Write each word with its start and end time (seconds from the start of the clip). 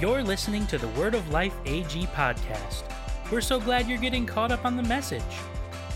You're 0.00 0.24
listening 0.24 0.66
to 0.66 0.76
the 0.76 0.88
Word 0.88 1.14
of 1.14 1.30
Life 1.30 1.54
AG 1.66 2.06
podcast. 2.08 2.82
We're 3.30 3.40
so 3.40 3.60
glad 3.60 3.86
you're 3.86 3.96
getting 3.96 4.26
caught 4.26 4.50
up 4.50 4.64
on 4.64 4.76
the 4.76 4.82
message. 4.82 5.22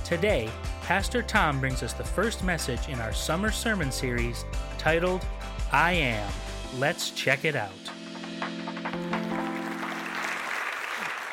Today, 0.04 0.48
Pastor 0.82 1.20
Tom 1.20 1.58
brings 1.58 1.82
us 1.82 1.94
the 1.94 2.04
first 2.04 2.44
message 2.44 2.88
in 2.88 3.00
our 3.00 3.12
summer 3.12 3.50
sermon 3.50 3.90
series 3.90 4.44
titled, 4.78 5.26
I 5.72 5.94
Am. 5.94 6.30
Let's 6.78 7.10
check 7.10 7.44
it 7.44 7.56
out. 7.56 7.87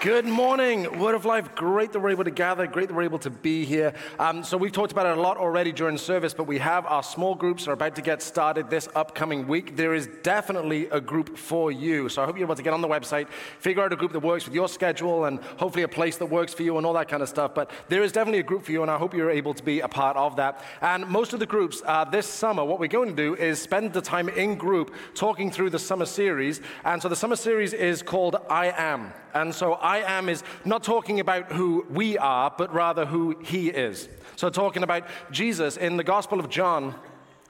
Good 0.05 0.25
morning, 0.25 0.99
Word 0.99 1.15
of 1.15 1.25
Life. 1.25 1.55
Great 1.55 1.91
that 1.93 1.99
we're 1.99 2.11
able 2.11 2.25
to 2.25 2.29
gather. 2.29 2.67
Great 2.67 2.89
that 2.89 2.93
we're 2.93 3.01
able 3.01 3.17
to 3.17 3.31
be 3.31 3.65
here. 3.65 3.91
Um, 4.19 4.43
so 4.43 4.55
we've 4.55 4.71
talked 4.71 4.91
about 4.91 5.07
it 5.07 5.17
a 5.17 5.19
lot 5.19 5.37
already 5.37 5.71
during 5.71 5.97
service, 5.97 6.31
but 6.31 6.43
we 6.43 6.59
have 6.59 6.85
our 6.85 7.01
small 7.01 7.33
groups 7.33 7.67
are 7.67 7.71
about 7.71 7.95
to 7.95 8.03
get 8.03 8.21
started 8.21 8.69
this 8.69 8.87
upcoming 8.93 9.47
week. 9.47 9.75
There 9.75 9.95
is 9.95 10.07
definitely 10.21 10.89
a 10.89 11.01
group 11.01 11.39
for 11.39 11.71
you. 11.71 12.07
So 12.07 12.21
I 12.21 12.27
hope 12.27 12.37
you're 12.37 12.45
able 12.45 12.55
to 12.55 12.61
get 12.61 12.71
on 12.71 12.81
the 12.81 12.87
website, 12.87 13.29
figure 13.57 13.83
out 13.83 13.93
a 13.93 13.95
group 13.95 14.11
that 14.11 14.19
works 14.19 14.45
with 14.45 14.53
your 14.53 14.67
schedule, 14.67 15.25
and 15.25 15.39
hopefully 15.57 15.81
a 15.81 15.87
place 15.87 16.17
that 16.17 16.27
works 16.27 16.53
for 16.53 16.61
you 16.61 16.77
and 16.77 16.85
all 16.85 16.93
that 16.93 17.09
kind 17.09 17.23
of 17.23 17.29
stuff. 17.29 17.55
But 17.55 17.71
there 17.87 18.03
is 18.03 18.11
definitely 18.11 18.41
a 18.41 18.43
group 18.43 18.63
for 18.63 18.73
you, 18.73 18.83
and 18.83 18.91
I 18.91 18.99
hope 18.99 19.15
you're 19.15 19.31
able 19.31 19.55
to 19.55 19.63
be 19.63 19.79
a 19.79 19.87
part 19.87 20.17
of 20.17 20.35
that. 20.35 20.63
And 20.81 21.07
most 21.07 21.33
of 21.33 21.39
the 21.39 21.47
groups 21.47 21.81
uh, 21.83 22.05
this 22.05 22.27
summer, 22.27 22.63
what 22.63 22.79
we're 22.79 22.89
going 22.89 23.09
to 23.09 23.15
do 23.15 23.33
is 23.33 23.59
spend 23.59 23.91
the 23.93 24.01
time 24.01 24.29
in 24.29 24.53
group 24.53 24.93
talking 25.15 25.49
through 25.49 25.71
the 25.71 25.79
summer 25.79 26.05
series. 26.05 26.61
And 26.83 27.01
so 27.01 27.09
the 27.09 27.15
summer 27.15 27.35
series 27.35 27.73
is 27.73 28.03
called 28.03 28.35
I 28.51 28.67
Am. 28.67 29.11
And 29.33 29.53
so 29.53 29.73
I 29.73 29.94
am 29.99 30.29
is 30.29 30.43
not 30.63 30.83
talking 30.83 31.19
about 31.19 31.51
who 31.51 31.85
we 31.89 32.17
are, 32.17 32.53
but 32.55 32.73
rather 32.73 33.05
who 33.05 33.37
he 33.43 33.69
is. 33.69 34.09
So 34.35 34.49
talking 34.49 34.83
about 34.83 35.07
Jesus 35.31 35.77
in 35.77 35.97
the 35.97 36.03
Gospel 36.03 36.39
of 36.39 36.49
John. 36.49 36.95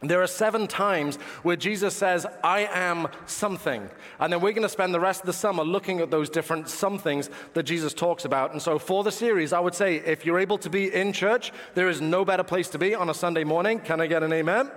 There 0.02 0.22
are 0.22 0.28
seven 0.28 0.68
times 0.68 1.16
where 1.42 1.56
Jesus 1.56 1.96
says, 1.96 2.28
I 2.44 2.68
am 2.72 3.08
something. 3.26 3.90
And 4.20 4.32
then 4.32 4.42
we're 4.42 4.52
going 4.52 4.64
to 4.64 4.70
spend 4.70 4.94
the 4.94 5.00
rest 5.00 5.22
of 5.22 5.26
the 5.26 5.34
summer 5.34 5.64
looking 5.64 6.00
at 6.00 6.12
those 6.12 6.30
different 6.30 6.70
somethings 6.70 7.30
that 7.54 7.64
Jesus 7.64 7.94
talks 7.94 8.26
about. 8.26 8.52
And 8.52 8.62
so 8.62 8.78
for 8.78 9.04
the 9.04 9.12
series, 9.12 9.54
I 9.54 9.60
would 9.60 9.74
say 9.74 9.96
if 9.96 10.26
you're 10.26 10.38
able 10.38 10.58
to 10.60 10.70
be 10.70 10.94
in 10.94 11.14
church, 11.14 11.52
there 11.74 11.90
is 11.90 12.02
no 12.02 12.26
better 12.26 12.44
place 12.44 12.68
to 12.70 12.78
be 12.78 12.94
on 12.94 13.10
a 13.10 13.14
Sunday 13.14 13.46
morning. 13.46 13.80
Can 13.80 14.02
I 14.02 14.08
get 14.08 14.22
an 14.22 14.34
amen? 14.34 14.70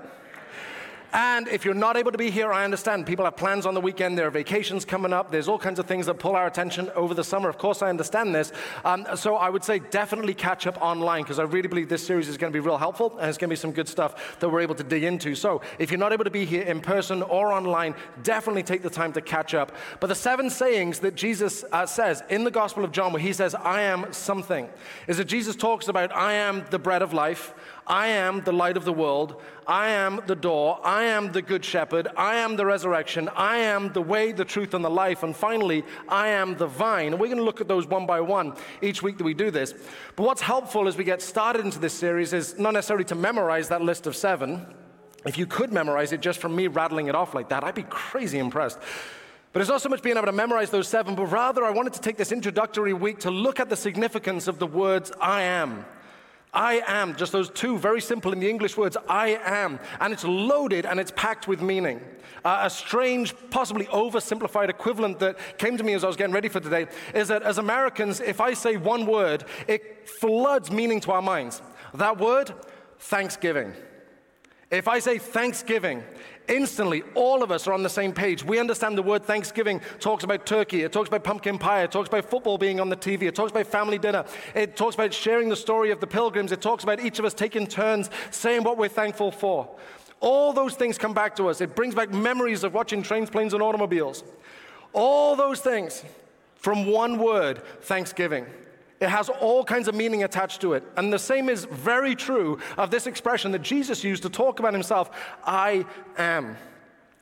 And 1.12 1.48
if 1.48 1.64
you're 1.64 1.74
not 1.74 1.96
able 1.96 2.12
to 2.12 2.18
be 2.18 2.30
here, 2.30 2.52
I 2.52 2.64
understand. 2.64 3.06
People 3.06 3.24
have 3.24 3.36
plans 3.36 3.64
on 3.64 3.72
the 3.72 3.80
weekend, 3.80 4.18
there 4.18 4.26
are 4.26 4.30
vacations 4.30 4.84
coming 4.84 5.12
up, 5.12 5.30
there's 5.30 5.48
all 5.48 5.58
kinds 5.58 5.78
of 5.78 5.86
things 5.86 6.06
that 6.06 6.18
pull 6.18 6.36
our 6.36 6.46
attention 6.46 6.90
over 6.94 7.14
the 7.14 7.24
summer. 7.24 7.48
Of 7.48 7.56
course, 7.56 7.80
I 7.80 7.88
understand 7.88 8.34
this. 8.34 8.52
Um, 8.84 9.06
so 9.16 9.36
I 9.36 9.48
would 9.48 9.64
say 9.64 9.78
definitely 9.78 10.34
catch 10.34 10.66
up 10.66 10.80
online 10.82 11.22
because 11.22 11.38
I 11.38 11.44
really 11.44 11.68
believe 11.68 11.88
this 11.88 12.06
series 12.06 12.28
is 12.28 12.36
going 12.36 12.52
to 12.52 12.56
be 12.56 12.60
real 12.60 12.76
helpful 12.76 13.16
and 13.18 13.28
it's 13.28 13.38
going 13.38 13.48
to 13.48 13.52
be 13.52 13.56
some 13.56 13.72
good 13.72 13.88
stuff 13.88 14.38
that 14.40 14.50
we're 14.50 14.60
able 14.60 14.74
to 14.74 14.84
dig 14.84 15.02
into. 15.02 15.34
So 15.34 15.62
if 15.78 15.90
you're 15.90 15.98
not 15.98 16.12
able 16.12 16.24
to 16.24 16.30
be 16.30 16.44
here 16.44 16.62
in 16.62 16.80
person 16.80 17.22
or 17.22 17.52
online, 17.52 17.94
definitely 18.22 18.62
take 18.62 18.82
the 18.82 18.90
time 18.90 19.12
to 19.14 19.22
catch 19.22 19.54
up. 19.54 19.72
But 20.00 20.08
the 20.08 20.14
seven 20.14 20.50
sayings 20.50 20.98
that 21.00 21.14
Jesus 21.14 21.64
uh, 21.72 21.86
says 21.86 22.22
in 22.28 22.44
the 22.44 22.50
Gospel 22.50 22.84
of 22.84 22.92
John, 22.92 23.12
where 23.12 23.22
he 23.22 23.32
says, 23.32 23.54
I 23.54 23.82
am 23.82 24.12
something, 24.12 24.68
is 25.06 25.16
that 25.16 25.24
Jesus 25.24 25.56
talks 25.56 25.88
about, 25.88 26.14
I 26.14 26.34
am 26.34 26.64
the 26.70 26.78
bread 26.78 27.00
of 27.00 27.14
life. 27.14 27.54
I 27.88 28.08
am 28.08 28.42
the 28.42 28.52
light 28.52 28.76
of 28.76 28.84
the 28.84 28.92
world. 28.92 29.40
I 29.66 29.88
am 29.88 30.20
the 30.26 30.36
door. 30.36 30.78
I 30.84 31.04
am 31.04 31.32
the 31.32 31.42
good 31.42 31.64
shepherd. 31.64 32.06
I 32.16 32.36
am 32.36 32.56
the 32.56 32.66
resurrection. 32.66 33.28
I 33.30 33.58
am 33.58 33.92
the 33.92 34.02
way, 34.02 34.32
the 34.32 34.44
truth, 34.44 34.74
and 34.74 34.84
the 34.84 34.90
life. 34.90 35.22
And 35.22 35.34
finally, 35.34 35.84
I 36.08 36.28
am 36.28 36.56
the 36.56 36.66
vine. 36.66 37.12
And 37.12 37.20
we're 37.20 37.28
going 37.28 37.38
to 37.38 37.44
look 37.44 37.62
at 37.62 37.68
those 37.68 37.86
one 37.86 38.06
by 38.06 38.20
one 38.20 38.54
each 38.82 39.02
week 39.02 39.16
that 39.18 39.24
we 39.24 39.34
do 39.34 39.50
this. 39.50 39.74
But 40.16 40.24
what's 40.24 40.42
helpful 40.42 40.86
as 40.86 40.96
we 40.96 41.04
get 41.04 41.22
started 41.22 41.64
into 41.64 41.78
this 41.78 41.94
series 41.94 42.32
is 42.32 42.58
not 42.58 42.74
necessarily 42.74 43.04
to 43.06 43.14
memorize 43.14 43.68
that 43.68 43.82
list 43.82 44.06
of 44.06 44.14
seven. 44.14 44.66
If 45.26 45.38
you 45.38 45.46
could 45.46 45.72
memorize 45.72 46.12
it 46.12 46.20
just 46.20 46.40
from 46.40 46.54
me 46.54 46.66
rattling 46.66 47.08
it 47.08 47.14
off 47.14 47.34
like 47.34 47.48
that, 47.48 47.64
I'd 47.64 47.74
be 47.74 47.86
crazy 47.88 48.38
impressed. 48.38 48.78
But 49.52 49.60
it's 49.60 49.70
not 49.70 49.80
so 49.80 49.88
much 49.88 50.02
being 50.02 50.16
able 50.16 50.26
to 50.26 50.32
memorize 50.32 50.70
those 50.70 50.88
seven, 50.88 51.14
but 51.14 51.26
rather 51.26 51.64
I 51.64 51.70
wanted 51.70 51.94
to 51.94 52.00
take 52.00 52.16
this 52.16 52.32
introductory 52.32 52.92
week 52.92 53.20
to 53.20 53.30
look 53.30 53.58
at 53.58 53.70
the 53.70 53.76
significance 53.76 54.46
of 54.46 54.58
the 54.58 54.66
words 54.66 55.10
I 55.20 55.42
am. 55.42 55.84
I 56.52 56.82
am, 56.86 57.14
just 57.16 57.32
those 57.32 57.50
two 57.50 57.78
very 57.78 58.00
simple 58.00 58.32
in 58.32 58.40
the 58.40 58.48
English 58.48 58.76
words, 58.76 58.96
I 59.08 59.38
am. 59.44 59.78
And 60.00 60.12
it's 60.12 60.24
loaded 60.24 60.86
and 60.86 60.98
it's 60.98 61.12
packed 61.14 61.46
with 61.46 61.60
meaning. 61.60 62.00
Uh, 62.44 62.60
a 62.62 62.70
strange, 62.70 63.34
possibly 63.50 63.86
oversimplified 63.86 64.68
equivalent 64.68 65.18
that 65.18 65.38
came 65.58 65.76
to 65.76 65.84
me 65.84 65.94
as 65.94 66.04
I 66.04 66.06
was 66.06 66.16
getting 66.16 66.34
ready 66.34 66.48
for 66.48 66.60
today 66.60 66.86
is 67.14 67.28
that 67.28 67.42
as 67.42 67.58
Americans, 67.58 68.20
if 68.20 68.40
I 68.40 68.54
say 68.54 68.76
one 68.76 69.06
word, 69.06 69.44
it 69.66 70.08
floods 70.08 70.70
meaning 70.70 71.00
to 71.00 71.12
our 71.12 71.22
minds. 71.22 71.60
That 71.94 72.18
word, 72.18 72.54
Thanksgiving. 72.98 73.74
If 74.70 74.86
I 74.86 74.98
say 74.98 75.16
Thanksgiving, 75.16 76.04
instantly 76.46 77.02
all 77.14 77.42
of 77.42 77.50
us 77.50 77.66
are 77.66 77.72
on 77.72 77.82
the 77.82 77.88
same 77.88 78.12
page. 78.12 78.44
We 78.44 78.58
understand 78.58 78.98
the 78.98 79.02
word 79.02 79.24
Thanksgiving 79.24 79.80
talks 79.98 80.24
about 80.24 80.44
turkey, 80.44 80.82
it 80.82 80.92
talks 80.92 81.08
about 81.08 81.24
pumpkin 81.24 81.58
pie, 81.58 81.84
it 81.84 81.92
talks 81.92 82.08
about 82.08 82.28
football 82.28 82.58
being 82.58 82.78
on 82.78 82.90
the 82.90 82.96
TV, 82.96 83.22
it 83.22 83.34
talks 83.34 83.50
about 83.50 83.66
family 83.66 83.98
dinner, 83.98 84.26
it 84.54 84.76
talks 84.76 84.94
about 84.94 85.14
sharing 85.14 85.48
the 85.48 85.56
story 85.56 85.90
of 85.90 86.00
the 86.00 86.06
pilgrims, 86.06 86.52
it 86.52 86.60
talks 86.60 86.84
about 86.84 87.00
each 87.00 87.18
of 87.18 87.24
us 87.24 87.32
taking 87.32 87.66
turns 87.66 88.10
saying 88.30 88.62
what 88.62 88.76
we're 88.76 88.88
thankful 88.88 89.30
for. 89.30 89.68
All 90.20 90.52
those 90.52 90.74
things 90.74 90.98
come 90.98 91.14
back 91.14 91.36
to 91.36 91.48
us. 91.48 91.60
It 91.60 91.74
brings 91.76 91.94
back 91.94 92.12
memories 92.12 92.64
of 92.64 92.74
watching 92.74 93.02
trains, 93.02 93.30
planes, 93.30 93.54
and 93.54 93.62
automobiles. 93.62 94.24
All 94.92 95.36
those 95.36 95.60
things 95.60 96.04
from 96.56 96.86
one 96.86 97.18
word, 97.18 97.62
Thanksgiving. 97.82 98.44
It 99.00 99.08
has 99.08 99.28
all 99.28 99.62
kinds 99.62 99.86
of 99.86 99.94
meaning 99.94 100.24
attached 100.24 100.60
to 100.62 100.72
it. 100.72 100.82
And 100.96 101.12
the 101.12 101.18
same 101.18 101.48
is 101.48 101.64
very 101.64 102.16
true 102.16 102.58
of 102.76 102.90
this 102.90 103.06
expression 103.06 103.52
that 103.52 103.62
Jesus 103.62 104.02
used 104.02 104.24
to 104.24 104.30
talk 104.30 104.58
about 104.58 104.72
himself 104.72 105.10
I 105.44 105.86
am. 106.16 106.56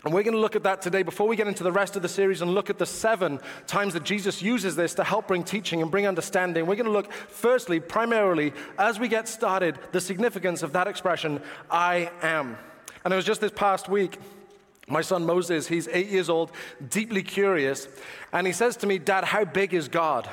And 0.04 0.15
we're 0.15 0.22
going 0.22 0.34
to 0.34 0.41
look 0.41 0.54
at 0.54 0.62
that 0.62 0.81
today 0.82 1.03
before 1.03 1.26
we 1.26 1.34
get 1.34 1.48
into 1.48 1.65
the 1.65 1.72
rest 1.72 1.97
of 1.97 2.03
the 2.03 2.09
series 2.09 2.41
and 2.41 2.54
look 2.54 2.70
at 2.70 2.78
the 2.78 2.86
seven 2.86 3.41
times 3.66 3.92
that 3.94 4.04
Jesus 4.04 4.41
uses 4.41 4.76
this 4.76 4.94
to 4.94 5.04
help 5.04 5.26
bring 5.26 5.42
teaching 5.42 5.82
and 5.82 5.91
bring 5.91 6.06
understanding. 6.06 6.65
We're 6.65 6.76
going 6.76 6.86
to 6.86 6.92
look, 6.92 7.12
firstly, 7.12 7.81
primarily, 7.81 8.53
as 8.78 9.00
we 9.00 9.09
get 9.09 9.26
started, 9.26 9.78
the 9.91 10.00
significance 10.00 10.62
of 10.62 10.72
that 10.75 10.86
expression, 10.86 11.41
I 11.70 12.12
am. 12.22 12.56
And 13.04 13.12
it 13.12 13.16
was 13.16 13.25
just 13.25 13.41
this 13.41 13.50
past 13.50 13.88
week. 13.88 14.19
My 14.88 15.00
son 15.00 15.26
Moses, 15.26 15.66
he's 15.66 15.88
eight 15.88 16.09
years 16.09 16.28
old, 16.28 16.53
deeply 16.88 17.25
curious, 17.25 17.88
and 18.32 18.47
he 18.47 18.53
says 18.53 18.76
to 18.78 18.86
me, 18.86 18.98
Dad, 18.98 19.25
how 19.25 19.44
big 19.44 19.75
is 19.75 19.88
God? 19.88 20.31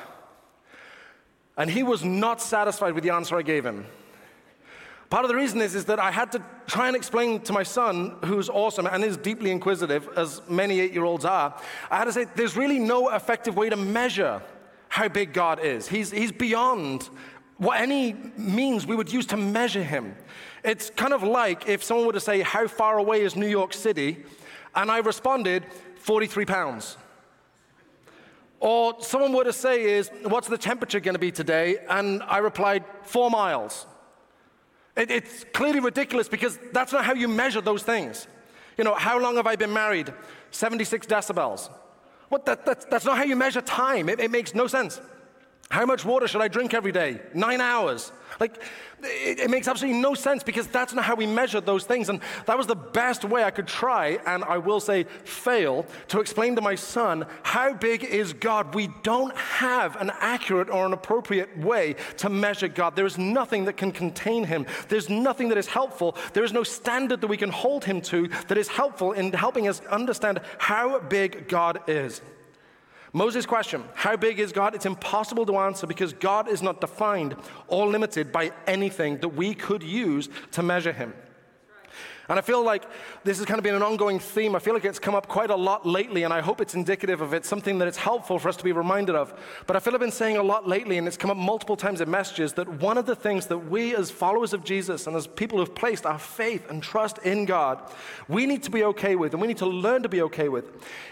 And 1.56 1.70
he 1.70 1.82
was 1.82 2.04
not 2.04 2.40
satisfied 2.40 2.94
with 2.94 3.04
the 3.04 3.10
answer 3.10 3.36
I 3.36 3.42
gave 3.42 3.64
him. 3.64 3.86
Part 5.10 5.24
of 5.24 5.28
the 5.28 5.36
reason 5.36 5.60
is, 5.60 5.74
is 5.74 5.84
that 5.84 6.00
I 6.00 6.10
had 6.10 6.32
to 6.32 6.42
try 6.66 6.88
and 6.88 6.96
explain 6.96 7.40
to 7.42 7.52
my 7.52 7.62
son, 7.62 8.16
who's 8.24 8.48
awesome 8.48 8.86
and 8.86 9.04
is 9.04 9.16
deeply 9.16 9.50
inquisitive, 9.50 10.08
as 10.16 10.42
many 10.48 10.80
eight 10.80 10.92
year 10.92 11.04
olds 11.04 11.24
are, 11.24 11.56
I 11.90 11.98
had 11.98 12.04
to 12.04 12.12
say, 12.12 12.26
there's 12.34 12.56
really 12.56 12.78
no 12.78 13.10
effective 13.10 13.56
way 13.56 13.70
to 13.70 13.76
measure 13.76 14.42
how 14.88 15.08
big 15.08 15.32
God 15.32 15.60
is. 15.60 15.86
He's, 15.86 16.10
he's 16.10 16.32
beyond 16.32 17.08
what 17.58 17.80
any 17.80 18.14
means 18.36 18.86
we 18.86 18.96
would 18.96 19.12
use 19.12 19.26
to 19.26 19.36
measure 19.36 19.82
him. 19.82 20.16
It's 20.64 20.90
kind 20.90 21.12
of 21.12 21.22
like 21.22 21.68
if 21.68 21.84
someone 21.84 22.06
were 22.06 22.12
to 22.14 22.20
say, 22.20 22.40
How 22.40 22.66
far 22.66 22.98
away 22.98 23.20
is 23.20 23.36
New 23.36 23.46
York 23.46 23.72
City? 23.72 24.24
And 24.74 24.90
I 24.90 24.98
responded, 24.98 25.64
43 25.98 26.44
pounds. 26.44 26.96
Or 28.64 28.94
someone 29.00 29.34
were 29.34 29.44
to 29.44 29.52
say 29.52 29.84
is, 29.84 30.10
what's 30.22 30.48
the 30.48 30.56
temperature 30.56 30.98
going 30.98 31.14
to 31.14 31.18
be 31.18 31.30
today? 31.30 31.76
And 31.90 32.22
I 32.22 32.38
replied, 32.38 32.82
four 33.02 33.28
miles. 33.28 33.86
It, 34.96 35.10
it's 35.10 35.44
clearly 35.52 35.80
ridiculous 35.80 36.30
because 36.30 36.58
that's 36.72 36.90
not 36.90 37.04
how 37.04 37.12
you 37.12 37.28
measure 37.28 37.60
those 37.60 37.82
things. 37.82 38.26
You 38.78 38.84
know, 38.84 38.94
how 38.94 39.20
long 39.20 39.36
have 39.36 39.46
I 39.46 39.56
been 39.56 39.74
married? 39.74 40.14
76 40.50 41.06
decibels. 41.06 41.68
What, 42.30 42.46
that, 42.46 42.64
that 42.64 42.90
that's 42.90 43.04
not 43.04 43.18
how 43.18 43.24
you 43.24 43.36
measure 43.36 43.60
time. 43.60 44.08
It, 44.08 44.18
it 44.18 44.30
makes 44.30 44.54
no 44.54 44.66
sense. 44.66 44.98
How 45.74 45.84
much 45.84 46.04
water 46.04 46.28
should 46.28 46.40
I 46.40 46.46
drink 46.46 46.72
every 46.72 46.92
day? 46.92 47.20
Nine 47.34 47.60
hours. 47.60 48.12
Like, 48.38 48.62
it, 49.02 49.40
it, 49.40 49.50
makes 49.50 49.66
absolutely 49.66 50.00
no 50.00 50.14
sense 50.14 50.44
because 50.44 50.68
that's 50.68 50.94
not 50.94 51.04
how 51.04 51.16
we 51.16 51.26
measure 51.26 51.60
those 51.60 51.84
things. 51.84 52.08
And 52.08 52.20
that 52.46 52.56
was 52.56 52.68
the 52.68 52.76
best 52.76 53.24
way 53.24 53.42
I 53.42 53.50
could 53.50 53.66
try, 53.66 54.20
and 54.24 54.44
I 54.44 54.58
will 54.58 54.78
say 54.78 55.02
fail, 55.24 55.84
to 56.08 56.20
explain 56.20 56.54
to 56.54 56.60
my 56.60 56.76
son 56.76 57.26
how 57.42 57.74
big 57.74 58.04
is 58.04 58.32
God. 58.34 58.72
We 58.72 58.88
don't 59.02 59.36
have 59.36 59.96
an 59.96 60.12
accurate 60.20 60.70
or 60.70 60.86
an 60.86 60.92
appropriate 60.92 61.58
way 61.58 61.96
to 62.18 62.28
measure 62.28 62.68
God. 62.68 62.94
There 62.94 63.04
is 63.04 63.18
nothing 63.18 63.64
that 63.64 63.76
can 63.76 63.90
contain 63.90 64.44
him, 64.44 64.66
there's 64.88 65.10
nothing 65.10 65.48
that 65.48 65.58
is 65.58 65.66
helpful. 65.66 66.16
There 66.34 66.44
is 66.44 66.52
no 66.52 66.62
standard 66.62 67.20
that 67.20 67.26
we 67.26 67.36
can 67.36 67.50
hold 67.50 67.84
him 67.84 68.00
to 68.02 68.28
that 68.46 68.58
is 68.58 68.68
helpful 68.68 69.10
in 69.10 69.32
helping 69.32 69.66
us 69.66 69.80
understand 69.90 70.40
how 70.58 71.00
big 71.00 71.48
God 71.48 71.80
is. 71.88 72.20
Moses' 73.16 73.46
question, 73.46 73.84
how 73.94 74.16
big 74.16 74.40
is 74.40 74.50
God? 74.50 74.74
It's 74.74 74.86
impossible 74.86 75.46
to 75.46 75.56
answer 75.56 75.86
because 75.86 76.12
God 76.12 76.48
is 76.48 76.62
not 76.62 76.80
defined 76.80 77.36
or 77.68 77.86
limited 77.86 78.32
by 78.32 78.50
anything 78.66 79.18
that 79.18 79.28
we 79.28 79.54
could 79.54 79.84
use 79.84 80.28
to 80.50 80.64
measure 80.64 80.92
him. 80.92 81.14
And 82.28 82.38
I 82.38 82.42
feel 82.42 82.64
like 82.64 82.84
this 83.22 83.36
has 83.36 83.46
kind 83.46 83.58
of 83.58 83.64
been 83.64 83.74
an 83.74 83.82
ongoing 83.82 84.18
theme. 84.18 84.56
I 84.56 84.58
feel 84.58 84.72
like 84.72 84.84
it's 84.84 84.98
come 84.98 85.14
up 85.14 85.28
quite 85.28 85.50
a 85.50 85.56
lot 85.56 85.84
lately, 85.84 86.22
and 86.22 86.32
I 86.32 86.40
hope 86.40 86.60
it's 86.62 86.74
indicative 86.74 87.20
of 87.20 87.34
it, 87.34 87.44
something 87.44 87.78
that 87.78 87.88
it's 87.88 87.98
helpful 87.98 88.38
for 88.38 88.48
us 88.48 88.56
to 88.56 88.64
be 88.64 88.72
reminded 88.72 89.14
of. 89.14 89.34
But 89.66 89.76
I 89.76 89.80
feel 89.80 89.92
I've 89.92 90.00
been 90.00 90.10
saying 90.10 90.38
a 90.38 90.42
lot 90.42 90.66
lately, 90.66 90.96
and 90.96 91.06
it's 91.06 91.18
come 91.18 91.30
up 91.30 91.36
multiple 91.36 91.76
times 91.76 92.00
in 92.00 92.10
messages, 92.10 92.54
that 92.54 92.68
one 92.80 92.96
of 92.96 93.04
the 93.04 93.14
things 93.14 93.46
that 93.48 93.58
we, 93.58 93.94
as 93.94 94.10
followers 94.10 94.54
of 94.54 94.64
Jesus 94.64 95.06
and 95.06 95.14
as 95.16 95.26
people 95.26 95.58
who've 95.58 95.74
placed 95.74 96.06
our 96.06 96.18
faith 96.18 96.70
and 96.70 96.82
trust 96.82 97.18
in 97.18 97.44
God, 97.44 97.78
we 98.26 98.46
need 98.46 98.62
to 98.62 98.70
be 98.70 98.84
okay 98.84 99.16
with, 99.16 99.34
and 99.34 99.40
we 99.42 99.48
need 99.48 99.58
to 99.58 99.66
learn 99.66 100.02
to 100.02 100.08
be 100.08 100.22
okay 100.22 100.48
with, 100.48 100.64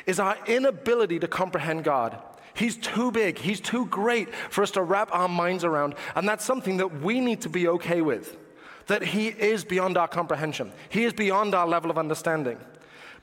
is 0.06 0.18
our 0.18 0.38
inability 0.46 1.18
to 1.18 1.28
comprehend 1.28 1.84
God. 1.84 2.18
He's 2.54 2.76
too 2.76 3.10
big, 3.12 3.38
He's 3.38 3.60
too 3.60 3.84
great 3.86 4.34
for 4.34 4.62
us 4.62 4.70
to 4.72 4.82
wrap 4.82 5.10
our 5.12 5.28
minds 5.28 5.62
around, 5.62 5.94
and 6.14 6.26
that's 6.26 6.44
something 6.44 6.78
that 6.78 7.00
we 7.02 7.20
need 7.20 7.42
to 7.42 7.50
be 7.50 7.68
okay 7.68 8.00
with 8.00 8.38
that 8.86 9.02
He 9.02 9.28
is 9.28 9.64
beyond 9.64 9.96
our 9.96 10.08
comprehension, 10.08 10.72
He 10.88 11.04
is 11.04 11.12
beyond 11.12 11.54
our 11.54 11.66
level 11.66 11.90
of 11.90 11.98
understanding. 11.98 12.58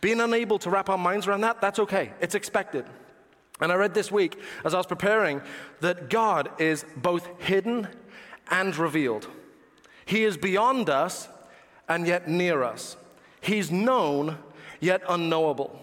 Being 0.02 0.22
unable 0.22 0.60
to 0.60 0.70
wrap 0.70 0.90
our 0.90 0.98
minds 0.98 1.28
around 1.28 1.42
that, 1.42 1.60
that's 1.60 1.80
okay. 1.80 2.14
It's 2.22 2.36
expected. 2.36 2.86
And 3.60 3.72
I 3.72 3.76
read 3.76 3.94
this 3.94 4.12
week 4.12 4.40
as 4.64 4.74
I 4.74 4.78
was 4.78 4.86
preparing 4.86 5.42
that 5.82 6.10
God 6.10 6.50
is 6.58 6.86
both 6.96 7.28
hidden 7.42 7.88
and 8.50 8.76
revealed. 8.78 9.28
He 10.06 10.24
is 10.24 10.38
beyond 10.38 10.90
us 10.90 11.28
and 11.88 12.08
yet 12.08 12.28
near 12.28 12.64
us. 12.64 12.96
He's 13.42 13.72
known 13.72 14.38
yet 14.80 15.02
unknowable. 15.10 15.78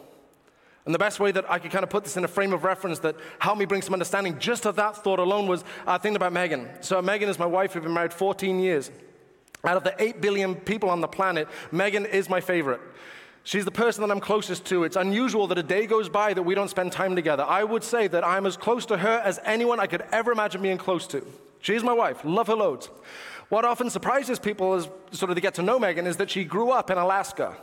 And 0.87 0.95
the 0.95 0.99
best 0.99 1.19
way 1.19 1.33
that 1.33 1.51
I 1.51 1.59
could 1.59 1.73
kind 1.73 1.83
of 1.83 1.91
put 1.91 2.05
this 2.05 2.17
in 2.17 2.25
a 2.25 2.29
frame 2.29 2.53
of 2.53 2.65
reference 2.65 3.01
that 3.01 3.17
helped 3.41 3.59
me 3.59 3.65
bring 3.65 3.83
some 3.83 3.93
understanding 3.93 4.39
just 4.39 4.67
of 4.67 4.77
that 4.77 4.97
thought 4.97 5.19
alone 5.19 5.49
was 5.49 5.65
uh, 5.87 5.99
thinking 5.99 6.17
about 6.17 6.33
Megan. 6.33 6.69
So, 6.81 7.03
Megan 7.03 7.29
is 7.29 7.41
my 7.41 7.47
wife. 7.47 7.75
We've 7.75 7.83
been 7.83 7.93
married 7.93 8.13
14 8.13 8.61
years. 8.61 8.91
Out 9.65 9.77
of 9.77 9.85
the 9.85 9.95
8 10.01 10.21
billion 10.21 10.55
people 10.55 10.91
on 10.91 11.01
the 11.01 11.09
planet, 11.09 11.49
Megan 11.73 12.07
is 12.07 12.29
my 12.29 12.41
favorite. 12.41 12.81
She's 13.43 13.65
the 13.65 13.71
person 13.71 14.03
that 14.03 14.11
I'm 14.11 14.21
closest 14.21 14.65
to. 14.67 14.83
It's 14.83 14.97
unusual 14.97 15.47
that 15.47 15.59
a 15.59 15.63
day 15.63 15.87
goes 15.87 16.09
by 16.09 16.35
that 16.35 16.43
we 16.43 16.57
don't 16.57 16.69
spend 16.69 16.91
time 16.91 17.15
together. 17.15 17.45
I 17.45 17.63
would 17.63 17.85
say 17.85 18.09
that 18.09 18.27
I'm 18.27 18.45
as 18.45 18.57
close 18.57 18.87
to 18.87 18.97
her 18.97 19.21
as 19.25 19.39
anyone 19.45 19.79
I 19.79 19.87
could 19.87 20.03
ever 20.11 20.33
imagine 20.33 20.63
being 20.63 20.79
close 20.79 21.07
to. 21.09 21.25
She's 21.61 21.85
my 21.85 21.93
wife, 21.93 22.25
love 22.25 22.49
her 22.49 22.57
loads. 22.57 22.91
What 23.49 23.65
often 23.65 23.89
surprises 23.89 24.41
people 24.41 24.75
as 24.75 24.89
sort 25.13 25.31
of 25.31 25.37
they 25.37 25.41
get 25.41 25.55
to 25.55 25.63
know 25.63 25.79
Megan 25.79 26.09
is 26.09 26.17
that 26.17 26.29
she 26.29 26.43
grew 26.45 26.71
up 26.71 26.91
in 26.91 26.99
Alaska. 26.99 27.57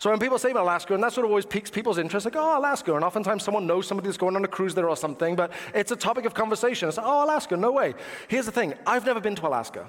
So 0.00 0.10
when 0.10 0.18
people 0.18 0.38
say 0.38 0.50
about 0.50 0.64
Alaska, 0.64 0.92
and 0.94 1.02
that 1.04 1.12
sort 1.12 1.24
of 1.24 1.30
always 1.30 1.46
piques 1.46 1.70
people's 1.70 1.98
interest, 1.98 2.26
like, 2.26 2.36
oh, 2.36 2.58
Alaska. 2.58 2.94
And 2.94 3.04
oftentimes 3.04 3.44
someone 3.44 3.66
knows 3.66 3.86
somebody 3.86 4.08
that's 4.08 4.18
going 4.18 4.34
on 4.34 4.44
a 4.44 4.48
cruise 4.48 4.74
there 4.74 4.88
or 4.88 4.96
something, 4.96 5.36
but 5.36 5.52
it's 5.72 5.92
a 5.92 5.96
topic 5.96 6.24
of 6.24 6.34
conversation. 6.34 6.88
It's 6.88 6.98
like, 6.98 7.06
oh, 7.06 7.24
Alaska, 7.24 7.56
no 7.56 7.70
way. 7.70 7.94
Here's 8.28 8.46
the 8.46 8.52
thing 8.52 8.74
I've 8.86 9.06
never 9.06 9.20
been 9.20 9.36
to 9.36 9.46
Alaska. 9.46 9.86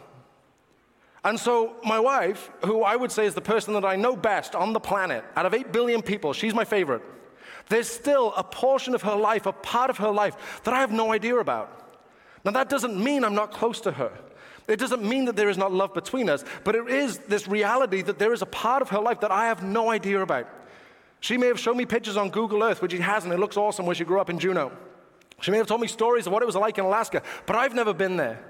And 1.26 1.40
so, 1.40 1.76
my 1.84 2.00
wife, 2.00 2.52
who 2.66 2.84
I 2.84 2.96
would 2.96 3.12
say 3.12 3.26
is 3.26 3.34
the 3.34 3.42
person 3.42 3.74
that 3.74 3.84
I 3.84 3.96
know 3.96 4.16
best 4.16 4.54
on 4.54 4.74
the 4.74 4.80
planet, 4.80 5.26
out 5.36 5.48
of 5.48 5.56
8 5.56 5.72
billion 5.72 6.04
people, 6.04 6.34
she's 6.34 6.54
my 6.54 6.66
favorite. 6.66 7.02
There's 7.68 7.90
still 7.90 8.32
a 8.38 8.44
portion 8.44 8.94
of 8.94 9.02
her 9.02 9.16
life, 9.16 9.48
a 9.48 9.52
part 9.52 9.90
of 9.90 9.98
her 9.98 10.12
life, 10.12 10.62
that 10.66 10.74
I 10.76 10.82
have 10.82 10.92
no 10.92 11.12
idea 11.12 11.38
about. 11.38 11.72
Now, 12.46 12.52
that 12.52 12.70
doesn't 12.70 13.04
mean 13.04 13.24
I'm 13.24 13.34
not 13.34 13.52
close 13.52 13.82
to 13.82 13.92
her. 13.92 14.12
It 14.68 14.78
doesn't 14.78 15.04
mean 15.04 15.26
that 15.26 15.36
there 15.36 15.50
is 15.50 15.58
not 15.58 15.74
love 15.74 15.96
between 15.96 16.30
us, 16.30 16.46
but 16.64 16.76
it 16.76 16.88
is 16.90 17.18
this 17.18 17.48
reality 17.48 18.04
that 18.04 18.20
there 18.20 18.32
is 18.32 18.44
a 18.44 18.48
part 18.48 18.84
of 18.84 18.90
her 18.90 19.00
life 19.00 19.22
that 19.22 19.32
I 19.32 19.48
have 19.48 19.64
no 19.64 19.90
idea 19.90 20.22
about. 20.22 20.48
She 21.22 21.38
may 21.38 21.48
have 21.48 21.60
shown 21.60 21.76
me 21.76 21.88
pictures 21.88 22.18
on 22.18 22.30
Google 22.30 22.62
Earth, 22.62 22.84
which 22.84 22.92
she 22.92 23.00
hasn't. 23.00 23.34
It 23.34 23.40
looks 23.40 23.58
awesome 23.58 23.88
where 23.88 23.96
she 23.96 24.04
grew 24.04 24.20
up 24.20 24.30
in 24.30 24.38
Juneau. 24.38 24.72
She 25.42 25.50
may 25.50 25.58
have 25.58 25.66
told 25.66 25.82
me 25.82 25.88
stories 25.88 26.28
of 26.28 26.34
what 26.34 26.44
it 26.44 26.46
was 26.46 26.56
like 26.56 26.78
in 26.78 26.86
Alaska, 26.86 27.24
but 27.48 27.56
I've 27.56 27.74
never 27.74 27.96
been 27.96 28.16
there. 28.16 28.44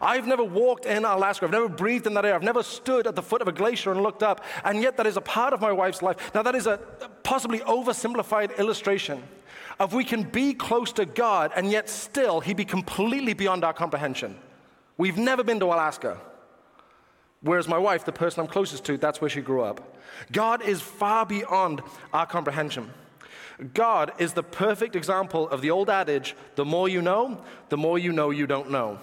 I've 0.00 0.26
never 0.26 0.44
walked 0.44 0.86
in 0.86 1.04
Alaska. 1.04 1.46
I've 1.46 1.52
never 1.52 1.68
breathed 1.68 2.06
in 2.06 2.14
that 2.14 2.24
air. 2.24 2.34
I've 2.34 2.42
never 2.42 2.62
stood 2.62 3.06
at 3.06 3.16
the 3.16 3.22
foot 3.22 3.42
of 3.42 3.48
a 3.48 3.52
glacier 3.52 3.90
and 3.90 4.02
looked 4.02 4.22
up. 4.22 4.44
And 4.64 4.80
yet, 4.82 4.96
that 4.96 5.06
is 5.06 5.16
a 5.16 5.20
part 5.20 5.52
of 5.52 5.60
my 5.60 5.72
wife's 5.72 6.02
life. 6.02 6.32
Now, 6.34 6.42
that 6.42 6.54
is 6.54 6.66
a 6.66 6.78
possibly 7.22 7.60
oversimplified 7.60 8.56
illustration 8.58 9.22
of 9.78 9.92
we 9.92 10.04
can 10.04 10.22
be 10.22 10.54
close 10.54 10.92
to 10.92 11.04
God 11.04 11.52
and 11.54 11.70
yet 11.70 11.88
still 11.88 12.40
He 12.40 12.54
be 12.54 12.64
completely 12.64 13.34
beyond 13.34 13.64
our 13.64 13.72
comprehension. 13.72 14.36
We've 14.96 15.18
never 15.18 15.44
been 15.44 15.60
to 15.60 15.66
Alaska. 15.66 16.18
Whereas 17.40 17.68
my 17.68 17.78
wife, 17.78 18.04
the 18.04 18.12
person 18.12 18.40
I'm 18.40 18.48
closest 18.48 18.84
to, 18.86 18.96
that's 18.96 19.20
where 19.20 19.30
she 19.30 19.40
grew 19.40 19.62
up. 19.62 19.96
God 20.32 20.62
is 20.62 20.80
far 20.80 21.24
beyond 21.24 21.82
our 22.12 22.26
comprehension. 22.26 22.90
God 23.74 24.12
is 24.18 24.32
the 24.32 24.42
perfect 24.42 24.96
example 24.96 25.48
of 25.48 25.60
the 25.60 25.70
old 25.70 25.90
adage 25.90 26.36
the 26.56 26.64
more 26.64 26.88
you 26.88 27.02
know, 27.02 27.42
the 27.68 27.76
more 27.76 27.98
you 27.98 28.12
know 28.12 28.30
you 28.30 28.46
don't 28.46 28.70
know. 28.70 28.98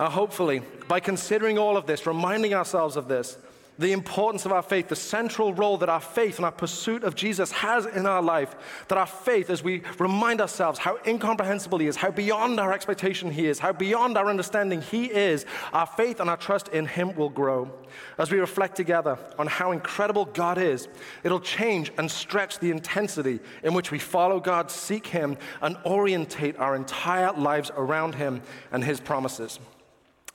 Uh, 0.00 0.08
hopefully, 0.08 0.62
by 0.88 0.98
considering 0.98 1.58
all 1.58 1.76
of 1.76 1.84
this, 1.84 2.06
reminding 2.06 2.54
ourselves 2.54 2.96
of 2.96 3.06
this, 3.06 3.36
the 3.78 3.92
importance 3.92 4.46
of 4.46 4.52
our 4.52 4.62
faith, 4.62 4.88
the 4.88 4.96
central 4.96 5.52
role 5.52 5.76
that 5.76 5.90
our 5.90 6.00
faith 6.00 6.36
and 6.36 6.46
our 6.46 6.52
pursuit 6.52 7.04
of 7.04 7.14
Jesus 7.14 7.52
has 7.52 7.84
in 7.84 8.06
our 8.06 8.22
life, 8.22 8.54
that 8.88 8.96
our 8.96 9.06
faith, 9.06 9.50
as 9.50 9.62
we 9.62 9.82
remind 9.98 10.40
ourselves 10.40 10.78
how 10.78 10.96
incomprehensible 11.06 11.76
He 11.80 11.86
is, 11.86 11.96
how 11.96 12.10
beyond 12.10 12.58
our 12.58 12.72
expectation 12.72 13.30
He 13.30 13.46
is, 13.46 13.58
how 13.58 13.74
beyond 13.74 14.16
our 14.16 14.28
understanding 14.28 14.80
He 14.80 15.04
is, 15.04 15.44
our 15.74 15.86
faith 15.86 16.18
and 16.18 16.30
our 16.30 16.36
trust 16.38 16.68
in 16.68 16.86
Him 16.86 17.14
will 17.14 17.28
grow. 17.28 17.70
As 18.16 18.30
we 18.30 18.38
reflect 18.38 18.76
together 18.76 19.18
on 19.38 19.48
how 19.48 19.72
incredible 19.72 20.24
God 20.24 20.56
is, 20.56 20.88
it'll 21.24 21.40
change 21.40 21.92
and 21.98 22.10
stretch 22.10 22.58
the 22.58 22.70
intensity 22.70 23.38
in 23.62 23.74
which 23.74 23.90
we 23.90 23.98
follow 23.98 24.40
God, 24.40 24.70
seek 24.70 25.08
Him, 25.08 25.36
and 25.60 25.76
orientate 25.84 26.58
our 26.58 26.74
entire 26.74 27.32
lives 27.32 27.70
around 27.76 28.14
Him 28.14 28.40
and 28.72 28.82
His 28.82 28.98
promises. 28.98 29.58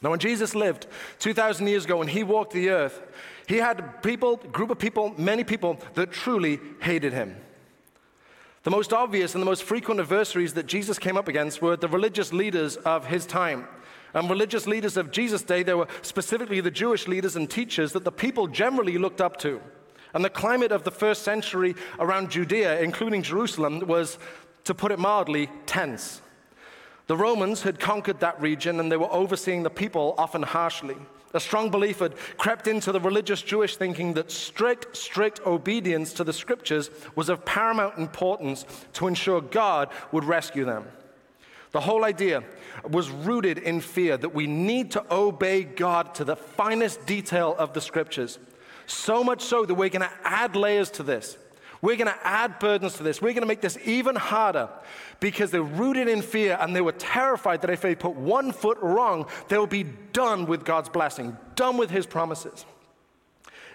Now, 0.02 0.10
when 0.10 0.20
Jesus 0.20 0.54
lived 0.54 0.88
2,000 1.20 1.68
years 1.68 1.86
ago, 1.86 1.98
when 1.98 2.08
he 2.08 2.24
walked 2.24 2.54
the 2.54 2.70
earth, 2.70 3.02
he 3.48 3.58
had 3.58 4.04
people, 4.04 4.38
group 4.38 4.70
of 4.70 4.80
people, 4.80 5.14
many 5.18 5.44
people 5.44 5.80
that 5.94 6.12
truly 6.12 6.60
hated 6.82 7.14
him. 7.14 7.36
The 8.64 8.72
most 8.72 8.94
obvious 8.94 9.36
and 9.36 9.42
the 9.42 9.46
most 9.46 9.64
frequent 9.64 10.00
adversaries 10.00 10.56
that 10.56 10.66
Jesus 10.66 10.98
came 10.98 11.18
up 11.18 11.28
against 11.28 11.62
were 11.62 11.78
the 11.78 11.88
religious 11.88 12.34
leaders 12.34 12.78
of 12.78 13.06
his 13.06 13.26
time. 13.26 13.68
And 14.16 14.30
religious 14.30 14.66
leaders 14.66 14.98
of 14.98 15.12
Jesus' 15.12 15.44
day, 15.44 15.62
they 15.62 15.74
were 15.74 15.88
specifically 16.02 16.62
the 16.62 16.72
Jewish 16.72 17.08
leaders 17.08 17.36
and 17.36 17.50
teachers 17.50 17.92
that 17.94 18.06
the 18.06 18.12
people 18.12 18.48
generally 18.48 18.98
looked 18.98 19.22
up 19.22 19.38
to. 19.42 19.62
And 20.14 20.24
the 20.24 20.30
climate 20.30 20.72
of 20.72 20.84
the 20.84 20.92
first 20.92 21.24
century 21.24 21.76
around 22.00 22.32
Judea, 22.32 22.82
including 22.82 23.22
Jerusalem, 23.22 23.82
was, 23.82 24.18
to 24.64 24.74
put 24.74 24.92
it 24.92 24.98
mildly, 24.98 25.50
tense. 25.66 26.22
The 27.08 27.18
Romans 27.18 27.62
had 27.62 27.80
conquered 27.80 28.20
that 28.20 28.42
region 28.42 28.80
and 28.80 28.92
they 28.92 28.98
were 28.98 29.12
overseeing 29.12 29.64
the 29.64 29.70
people 29.70 30.16
often 30.18 30.42
harshly. 30.42 30.98
A 31.34 31.40
strong 31.40 31.70
belief 31.70 32.00
had 32.00 32.16
crept 32.38 32.68
into 32.68 32.92
the 32.92 33.00
religious 33.00 33.42
Jewish 33.42 33.76
thinking 33.76 34.14
that 34.14 34.32
strict, 34.32 34.96
strict 34.96 35.46
obedience 35.46 36.14
to 36.14 36.24
the 36.24 36.34
scriptures 36.34 36.90
was 37.16 37.30
of 37.30 37.46
paramount 37.46 37.98
importance 37.98 38.66
to 38.94 39.08
ensure 39.08 39.42
God 39.42 39.90
would 40.12 40.24
rescue 40.24 40.66
them. 40.66 40.86
The 41.74 41.82
whole 41.82 42.06
idea 42.06 42.42
was 42.90 43.10
rooted 43.10 43.58
in 43.58 43.82
fear 43.82 44.16
that 44.16 44.34
we 44.34 44.48
need 44.48 44.92
to 44.92 45.04
obey 45.14 45.64
God 45.64 46.16
to 46.16 46.24
the 46.24 46.38
finest 46.38 47.06
detail 47.06 47.54
of 47.60 47.74
the 47.74 47.82
scriptures. 47.82 48.40
So 48.88 49.24
much 49.24 49.42
so 49.42 49.66
that 49.66 49.76
we're 49.76 49.90
going 49.90 50.08
to 50.08 50.18
add 50.24 50.56
layers 50.56 50.90
to 50.92 51.04
this. 51.04 51.38
We're 51.86 51.98
going 51.98 52.08
to 52.08 52.28
add 52.28 52.58
burdens 52.58 52.96
to 52.96 53.04
this. 53.04 53.22
We're 53.22 53.34
going 53.34 53.44
to 53.44 53.48
make 53.48 53.62
this 53.62 53.78
even 53.86 54.16
harder 54.16 54.70
because 55.20 55.52
they're 55.52 55.62
rooted 55.62 56.08
in 56.08 56.24
fear 56.24 56.58
and 56.60 56.76
they 56.76 56.82
were 56.82 56.94
terrified 56.94 57.62
that 57.62 57.70
if 57.70 57.82
they 57.82 57.94
put 57.94 58.16
one 58.16 58.52
foot 58.54 58.80
wrong, 58.82 59.28
they'll 59.50 59.68
be 59.68 59.84
done 59.84 60.48
with 60.48 60.66
God's 60.66 60.90
blessing, 60.90 61.38
done 61.54 61.78
with 61.78 61.92
His 61.92 62.08
promises. 62.08 62.66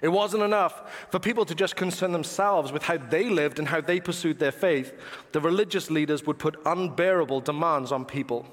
It 0.03 0.09
wasn't 0.09 0.43
enough 0.43 1.07
for 1.13 1.21
people 1.21 1.45
to 1.45 1.55
just 1.55 1.77
concern 1.77 2.11
themselves 2.11 2.73
with 2.73 2.83
how 2.83 2.97
they 2.97 3.29
lived 3.29 3.61
and 3.61 3.69
how 3.69 3.81
they 3.81 4.01
pursued 4.01 4.41
their 4.41 4.51
faith. 4.51 4.93
The 5.31 5.41
religious 5.41 5.89
leaders 5.89 6.27
would 6.27 6.41
put 6.41 6.61
unbearable 6.67 7.43
demands 7.43 7.93
on 7.93 8.05
people. 8.05 8.45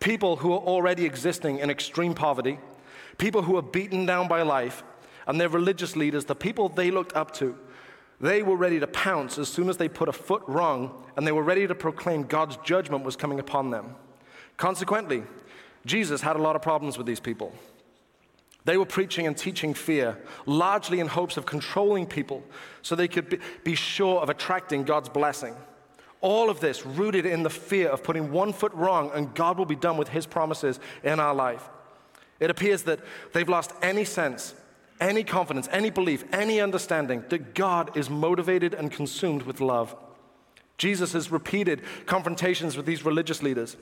People 0.00 0.34
who 0.34 0.52
are 0.52 0.58
already 0.58 1.04
existing 1.04 1.60
in 1.60 1.70
extreme 1.70 2.14
poverty, 2.14 2.58
people 3.16 3.42
who 3.42 3.56
are 3.58 3.62
beaten 3.62 4.06
down 4.06 4.26
by 4.26 4.42
life, 4.42 4.82
and 5.28 5.40
their 5.40 5.48
religious 5.48 5.94
leaders, 5.94 6.24
the 6.24 6.34
people 6.34 6.68
they 6.68 6.90
looked 6.90 7.14
up 7.14 7.30
to, 7.34 7.56
they 8.20 8.42
were 8.42 8.56
ready 8.56 8.80
to 8.80 8.86
pounce 8.86 9.38
as 9.38 9.48
soon 9.48 9.68
as 9.68 9.76
they 9.76 9.88
put 9.88 10.08
a 10.08 10.12
foot 10.12 10.42
wrong, 10.46 11.04
and 11.16 11.26
they 11.26 11.32
were 11.32 11.42
ready 11.42 11.66
to 11.66 11.74
proclaim 11.74 12.24
God's 12.24 12.56
judgment 12.58 13.04
was 13.04 13.16
coming 13.16 13.38
upon 13.38 13.70
them. 13.70 13.94
Consequently, 14.56 15.22
Jesus 15.86 16.20
had 16.20 16.36
a 16.36 16.42
lot 16.42 16.56
of 16.56 16.62
problems 16.62 16.98
with 16.98 17.06
these 17.06 17.20
people. 17.20 17.52
They 18.64 18.76
were 18.76 18.84
preaching 18.84 19.26
and 19.26 19.36
teaching 19.36 19.72
fear, 19.72 20.18
largely 20.44 21.00
in 21.00 21.06
hopes 21.06 21.36
of 21.36 21.46
controlling 21.46 22.06
people 22.06 22.42
so 22.82 22.94
they 22.94 23.08
could 23.08 23.40
be 23.64 23.74
sure 23.74 24.20
of 24.20 24.28
attracting 24.28 24.84
God's 24.84 25.08
blessing. 25.08 25.54
All 26.20 26.50
of 26.50 26.60
this 26.60 26.84
rooted 26.84 27.24
in 27.24 27.44
the 27.44 27.50
fear 27.50 27.88
of 27.88 28.02
putting 28.02 28.32
one 28.32 28.52
foot 28.52 28.74
wrong 28.74 29.10
and 29.14 29.32
God 29.34 29.56
will 29.56 29.64
be 29.64 29.76
done 29.76 29.96
with 29.96 30.08
his 30.08 30.26
promises 30.26 30.80
in 31.04 31.20
our 31.20 31.34
life. 31.34 31.68
It 32.40 32.50
appears 32.50 32.82
that 32.82 33.00
they've 33.32 33.48
lost 33.48 33.72
any 33.80 34.04
sense 34.04 34.54
any 35.00 35.24
confidence, 35.24 35.68
any 35.70 35.90
belief, 35.90 36.24
any 36.32 36.60
understanding 36.60 37.24
that 37.28 37.54
God 37.54 37.96
is 37.96 38.10
motivated 38.10 38.74
and 38.74 38.90
consumed 38.90 39.42
with 39.42 39.60
love. 39.60 39.96
Jesus 40.76 41.12
has 41.12 41.30
repeated 41.30 41.82
confrontations 42.06 42.76
with 42.76 42.86
these 42.86 43.04
religious 43.04 43.42
leaders. 43.42 43.76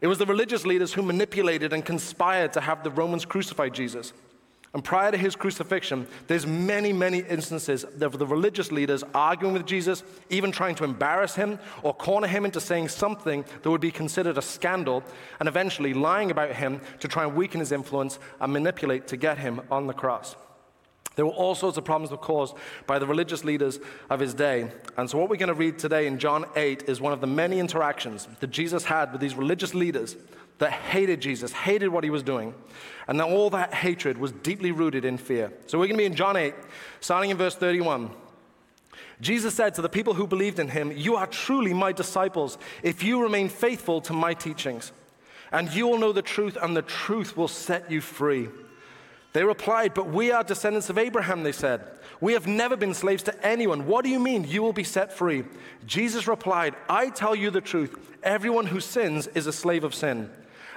It 0.00 0.08
was 0.08 0.18
the 0.18 0.26
religious 0.26 0.66
leaders 0.66 0.92
who 0.92 1.02
manipulated 1.02 1.72
and 1.72 1.84
conspired 1.84 2.52
to 2.54 2.60
have 2.60 2.82
the 2.82 2.90
Romans 2.90 3.24
crucify 3.24 3.68
Jesus. 3.68 4.12
And 4.74 4.82
prior 4.82 5.12
to 5.12 5.16
his 5.16 5.36
crucifixion, 5.36 6.08
there's 6.26 6.48
many, 6.48 6.92
many 6.92 7.20
instances 7.20 7.84
of 7.84 8.18
the 8.18 8.26
religious 8.26 8.72
leaders 8.72 9.04
arguing 9.14 9.54
with 9.54 9.66
Jesus, 9.66 10.02
even 10.30 10.50
trying 10.50 10.74
to 10.74 10.84
embarrass 10.84 11.36
him 11.36 11.60
or 11.84 11.94
corner 11.94 12.26
him 12.26 12.44
into 12.44 12.60
saying 12.60 12.88
something 12.88 13.44
that 13.62 13.70
would 13.70 13.80
be 13.80 13.92
considered 13.92 14.36
a 14.36 14.42
scandal, 14.42 15.04
and 15.38 15.48
eventually 15.48 15.94
lying 15.94 16.32
about 16.32 16.50
him 16.50 16.80
to 16.98 17.06
try 17.06 17.22
and 17.22 17.36
weaken 17.36 17.60
his 17.60 17.70
influence 17.70 18.18
and 18.40 18.52
manipulate 18.52 19.06
to 19.06 19.16
get 19.16 19.38
him 19.38 19.60
on 19.70 19.86
the 19.86 19.92
cross. 19.92 20.34
There 21.16 21.24
were 21.24 21.32
all 21.32 21.54
sorts 21.54 21.78
of 21.78 21.84
problems 21.84 22.16
caused 22.20 22.56
by 22.86 22.98
the 22.98 23.06
religious 23.06 23.44
leaders 23.44 23.78
of 24.10 24.20
his 24.20 24.34
day. 24.34 24.70
And 24.96 25.08
so, 25.08 25.18
what 25.18 25.28
we're 25.28 25.36
going 25.36 25.48
to 25.48 25.54
read 25.54 25.78
today 25.78 26.06
in 26.06 26.18
John 26.18 26.44
8 26.56 26.88
is 26.88 27.00
one 27.00 27.12
of 27.12 27.20
the 27.20 27.26
many 27.26 27.60
interactions 27.60 28.26
that 28.40 28.50
Jesus 28.50 28.84
had 28.84 29.12
with 29.12 29.20
these 29.20 29.34
religious 29.34 29.74
leaders 29.74 30.16
that 30.58 30.72
hated 30.72 31.20
Jesus, 31.20 31.52
hated 31.52 31.88
what 31.88 32.04
he 32.04 32.10
was 32.10 32.22
doing, 32.22 32.54
and 33.08 33.18
that 33.18 33.26
all 33.26 33.50
that 33.50 33.74
hatred 33.74 34.18
was 34.18 34.32
deeply 34.32 34.72
rooted 34.72 35.04
in 35.04 35.18
fear. 35.18 35.52
So 35.66 35.78
we're 35.78 35.86
going 35.86 35.96
to 35.96 36.02
be 36.02 36.06
in 36.06 36.14
John 36.14 36.36
8, 36.36 36.54
starting 37.00 37.30
in 37.30 37.36
verse 37.36 37.54
31. 37.54 38.10
Jesus 39.20 39.54
said 39.54 39.74
to 39.74 39.82
the 39.82 39.88
people 39.88 40.14
who 40.14 40.26
believed 40.26 40.58
in 40.58 40.68
him, 40.68 40.92
You 40.92 41.16
are 41.16 41.26
truly 41.26 41.72
my 41.72 41.92
disciples 41.92 42.58
if 42.82 43.02
you 43.02 43.22
remain 43.22 43.48
faithful 43.48 44.00
to 44.02 44.12
my 44.12 44.34
teachings. 44.34 44.92
And 45.52 45.72
you 45.72 45.86
will 45.86 45.98
know 45.98 46.12
the 46.12 46.22
truth, 46.22 46.56
and 46.60 46.76
the 46.76 46.82
truth 46.82 47.36
will 47.36 47.48
set 47.48 47.90
you 47.90 48.00
free. 48.00 48.48
They 49.34 49.44
replied, 49.44 49.94
But 49.94 50.08
we 50.08 50.30
are 50.30 50.44
descendants 50.44 50.88
of 50.88 50.96
Abraham, 50.96 51.42
they 51.42 51.52
said. 51.52 51.82
We 52.20 52.32
have 52.32 52.46
never 52.46 52.76
been 52.76 52.94
slaves 52.94 53.24
to 53.24 53.46
anyone. 53.46 53.86
What 53.86 54.04
do 54.04 54.10
you 54.10 54.20
mean 54.20 54.44
you 54.44 54.62
will 54.62 54.72
be 54.72 54.84
set 54.84 55.12
free? 55.12 55.44
Jesus 55.84 56.28
replied, 56.28 56.74
I 56.88 57.10
tell 57.10 57.34
you 57.34 57.50
the 57.50 57.60
truth. 57.60 57.98
Everyone 58.22 58.66
who 58.66 58.80
sins 58.80 59.26
is 59.26 59.48
a 59.48 59.52
slave 59.52 59.82
of 59.84 59.94
sin. 59.94 60.30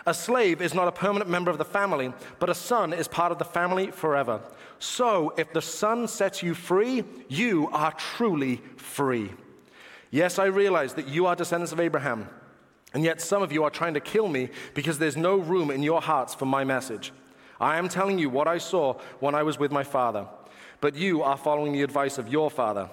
A 0.08 0.14
slave 0.14 0.62
is 0.62 0.74
not 0.74 0.88
a 0.88 0.92
permanent 0.92 1.30
member 1.30 1.52
of 1.52 1.60
the 1.60 1.66
family, 1.66 2.12
but 2.40 2.50
a 2.50 2.56
son 2.56 2.94
is 2.94 3.08
part 3.08 3.32
of 3.32 3.38
the 3.38 3.46
family 3.46 3.92
forever. 3.92 4.42
So, 4.80 5.34
if 5.38 5.54
the 5.54 5.62
son 5.62 6.08
sets 6.08 6.42
you 6.42 6.56
free, 6.56 7.04
you 7.28 7.70
are 7.72 7.92
truly 7.92 8.62
free. 8.76 9.32
Yes, 10.10 10.40
I 10.40 10.46
realize 10.46 10.94
that 10.96 11.08
you 11.08 11.28
are 11.28 11.36
descendants 11.36 11.74
of 11.74 11.80
Abraham, 11.80 12.28
and 12.94 13.04
yet 13.04 13.22
some 13.22 13.44
of 13.44 13.52
you 13.52 13.64
are 13.66 13.70
trying 13.70 13.94
to 13.94 14.00
kill 14.00 14.30
me 14.30 14.50
because 14.74 14.98
there's 14.98 15.18
no 15.18 15.36
room 15.36 15.70
in 15.70 15.84
your 15.84 16.02
hearts 16.02 16.34
for 16.34 16.46
my 16.46 16.64
message. 16.64 17.12
I 17.60 17.78
am 17.78 17.90
telling 17.90 18.20
you 18.20 18.30
what 18.30 18.48
I 18.48 18.58
saw 18.58 18.94
when 19.20 19.36
I 19.36 19.44
was 19.44 19.58
with 19.58 19.72
my 19.72 19.84
father, 19.84 20.28
but 20.82 20.96
you 20.96 21.24
are 21.24 21.38
following 21.38 21.74
the 21.74 21.82
advice 21.82 22.18
of 22.18 22.28
your 22.28 22.52
father. 22.52 22.90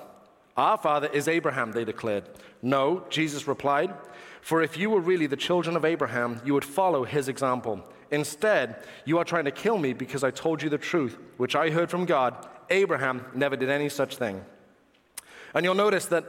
Our 0.57 0.79
father 0.79 1.09
is 1.09 1.29
Abraham, 1.29 1.73
they 1.73 1.85
declared. 1.85 2.25
No, 2.63 3.05
Jesus 3.11 3.49
replied. 3.49 3.93
For 4.41 4.63
if 4.63 4.77
you 4.77 4.91
were 4.91 5.01
really 5.01 5.27
the 5.27 5.37
children 5.37 5.75
of 5.75 5.85
Abraham, 5.85 6.41
you 6.45 6.55
would 6.55 6.65
follow 6.65 7.05
his 7.05 7.29
example. 7.29 7.83
Instead, 8.11 8.85
you 9.05 9.19
are 9.19 9.25
trying 9.25 9.47
to 9.47 9.51
kill 9.51 9.79
me 9.79 9.93
because 9.93 10.23
I 10.23 10.31
told 10.31 10.63
you 10.63 10.69
the 10.69 10.79
truth, 10.79 11.17
which 11.39 11.57
I 11.57 11.71
heard 11.71 11.91
from 11.91 12.05
God. 12.05 12.47
Abraham 12.71 13.25
never 13.35 13.57
did 13.57 13.71
any 13.71 13.89
such 13.89 14.17
thing. 14.17 14.45
And 15.55 15.65
you'll 15.65 15.75
notice 15.75 16.07
that 16.07 16.27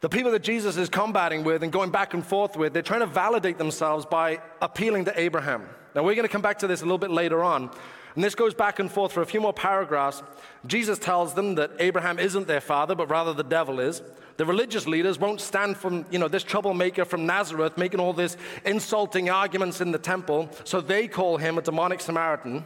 the 0.00 0.08
people 0.08 0.30
that 0.32 0.42
Jesus 0.42 0.76
is 0.76 0.88
combating 0.88 1.42
with 1.42 1.62
and 1.62 1.72
going 1.72 1.90
back 1.90 2.14
and 2.14 2.24
forth 2.24 2.56
with, 2.56 2.72
they're 2.72 2.82
trying 2.82 3.00
to 3.00 3.06
validate 3.06 3.58
themselves 3.58 4.04
by 4.04 4.40
appealing 4.60 5.06
to 5.06 5.20
Abraham. 5.20 5.68
Now, 5.94 6.02
we're 6.02 6.14
going 6.14 6.28
to 6.28 6.32
come 6.32 6.42
back 6.42 6.58
to 6.58 6.66
this 6.66 6.82
a 6.82 6.84
little 6.84 6.98
bit 6.98 7.10
later 7.10 7.42
on. 7.42 7.70
And 8.14 8.24
this 8.24 8.34
goes 8.34 8.54
back 8.54 8.78
and 8.78 8.90
forth 8.90 9.12
for 9.12 9.20
a 9.22 9.26
few 9.26 9.40
more 9.40 9.52
paragraphs. 9.52 10.22
Jesus 10.66 10.98
tells 10.98 11.34
them 11.34 11.54
that 11.56 11.70
Abraham 11.78 12.18
isn't 12.18 12.46
their 12.46 12.62
father, 12.62 12.94
but 12.94 13.10
rather 13.10 13.32
the 13.32 13.44
devil 13.44 13.78
is. 13.78 14.02
The 14.38 14.46
religious 14.46 14.86
leaders 14.86 15.18
won't 15.18 15.40
stand 15.40 15.76
from, 15.76 16.06
you 16.10 16.18
know, 16.18 16.28
this 16.28 16.42
troublemaker 16.42 17.04
from 17.04 17.26
Nazareth 17.26 17.76
making 17.76 18.00
all 18.00 18.12
these 18.12 18.36
insulting 18.64 19.28
arguments 19.30 19.80
in 19.80 19.92
the 19.92 19.98
temple, 19.98 20.50
so 20.64 20.80
they 20.80 21.08
call 21.08 21.36
him 21.36 21.58
a 21.58 21.62
demonic 21.62 22.00
Samaritan. 22.00 22.64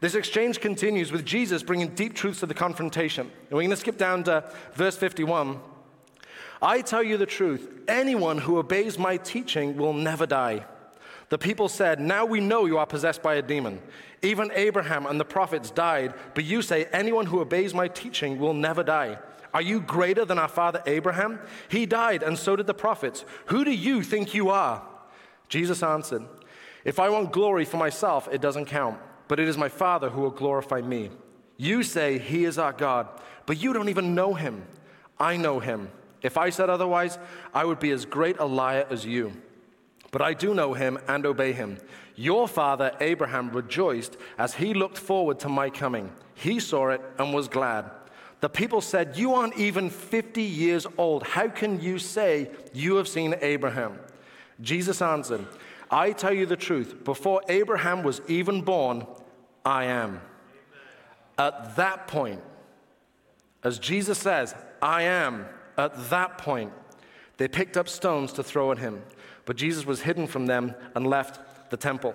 This 0.00 0.14
exchange 0.14 0.60
continues 0.60 1.10
with 1.10 1.24
Jesus 1.24 1.64
bringing 1.64 1.94
deep 1.94 2.14
truths 2.14 2.40
to 2.40 2.46
the 2.46 2.54
confrontation. 2.54 3.26
And 3.26 3.50
we're 3.50 3.62
going 3.62 3.70
to 3.70 3.76
skip 3.76 3.98
down 3.98 4.24
to 4.24 4.44
verse 4.74 4.96
51. 4.96 5.58
I 6.60 6.80
tell 6.80 7.02
you 7.02 7.16
the 7.16 7.26
truth, 7.26 7.68
anyone 7.86 8.38
who 8.38 8.58
obeys 8.58 8.98
my 8.98 9.16
teaching 9.16 9.76
will 9.76 9.92
never 9.92 10.26
die. 10.26 10.64
The 11.28 11.38
people 11.38 11.68
said, 11.68 12.00
Now 12.00 12.24
we 12.24 12.40
know 12.40 12.64
you 12.64 12.78
are 12.78 12.86
possessed 12.86 13.22
by 13.22 13.34
a 13.34 13.42
demon. 13.42 13.80
Even 14.22 14.50
Abraham 14.54 15.06
and 15.06 15.20
the 15.20 15.24
prophets 15.24 15.70
died, 15.70 16.14
but 16.34 16.44
you 16.44 16.62
say, 16.62 16.86
Anyone 16.92 17.26
who 17.26 17.40
obeys 17.40 17.74
my 17.74 17.88
teaching 17.88 18.38
will 18.38 18.54
never 18.54 18.82
die. 18.82 19.18
Are 19.54 19.62
you 19.62 19.80
greater 19.80 20.24
than 20.24 20.38
our 20.38 20.48
father 20.48 20.82
Abraham? 20.86 21.40
He 21.68 21.86
died, 21.86 22.22
and 22.22 22.38
so 22.38 22.56
did 22.56 22.66
the 22.66 22.74
prophets. 22.74 23.24
Who 23.46 23.64
do 23.64 23.72
you 23.72 24.02
think 24.02 24.34
you 24.34 24.50
are? 24.50 24.82
Jesus 25.48 25.82
answered, 25.82 26.22
If 26.84 26.98
I 26.98 27.08
want 27.08 27.32
glory 27.32 27.64
for 27.64 27.76
myself, 27.76 28.28
it 28.30 28.40
doesn't 28.40 28.66
count, 28.66 28.98
but 29.26 29.40
it 29.40 29.48
is 29.48 29.56
my 29.56 29.68
Father 29.68 30.10
who 30.10 30.20
will 30.20 30.30
glorify 30.30 30.80
me. 30.80 31.10
You 31.56 31.82
say 31.82 32.18
he 32.18 32.44
is 32.44 32.58
our 32.58 32.72
God, 32.72 33.08
but 33.46 33.60
you 33.60 33.72
don't 33.72 33.88
even 33.88 34.14
know 34.14 34.34
him. 34.34 34.64
I 35.18 35.36
know 35.36 35.60
him. 35.60 35.90
If 36.22 36.36
I 36.36 36.50
said 36.50 36.70
otherwise, 36.70 37.18
I 37.54 37.64
would 37.64 37.78
be 37.78 37.90
as 37.90 38.04
great 38.04 38.38
a 38.38 38.44
liar 38.44 38.86
as 38.90 39.04
you. 39.06 39.32
But 40.10 40.22
I 40.22 40.34
do 40.34 40.54
know 40.54 40.74
him 40.74 40.98
and 41.06 41.26
obey 41.26 41.52
him. 41.52 41.78
Your 42.16 42.48
father 42.48 42.92
Abraham 43.00 43.50
rejoiced 43.50 44.16
as 44.38 44.54
he 44.54 44.74
looked 44.74 44.98
forward 44.98 45.38
to 45.40 45.48
my 45.48 45.70
coming. 45.70 46.10
He 46.34 46.58
saw 46.60 46.88
it 46.90 47.00
and 47.18 47.32
was 47.32 47.48
glad. 47.48 47.90
The 48.40 48.48
people 48.48 48.80
said, 48.80 49.16
You 49.16 49.34
aren't 49.34 49.56
even 49.56 49.90
50 49.90 50.42
years 50.42 50.86
old. 50.96 51.22
How 51.24 51.48
can 51.48 51.80
you 51.80 51.98
say 51.98 52.50
you 52.72 52.96
have 52.96 53.08
seen 53.08 53.34
Abraham? 53.40 53.98
Jesus 54.60 55.02
answered, 55.02 55.46
I 55.90 56.12
tell 56.12 56.32
you 56.32 56.46
the 56.46 56.56
truth. 56.56 57.04
Before 57.04 57.42
Abraham 57.48 58.02
was 58.02 58.20
even 58.28 58.62
born, 58.62 59.06
I 59.64 59.84
am. 59.84 60.20
At 61.36 61.76
that 61.76 62.08
point, 62.08 62.42
as 63.62 63.78
Jesus 63.78 64.18
says, 64.18 64.54
I 64.82 65.02
am, 65.02 65.46
at 65.78 66.10
that 66.10 66.36
point, 66.38 66.72
they 67.38 67.48
picked 67.48 67.76
up 67.76 67.88
stones 67.88 68.32
to 68.34 68.42
throw 68.42 68.72
at 68.72 68.78
him. 68.78 69.02
But 69.46 69.56
Jesus 69.56 69.86
was 69.86 70.02
hidden 70.02 70.26
from 70.26 70.46
them 70.46 70.74
and 70.94 71.06
left 71.06 71.70
the 71.70 71.76
temple. 71.76 72.14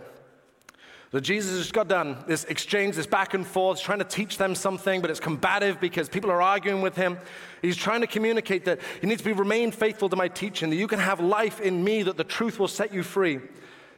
So 1.11 1.19
Jesus 1.19 1.59
just 1.59 1.73
got 1.73 1.87
done 1.87 2.17
this 2.27 2.43
exchange, 2.45 2.95
this 2.95 3.05
back 3.05 3.35
and 3.35 3.45
forth, 3.45 3.79
trying 3.79 3.99
to 3.99 4.05
teach 4.05 4.39
them 4.39 4.55
something, 4.55 4.99
but 4.99 5.11
it's 5.11 5.19
combative 5.19 5.79
because 5.79 6.09
people 6.09 6.31
are 6.31 6.41
arguing 6.41 6.81
with 6.81 6.95
him. 6.95 7.19
He's 7.61 7.77
trying 7.77 8.01
to 8.01 8.07
communicate 8.07 8.65
that 8.65 8.79
you 9.01 9.07
need 9.07 9.19
to 9.19 9.23
be 9.23 9.31
remain 9.31 9.71
faithful 9.71 10.09
to 10.09 10.15
my 10.15 10.27
teaching, 10.27 10.71
that 10.71 10.75
you 10.75 10.87
can 10.87 10.99
have 10.99 11.19
life 11.19 11.61
in 11.61 11.83
me, 11.83 12.01
that 12.01 12.17
the 12.17 12.23
truth 12.23 12.59
will 12.59 12.67
set 12.67 12.91
you 12.91 13.03
free. 13.03 13.39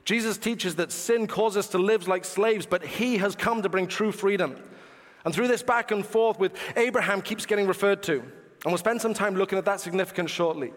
Jesus 0.03 0.37
teaches 0.37 0.75
that 0.75 0.91
sin 0.91 1.25
causes 1.25 1.57
us 1.57 1.67
to 1.69 1.77
live 1.77 2.07
like 2.07 2.25
slaves, 2.25 2.65
but 2.65 2.85
he 2.85 3.17
has 3.17 3.33
come 3.33 3.61
to 3.61 3.69
bring 3.69 3.87
true 3.87 4.11
freedom. 4.11 4.57
And 5.23 5.33
through 5.33 5.47
this 5.47 5.63
back 5.63 5.91
and 5.91 6.05
forth 6.05 6.37
with 6.37 6.51
Abraham 6.75 7.21
keeps 7.21 7.45
getting 7.45 7.65
referred 7.65 8.03
to. 8.03 8.23
And 8.65 8.71
we'll 8.71 8.79
spend 8.79 8.99
some 8.99 9.13
time 9.13 9.35
looking 9.35 9.59
at 9.59 9.65
that 9.65 9.79
significance 9.79 10.31
shortly. 10.31 10.73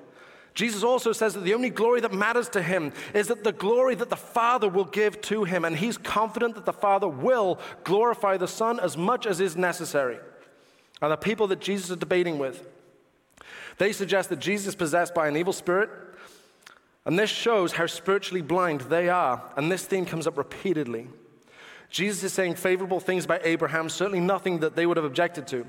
Jesus 0.54 0.82
also 0.82 1.12
says 1.12 1.34
that 1.34 1.40
the 1.40 1.54
only 1.54 1.70
glory 1.70 2.00
that 2.02 2.12
matters 2.12 2.48
to 2.50 2.62
him 2.62 2.92
is 3.14 3.28
that 3.28 3.44
the 3.44 3.52
glory 3.52 3.94
that 3.94 4.10
the 4.10 4.16
Father 4.16 4.68
will 4.68 4.84
give 4.84 5.20
to 5.22 5.44
him, 5.44 5.64
and 5.64 5.74
he's 5.74 5.96
confident 5.96 6.54
that 6.56 6.66
the 6.66 6.72
Father 6.72 7.08
will 7.08 7.58
glorify 7.84 8.36
the 8.36 8.48
Son 8.48 8.78
as 8.78 8.96
much 8.96 9.26
as 9.26 9.40
is 9.40 9.56
necessary. 9.56 10.18
And 11.00 11.10
the 11.10 11.16
people 11.16 11.46
that 11.46 11.60
Jesus 11.60 11.90
is 11.90 11.96
debating 11.96 12.38
with, 12.38 12.66
they 13.78 13.92
suggest 13.92 14.28
that 14.28 14.40
Jesus 14.40 14.68
is 14.68 14.74
possessed 14.74 15.14
by 15.14 15.28
an 15.28 15.36
evil 15.36 15.52
spirit, 15.52 15.88
and 17.06 17.18
this 17.18 17.30
shows 17.30 17.72
how 17.72 17.86
spiritually 17.86 18.42
blind 18.42 18.82
they 18.82 19.08
are, 19.08 19.42
and 19.56 19.72
this 19.72 19.86
theme 19.86 20.04
comes 20.04 20.26
up 20.26 20.36
repeatedly. 20.36 21.08
Jesus 21.88 22.22
is 22.22 22.32
saying 22.34 22.56
favorable 22.56 23.00
things 23.00 23.24
about 23.24 23.46
Abraham, 23.46 23.88
certainly 23.88 24.20
nothing 24.20 24.58
that 24.58 24.76
they 24.76 24.84
would 24.84 24.98
have 24.98 25.06
objected 25.06 25.46
to. 25.46 25.64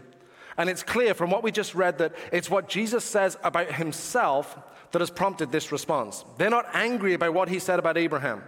And 0.60 0.70
it's 0.70 0.84
clear 0.84 1.14
from 1.14 1.30
what 1.30 1.42
we 1.42 1.52
just 1.52 1.74
read 1.74 2.00
that 2.00 2.14
it's 2.34 2.50
what 2.50 2.68
Jesus 2.68 3.06
says 3.06 3.38
about 3.46 3.72
himself 3.72 4.60
that 4.92 5.00
has 5.00 5.10
prompted 5.10 5.54
this 5.54 5.72
response. 5.72 6.26
They're 6.38 6.50
not 6.50 6.68
angry 6.74 7.14
about 7.14 7.34
what 7.34 7.48
he 7.48 7.60
said 7.60 7.80
about 7.80 7.98
Abraham. 7.98 8.44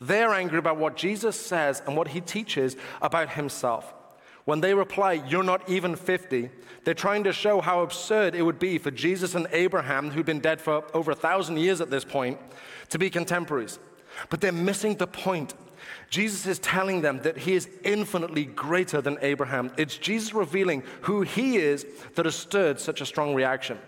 They're 0.00 0.32
angry 0.32 0.58
about 0.58 0.78
what 0.78 0.96
Jesus 0.96 1.38
says 1.38 1.82
and 1.86 1.94
what 1.94 2.08
he 2.08 2.22
teaches 2.22 2.74
about 3.02 3.28
himself. 3.28 3.92
When 4.46 4.62
they 4.62 4.72
reply, 4.72 5.12
You're 5.28 5.42
not 5.42 5.68
even 5.68 5.94
50, 5.94 6.48
they're 6.84 6.94
trying 6.94 7.24
to 7.24 7.34
show 7.34 7.60
how 7.60 7.82
absurd 7.82 8.34
it 8.34 8.40
would 8.40 8.58
be 8.58 8.78
for 8.78 8.90
Jesus 8.90 9.34
and 9.34 9.46
Abraham, 9.52 10.12
who'd 10.12 10.24
been 10.24 10.40
dead 10.40 10.62
for 10.62 10.84
over 10.94 11.10
a 11.10 11.14
thousand 11.16 11.58
years 11.58 11.82
at 11.82 11.90
this 11.90 12.04
point, 12.04 12.38
to 12.88 12.98
be 12.98 13.10
contemporaries. 13.10 13.78
But 14.30 14.40
they're 14.40 14.52
missing 14.52 14.94
the 14.96 15.06
point. 15.06 15.52
Jesus 16.08 16.46
is 16.46 16.58
telling 16.58 17.02
them 17.02 17.20
that 17.22 17.38
he 17.38 17.54
is 17.54 17.68
infinitely 17.82 18.44
greater 18.44 19.00
than 19.00 19.18
Abraham. 19.22 19.72
It's 19.76 19.98
Jesus 19.98 20.32
revealing 20.32 20.82
who 21.02 21.22
he 21.22 21.56
is 21.56 21.84
that 22.14 22.24
has 22.24 22.36
stirred 22.36 22.78
such 22.78 23.00
a 23.00 23.06
strong 23.06 23.34
reaction. 23.34 23.78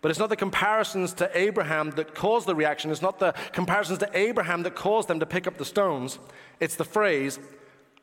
But 0.00 0.10
it's 0.10 0.20
not 0.20 0.28
the 0.28 0.36
comparisons 0.36 1.14
to 1.14 1.30
Abraham 1.32 1.90
that 1.92 2.14
caused 2.14 2.46
the 2.46 2.54
reaction. 2.54 2.90
It's 2.90 3.00
not 3.00 3.20
the 3.20 3.32
comparisons 3.52 4.00
to 4.00 4.10
Abraham 4.12 4.62
that 4.64 4.74
caused 4.74 5.08
them 5.08 5.20
to 5.20 5.26
pick 5.26 5.46
up 5.46 5.56
the 5.56 5.64
stones. 5.64 6.18
It's 6.60 6.76
the 6.76 6.84
phrase, 6.84 7.38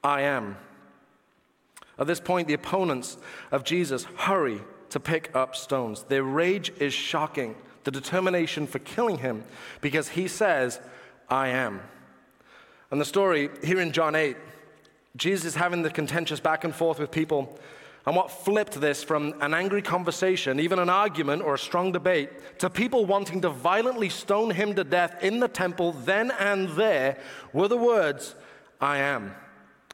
I 0.03 0.21
am. 0.21 0.57
At 1.99 2.07
this 2.07 2.19
point, 2.19 2.47
the 2.47 2.55
opponents 2.55 3.17
of 3.51 3.63
Jesus 3.63 4.05
hurry 4.15 4.61
to 4.89 4.99
pick 4.99 5.35
up 5.35 5.55
stones. 5.55 6.03
Their 6.03 6.23
rage 6.23 6.71
is 6.79 6.93
shocking, 6.93 7.55
the 7.83 7.91
determination 7.91 8.65
for 8.65 8.79
killing 8.79 9.19
him, 9.19 9.43
because 9.81 10.09
he 10.09 10.27
says, 10.27 10.79
I 11.29 11.49
am. 11.49 11.81
And 12.91 12.99
the 12.99 13.05
story 13.05 13.49
here 13.63 13.79
in 13.79 13.91
John 13.91 14.15
8 14.15 14.37
Jesus 15.17 15.45
is 15.45 15.55
having 15.55 15.81
the 15.81 15.89
contentious 15.89 16.39
back 16.39 16.63
and 16.63 16.73
forth 16.73 16.99
with 16.99 17.11
people. 17.11 17.57
And 18.05 18.15
what 18.15 18.31
flipped 18.31 18.79
this 18.79 19.03
from 19.03 19.35
an 19.41 19.53
angry 19.53 19.81
conversation, 19.81 20.59
even 20.59 20.79
an 20.79 20.89
argument 20.89 21.43
or 21.43 21.53
a 21.53 21.59
strong 21.59 21.91
debate, 21.91 22.29
to 22.59 22.69
people 22.69 23.05
wanting 23.05 23.41
to 23.41 23.49
violently 23.49 24.09
stone 24.09 24.49
him 24.49 24.73
to 24.75 24.83
death 24.83 25.21
in 25.21 25.39
the 25.39 25.47
temple 25.47 25.91
then 25.91 26.31
and 26.39 26.69
there 26.69 27.19
were 27.53 27.67
the 27.67 27.77
words, 27.77 28.35
I 28.79 28.97
am. 28.99 29.35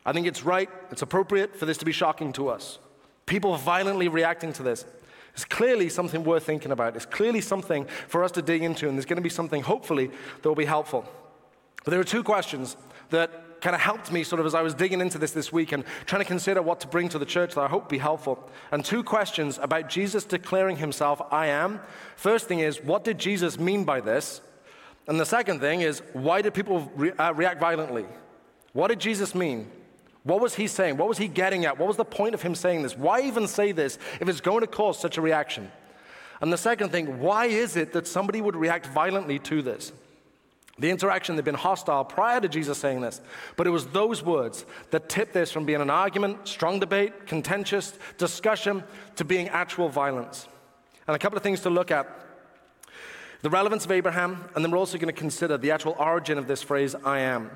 I 0.05 0.13
think 0.13 0.25
it's 0.25 0.43
right, 0.43 0.69
it's 0.89 1.01
appropriate 1.01 1.55
for 1.55 1.65
this 1.65 1.77
to 1.79 1.85
be 1.85 1.91
shocking 1.91 2.31
to 2.33 2.47
us. 2.47 2.79
People 3.25 3.57
violently 3.57 4.07
reacting 4.07 4.53
to 4.53 4.63
this. 4.63 4.85
It's 5.33 5.43
clearly 5.43 5.89
something 5.89 6.23
worth 6.23 6.45
thinking 6.45 6.71
about. 6.71 6.95
It's 6.95 7.05
clearly 7.05 7.41
something 7.41 7.85
for 8.07 8.23
us 8.23 8.31
to 8.33 8.41
dig 8.41 8.63
into, 8.63 8.87
and 8.87 8.97
there's 8.97 9.05
going 9.05 9.17
to 9.17 9.21
be 9.21 9.29
something, 9.29 9.63
hopefully, 9.63 10.07
that 10.41 10.47
will 10.47 10.55
be 10.55 10.65
helpful. 10.65 11.05
But 11.87 11.91
there 11.91 12.01
are 12.01 12.03
two 12.03 12.21
questions 12.21 12.75
that 13.11 13.61
kind 13.61 13.73
of 13.73 13.79
helped 13.79 14.11
me 14.11 14.23
sort 14.23 14.41
of 14.41 14.45
as 14.45 14.53
I 14.53 14.61
was 14.61 14.73
digging 14.73 14.99
into 14.99 15.17
this 15.17 15.31
this 15.31 15.53
week 15.53 15.71
and 15.71 15.85
trying 16.05 16.19
to 16.19 16.27
consider 16.27 16.61
what 16.61 16.81
to 16.81 16.87
bring 16.87 17.07
to 17.07 17.17
the 17.17 17.25
church 17.25 17.55
that 17.55 17.61
I 17.61 17.69
hope 17.69 17.87
be 17.87 17.97
helpful. 17.97 18.45
And 18.73 18.83
two 18.83 19.03
questions 19.03 19.57
about 19.57 19.87
Jesus 19.87 20.25
declaring 20.25 20.75
himself, 20.75 21.21
I 21.31 21.47
am. 21.47 21.79
First 22.17 22.49
thing 22.49 22.59
is, 22.59 22.83
what 22.83 23.05
did 23.05 23.17
Jesus 23.17 23.57
mean 23.57 23.85
by 23.85 24.01
this? 24.01 24.41
And 25.07 25.17
the 25.17 25.25
second 25.25 25.61
thing 25.61 25.79
is, 25.79 26.01
why 26.11 26.41
did 26.41 26.53
people 26.53 26.91
re- 26.93 27.13
uh, 27.13 27.33
react 27.33 27.61
violently? 27.61 28.05
What 28.73 28.89
did 28.89 28.99
Jesus 28.99 29.33
mean? 29.33 29.71
What 30.23 30.41
was 30.41 30.55
he 30.55 30.67
saying? 30.67 30.97
What 30.97 31.07
was 31.07 31.17
he 31.17 31.29
getting 31.29 31.63
at? 31.63 31.79
What 31.79 31.87
was 31.87 31.95
the 31.95 32.03
point 32.03 32.33
of 32.33 32.41
him 32.41 32.53
saying 32.53 32.81
this? 32.81 32.97
Why 32.97 33.21
even 33.21 33.47
say 33.47 33.71
this 33.71 33.97
if 34.19 34.27
it's 34.27 34.41
going 34.41 34.59
to 34.59 34.67
cause 34.67 34.99
such 34.99 35.17
a 35.17 35.21
reaction? 35.21 35.71
And 36.41 36.51
the 36.51 36.57
second 36.57 36.89
thing, 36.89 37.21
why 37.21 37.45
is 37.45 37.77
it 37.77 37.93
that 37.93 38.07
somebody 38.07 38.41
would 38.41 38.57
react 38.57 38.87
violently 38.87 39.39
to 39.39 39.61
this? 39.61 39.93
The 40.79 40.91
interaction 40.91 41.35
had 41.35 41.45
been 41.45 41.55
hostile 41.55 42.05
prior 42.05 42.39
to 42.39 42.47
Jesus 42.47 42.77
saying 42.77 43.01
this, 43.01 43.19
but 43.55 43.65
it 43.65 43.71
was 43.71 43.87
those 43.87 44.23
words 44.23 44.63
that 44.91 45.09
tipped 45.09 45.33
this 45.33 45.51
from 45.51 45.65
being 45.65 45.81
an 45.81 45.89
argument, 45.89 46.47
strong 46.47 46.79
debate, 46.79 47.25
contentious 47.25 47.97
discussion, 48.17 48.83
to 49.15 49.25
being 49.25 49.49
actual 49.49 49.89
violence. 49.89 50.47
And 51.07 51.15
a 51.15 51.19
couple 51.19 51.37
of 51.37 51.43
things 51.43 51.61
to 51.61 51.69
look 51.69 51.89
at 51.89 52.07
the 53.41 53.49
relevance 53.49 53.85
of 53.85 53.91
Abraham, 53.91 54.45
and 54.55 54.63
then 54.63 54.71
we're 54.71 54.77
also 54.77 54.97
going 54.97 55.13
to 55.13 55.19
consider 55.19 55.57
the 55.57 55.71
actual 55.71 55.95
origin 55.97 56.37
of 56.37 56.47
this 56.47 56.61
phrase, 56.61 56.95
I 56.95 57.19
am. 57.19 57.49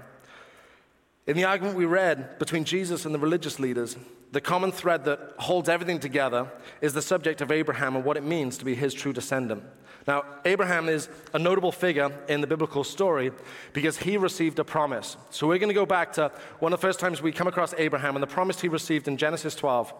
In 1.27 1.37
the 1.37 1.43
argument 1.43 1.75
we 1.75 1.85
read 1.85 2.39
between 2.39 2.63
Jesus 2.63 3.05
and 3.05 3.13
the 3.13 3.19
religious 3.19 3.59
leaders, 3.59 3.95
the 4.31 4.41
common 4.41 4.71
thread 4.71 5.05
that 5.05 5.33
holds 5.37 5.69
everything 5.69 5.99
together 5.99 6.51
is 6.81 6.93
the 6.93 7.01
subject 7.01 7.41
of 7.41 7.51
Abraham 7.51 7.95
and 7.95 8.03
what 8.03 8.17
it 8.17 8.23
means 8.23 8.57
to 8.57 8.65
be 8.65 8.73
his 8.73 8.93
true 8.93 9.13
descendant. 9.13 9.63
Now, 10.07 10.23
Abraham 10.45 10.89
is 10.89 11.09
a 11.33 11.37
notable 11.37 11.71
figure 11.71 12.11
in 12.27 12.41
the 12.41 12.47
biblical 12.47 12.83
story 12.83 13.31
because 13.73 13.97
he 13.97 14.17
received 14.17 14.57
a 14.57 14.63
promise. 14.63 15.15
So 15.29 15.47
we're 15.47 15.59
going 15.59 15.69
to 15.69 15.75
go 15.75 15.85
back 15.85 16.13
to 16.13 16.31
one 16.59 16.73
of 16.73 16.79
the 16.79 16.87
first 16.87 16.99
times 16.99 17.21
we 17.21 17.31
come 17.31 17.47
across 17.47 17.75
Abraham 17.77 18.15
and 18.15 18.23
the 18.23 18.27
promise 18.27 18.59
he 18.59 18.67
received 18.67 19.07
in 19.07 19.17
Genesis 19.17 19.53
12. 19.53 19.93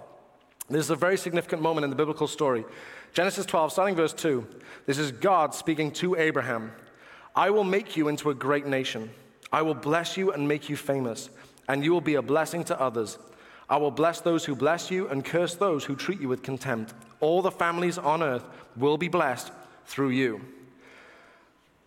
This 0.70 0.86
is 0.86 0.90
a 0.90 0.96
very 0.96 1.18
significant 1.18 1.62
moment 1.62 1.84
in 1.84 1.92
the 1.92 1.96
biblical 1.96 2.28
story. 2.28 2.66
Genesis 3.14 3.46
12, 3.46 3.74
starting 3.74 3.96
verse 3.96 4.14
2. 4.14 4.48
This 4.88 4.98
is 4.98 5.12
God 5.12 5.54
speaking 5.54 5.92
to 5.94 6.16
Abraham 6.16 6.72
I 7.34 7.50
will 7.50 7.64
make 7.64 7.96
you 7.96 8.10
into 8.10 8.30
a 8.30 8.36
great 8.36 8.66
nation. 8.66 9.10
I 9.52 9.62
will 9.62 9.74
bless 9.74 10.18
you 10.18 10.32
and 10.32 10.48
make 10.48 10.70
you 10.70 10.78
famous, 10.78 11.30
and 11.68 11.84
you 11.84 11.92
will 11.92 12.02
be 12.02 12.16
a 12.16 12.22
blessing 12.22 12.64
to 12.66 12.80
others. 12.80 13.18
I 13.70 13.78
will 13.78 13.92
bless 13.92 14.22
those 14.22 14.46
who 14.46 14.56
bless 14.56 14.92
you 14.92 15.08
and 15.08 15.24
curse 15.24 15.56
those 15.56 15.86
who 15.86 15.96
treat 15.96 16.20
you 16.20 16.28
with 16.28 16.44
contempt. 16.44 16.94
All 17.20 17.42
the 17.42 17.52
families 17.52 17.98
on 17.98 18.22
earth 18.22 18.46
will 18.76 18.98
be 18.98 19.08
blessed 19.08 19.52
through 19.86 20.10
you. 20.10 20.42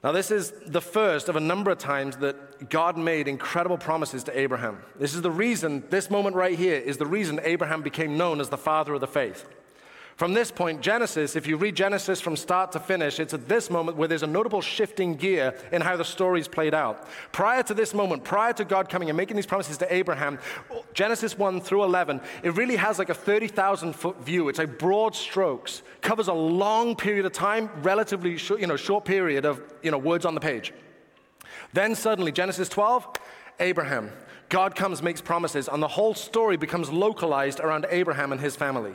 Now, 0.03 0.13
this 0.13 0.31
is 0.31 0.53
the 0.67 0.83
first 0.83 1.31
of 1.31 1.37
a 1.37 1.41
number 1.41 1.71
of 1.71 1.79
times 1.79 2.19
that 2.19 2.69
God 2.69 2.99
made 2.99 3.27
incredible 3.27 3.79
promises 3.79 4.23
to 4.25 4.39
Abraham. 4.39 4.79
This 4.99 5.15
is 5.15 5.23
the 5.23 5.31
reason, 5.31 5.83
this 5.89 6.11
moment 6.11 6.37
right 6.37 6.59
here 6.59 6.77
is 6.77 6.99
the 6.99 7.07
reason 7.07 7.41
Abraham 7.43 7.81
became 7.81 8.19
known 8.19 8.39
as 8.39 8.51
the 8.51 8.59
father 8.59 8.93
of 8.93 9.01
the 9.01 9.07
faith. 9.07 9.47
From 10.17 10.33
this 10.33 10.53
point, 10.53 10.81
Genesis, 10.81 11.35
if 11.35 11.49
you 11.49 11.57
read 11.57 11.75
Genesis 11.75 12.21
from 12.21 12.37
start 12.37 12.71
to 12.73 12.79
finish, 12.79 13.19
it's 13.19 13.35
at 13.35 13.49
this 13.49 13.69
moment 13.69 13.97
where 13.97 14.07
there's 14.07 14.23
a 14.23 14.29
notable 14.29 14.61
shifting 14.61 15.17
gear 15.17 15.57
in 15.73 15.83
how 15.83 15.97
the 15.97 16.05
story's 16.05 16.47
played 16.47 16.73
out. 16.73 17.09
Prior 17.33 17.65
to 17.65 17.75
this 17.75 17.93
moment, 17.93 18.23
prior 18.23 18.53
to 18.53 18.65
God 18.65 18.89
coming 18.89 19.11
and 19.11 19.17
making 19.17 19.35
these 19.35 19.47
promises 19.47 19.77
to 19.79 19.93
Abraham, 19.93 20.39
Genesis 20.93 21.37
1 21.37 21.61
through 21.61 21.83
11, 21.83 22.21
it 22.45 22.55
really 22.55 22.77
has 22.77 23.01
like 23.01 23.09
a 23.09 23.15
30,000 23.15 23.93
foot 23.93 24.21
view. 24.25 24.49
It's 24.49 24.61
like 24.61 24.79
broad 24.79 25.17
strokes, 25.17 25.83
covers 26.01 26.29
a 26.29 26.33
long 26.33 26.95
period 26.95 27.27
of 27.27 27.33
time, 27.33 27.69
relatively 27.83 28.37
short, 28.37 28.61
you 28.61 28.69
know, 28.69 28.77
short 28.77 29.05
period 29.05 29.45
of 29.45 29.61
you 29.83 29.91
know, 29.91 29.99
words 29.99 30.25
on 30.25 30.35
the 30.35 30.41
page. 30.41 30.73
Then 31.73 31.97
suddenly, 31.97 32.31
Genesis 32.31 32.69
12, 32.69 33.09
Abraham. 33.59 34.13
God 34.49 34.77
comes, 34.77 35.03
makes 35.03 35.21
promises, 35.21 35.69
and 35.69 35.83
the 35.83 35.89
whole 35.89 36.15
story 36.15 36.57
becomes 36.57 36.89
localized 36.93 37.59
around 37.59 37.87
Abraham 37.91 38.31
and 38.31 38.41
his 38.41 38.55
family. 38.55 38.95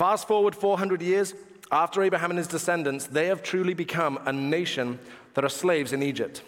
Fast 0.00 0.26
forward 0.26 0.56
400 0.56 1.02
years, 1.02 1.34
after 1.70 2.02
Abraham 2.02 2.30
and 2.30 2.38
his 2.38 2.48
descendants, 2.48 3.06
they 3.06 3.26
have 3.26 3.42
truly 3.42 3.74
become 3.74 4.18
a 4.24 4.32
nation 4.32 4.98
that 5.34 5.44
are 5.44 5.50
slaves 5.50 5.92
in 5.92 6.02
Egypt. 6.02 6.42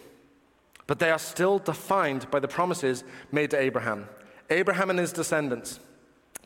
But 0.86 0.98
they 0.98 1.10
are 1.10 1.18
still 1.18 1.58
defined 1.58 2.30
by 2.30 2.40
the 2.40 2.48
promises 2.48 3.04
made 3.30 3.50
to 3.50 3.60
Abraham. 3.60 4.08
Abraham 4.48 4.88
and 4.88 4.98
his 4.98 5.12
descendants. 5.12 5.80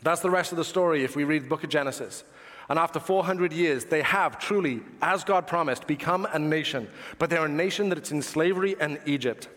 That's 0.02 0.20
the 0.20 0.32
rest 0.32 0.50
of 0.50 0.58
the 0.58 0.64
story 0.64 1.04
if 1.04 1.14
we 1.14 1.22
read 1.22 1.44
the 1.44 1.48
book 1.48 1.62
of 1.62 1.70
Genesis. 1.70 2.24
And 2.68 2.76
after 2.76 2.98
400 2.98 3.52
years, 3.52 3.84
they 3.84 4.02
have 4.02 4.40
truly, 4.40 4.80
as 5.00 5.22
God 5.22 5.46
promised, 5.46 5.86
become 5.86 6.26
a 6.32 6.40
nation. 6.40 6.88
But 7.20 7.30
they're 7.30 7.44
a 7.44 7.48
nation 7.48 7.88
that's 7.88 8.10
in 8.10 8.20
slavery 8.20 8.74
in 8.80 8.98
Egypt. 9.06 9.48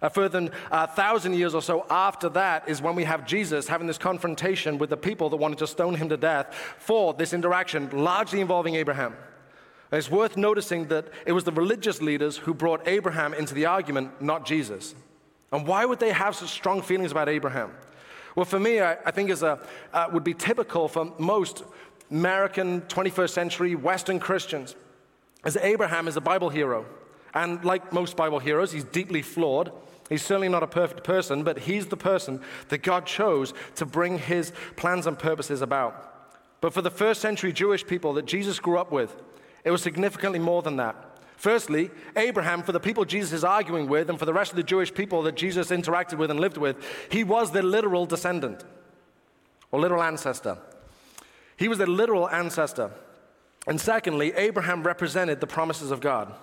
A 0.00 0.08
further 0.10 0.50
a 0.70 0.86
thousand 0.86 1.34
years 1.34 1.54
or 1.54 1.62
so 1.62 1.84
after 1.90 2.28
that 2.30 2.68
is 2.68 2.80
when 2.80 2.94
we 2.94 3.04
have 3.04 3.26
Jesus 3.26 3.66
having 3.66 3.86
this 3.86 3.98
confrontation 3.98 4.78
with 4.78 4.90
the 4.90 4.96
people 4.96 5.28
that 5.30 5.36
wanted 5.36 5.58
to 5.58 5.66
stone 5.66 5.94
him 5.94 6.08
to 6.08 6.16
death 6.16 6.54
for 6.78 7.14
this 7.14 7.32
interaction, 7.32 7.90
largely 7.92 8.40
involving 8.40 8.76
Abraham. 8.76 9.16
And 9.90 9.98
it's 9.98 10.10
worth 10.10 10.36
noticing 10.36 10.88
that 10.88 11.08
it 11.26 11.32
was 11.32 11.44
the 11.44 11.52
religious 11.52 12.00
leaders 12.00 12.36
who 12.36 12.54
brought 12.54 12.86
Abraham 12.86 13.34
into 13.34 13.54
the 13.54 13.66
argument, 13.66 14.20
not 14.20 14.46
Jesus. 14.46 14.94
And 15.50 15.66
why 15.66 15.84
would 15.84 15.98
they 15.98 16.12
have 16.12 16.36
such 16.36 16.50
strong 16.50 16.82
feelings 16.82 17.10
about 17.10 17.28
Abraham? 17.28 17.72
Well, 18.36 18.44
for 18.44 18.60
me, 18.60 18.80
I, 18.80 18.98
I 19.04 19.10
think 19.10 19.30
is 19.30 19.42
a, 19.42 19.58
uh, 19.92 20.08
would 20.12 20.24
be 20.24 20.34
typical 20.34 20.88
for 20.88 21.12
most 21.18 21.64
American 22.10 22.82
21st 22.82 23.30
century 23.30 23.74
Western 23.74 24.20
Christians, 24.20 24.76
as 25.44 25.56
Abraham 25.56 26.06
is 26.06 26.16
a 26.16 26.20
Bible 26.20 26.50
hero. 26.50 26.86
And 27.34 27.64
like 27.64 27.92
most 27.92 28.16
Bible 28.16 28.38
heroes, 28.38 28.72
he's 28.72 28.84
deeply 28.84 29.22
flawed. 29.22 29.72
He's 30.08 30.22
certainly 30.22 30.48
not 30.48 30.62
a 30.62 30.68
perfect 30.68 31.04
person, 31.04 31.42
but 31.44 31.60
he's 31.60 31.86
the 31.86 31.96
person 31.96 32.40
that 32.68 32.82
God 32.82 33.04
chose 33.04 33.52
to 33.76 33.84
bring 33.84 34.18
his 34.18 34.52
plans 34.76 35.06
and 35.06 35.18
purposes 35.18 35.60
about. 35.60 36.04
But 36.60 36.72
for 36.72 36.82
the 36.82 36.90
first 36.90 37.20
century 37.20 37.52
Jewish 37.52 37.86
people 37.86 38.14
that 38.14 38.26
Jesus 38.26 38.58
grew 38.58 38.78
up 38.78 38.90
with, 38.90 39.14
it 39.64 39.70
was 39.70 39.82
significantly 39.82 40.38
more 40.38 40.62
than 40.62 40.76
that. 40.76 40.96
Firstly, 41.36 41.90
Abraham, 42.16 42.62
for 42.62 42.72
the 42.72 42.80
people 42.80 43.04
Jesus 43.04 43.32
is 43.32 43.44
arguing 43.44 43.86
with, 43.88 44.10
and 44.10 44.18
for 44.18 44.24
the 44.24 44.32
rest 44.32 44.50
of 44.50 44.56
the 44.56 44.62
Jewish 44.62 44.92
people 44.92 45.22
that 45.22 45.36
Jesus 45.36 45.68
interacted 45.68 46.18
with 46.18 46.30
and 46.30 46.40
lived 46.40 46.56
with, 46.56 46.76
he 47.10 47.22
was 47.22 47.52
their 47.52 47.62
literal 47.62 48.06
descendant 48.06 48.64
or 49.70 49.78
literal 49.78 50.02
ancestor. 50.02 50.58
He 51.56 51.68
was 51.68 51.78
their 51.78 51.86
literal 51.86 52.28
ancestor. 52.28 52.90
And 53.66 53.80
secondly, 53.80 54.32
Abraham 54.34 54.82
represented 54.82 55.40
the 55.40 55.46
promises 55.46 55.90
of 55.90 56.00
God. 56.00 56.34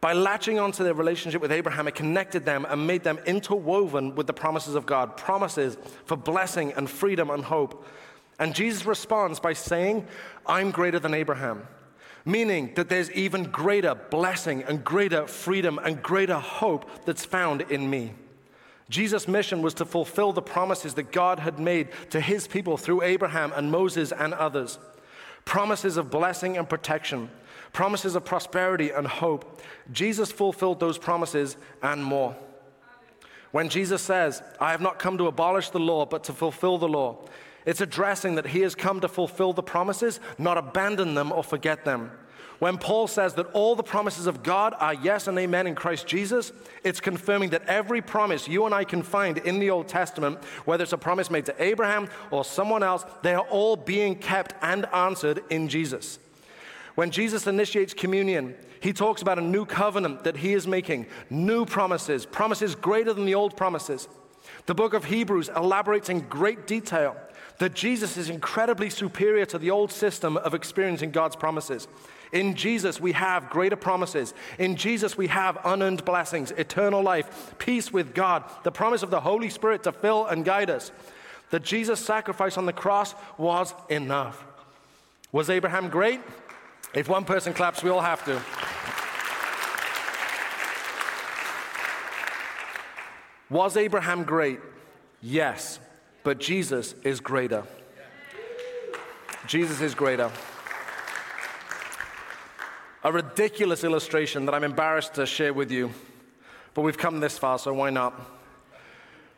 By 0.00 0.14
latching 0.14 0.58
onto 0.58 0.82
their 0.82 0.94
relationship 0.94 1.42
with 1.42 1.52
Abraham, 1.52 1.86
it 1.86 1.94
connected 1.94 2.46
them 2.46 2.66
and 2.68 2.86
made 2.86 3.04
them 3.04 3.18
interwoven 3.26 4.14
with 4.14 4.26
the 4.26 4.32
promises 4.32 4.74
of 4.74 4.86
God, 4.86 5.16
promises 5.16 5.76
for 6.06 6.16
blessing 6.16 6.72
and 6.72 6.88
freedom 6.88 7.28
and 7.28 7.44
hope. 7.44 7.86
And 8.38 8.54
Jesus 8.54 8.86
responds 8.86 9.40
by 9.40 9.52
saying, 9.52 10.06
I'm 10.46 10.70
greater 10.70 10.98
than 10.98 11.12
Abraham, 11.12 11.66
meaning 12.24 12.72
that 12.76 12.88
there's 12.88 13.10
even 13.10 13.44
greater 13.44 13.94
blessing 13.94 14.62
and 14.62 14.82
greater 14.82 15.26
freedom 15.26 15.78
and 15.84 16.02
greater 16.02 16.38
hope 16.38 17.04
that's 17.04 17.26
found 17.26 17.60
in 17.62 17.90
me. 17.90 18.14
Jesus' 18.88 19.28
mission 19.28 19.60
was 19.60 19.74
to 19.74 19.84
fulfill 19.84 20.32
the 20.32 20.40
promises 20.40 20.94
that 20.94 21.12
God 21.12 21.38
had 21.38 21.58
made 21.58 21.88
to 22.08 22.20
his 22.20 22.48
people 22.48 22.78
through 22.78 23.02
Abraham 23.02 23.52
and 23.54 23.70
Moses 23.70 24.12
and 24.12 24.32
others 24.32 24.78
promises 25.44 25.96
of 25.96 26.10
blessing 26.10 26.56
and 26.56 26.68
protection 26.68 27.30
promises 27.72 28.14
of 28.14 28.24
prosperity 28.24 28.90
and 28.90 29.06
hope. 29.06 29.60
Jesus 29.92 30.32
fulfilled 30.32 30.80
those 30.80 30.98
promises 30.98 31.56
and 31.82 32.04
more. 32.04 32.36
When 33.52 33.68
Jesus 33.68 34.02
says, 34.02 34.42
I 34.60 34.70
have 34.70 34.80
not 34.80 34.98
come 34.98 35.18
to 35.18 35.26
abolish 35.26 35.70
the 35.70 35.80
law, 35.80 36.06
but 36.06 36.24
to 36.24 36.32
fulfill 36.32 36.78
the 36.78 36.88
law, 36.88 37.18
it's 37.66 37.80
addressing 37.80 38.36
that 38.36 38.48
he 38.48 38.60
has 38.60 38.74
come 38.74 39.00
to 39.00 39.08
fulfill 39.08 39.52
the 39.52 39.62
promises, 39.62 40.20
not 40.38 40.56
abandon 40.56 41.14
them 41.14 41.32
or 41.32 41.42
forget 41.42 41.84
them. 41.84 42.10
When 42.60 42.76
Paul 42.76 43.06
says 43.06 43.34
that 43.34 43.46
all 43.52 43.74
the 43.74 43.82
promises 43.82 44.26
of 44.26 44.42
God 44.42 44.74
are 44.78 44.92
yes 44.92 45.28
and 45.28 45.38
amen 45.38 45.66
in 45.66 45.74
Christ 45.74 46.06
Jesus, 46.06 46.52
it's 46.84 47.00
confirming 47.00 47.50
that 47.50 47.66
every 47.66 48.02
promise 48.02 48.46
you 48.46 48.66
and 48.66 48.74
I 48.74 48.84
can 48.84 49.02
find 49.02 49.38
in 49.38 49.60
the 49.60 49.70
Old 49.70 49.88
Testament, 49.88 50.44
whether 50.66 50.82
it's 50.82 50.92
a 50.92 50.98
promise 50.98 51.30
made 51.30 51.46
to 51.46 51.62
Abraham 51.62 52.08
or 52.30 52.44
someone 52.44 52.82
else, 52.82 53.06
they 53.22 53.34
are 53.34 53.46
all 53.48 53.76
being 53.76 54.14
kept 54.14 54.54
and 54.60 54.84
answered 54.92 55.42
in 55.48 55.68
Jesus. 55.68 56.18
When 56.94 57.10
Jesus 57.10 57.46
initiates 57.46 57.94
communion, 57.94 58.54
he 58.80 58.92
talks 58.92 59.22
about 59.22 59.38
a 59.38 59.42
new 59.42 59.64
covenant 59.64 60.24
that 60.24 60.38
he 60.38 60.54
is 60.54 60.66
making, 60.66 61.06
new 61.28 61.64
promises, 61.64 62.26
promises 62.26 62.74
greater 62.74 63.12
than 63.12 63.26
the 63.26 63.34
old 63.34 63.56
promises. 63.56 64.08
The 64.66 64.74
book 64.74 64.94
of 64.94 65.04
Hebrews 65.04 65.50
elaborates 65.54 66.08
in 66.08 66.20
great 66.20 66.66
detail 66.66 67.16
that 67.58 67.74
Jesus 67.74 68.16
is 68.16 68.30
incredibly 68.30 68.88
superior 68.88 69.44
to 69.46 69.58
the 69.58 69.70
old 69.70 69.92
system 69.92 70.38
of 70.38 70.54
experiencing 70.54 71.10
God's 71.10 71.36
promises. 71.36 71.88
In 72.32 72.54
Jesus, 72.54 73.00
we 73.00 73.12
have 73.12 73.50
greater 73.50 73.76
promises. 73.76 74.32
In 74.58 74.76
Jesus, 74.76 75.18
we 75.18 75.26
have 75.26 75.58
unearned 75.64 76.04
blessings, 76.04 76.52
eternal 76.52 77.02
life, 77.02 77.54
peace 77.58 77.92
with 77.92 78.14
God, 78.14 78.44
the 78.62 78.72
promise 78.72 79.02
of 79.02 79.10
the 79.10 79.20
Holy 79.20 79.50
Spirit 79.50 79.82
to 79.82 79.92
fill 79.92 80.26
and 80.26 80.44
guide 80.44 80.70
us. 80.70 80.90
That 81.50 81.64
Jesus' 81.64 82.00
sacrifice 82.00 82.56
on 82.56 82.66
the 82.66 82.72
cross 82.72 83.14
was 83.36 83.74
enough. 83.88 84.42
Was 85.32 85.50
Abraham 85.50 85.90
great? 85.90 86.20
If 86.92 87.08
one 87.08 87.24
person 87.24 87.52
claps, 87.52 87.82
we 87.82 87.90
all 87.90 88.00
have 88.00 88.24
to. 88.24 88.40
Was 93.48 93.76
Abraham 93.76 94.24
great? 94.24 94.60
Yes, 95.20 95.78
but 96.24 96.38
Jesus 96.38 96.94
is 97.04 97.20
greater. 97.20 97.64
Jesus 99.46 99.80
is 99.80 99.94
greater. 99.94 100.30
A 103.02 103.12
ridiculous 103.12 103.84
illustration 103.84 104.44
that 104.46 104.54
I'm 104.54 104.64
embarrassed 104.64 105.14
to 105.14 105.26
share 105.26 105.52
with 105.52 105.70
you, 105.70 105.92
but 106.74 106.82
we've 106.82 106.98
come 106.98 107.20
this 107.20 107.38
far, 107.38 107.58
so 107.58 107.72
why 107.72 107.90
not? 107.90 108.14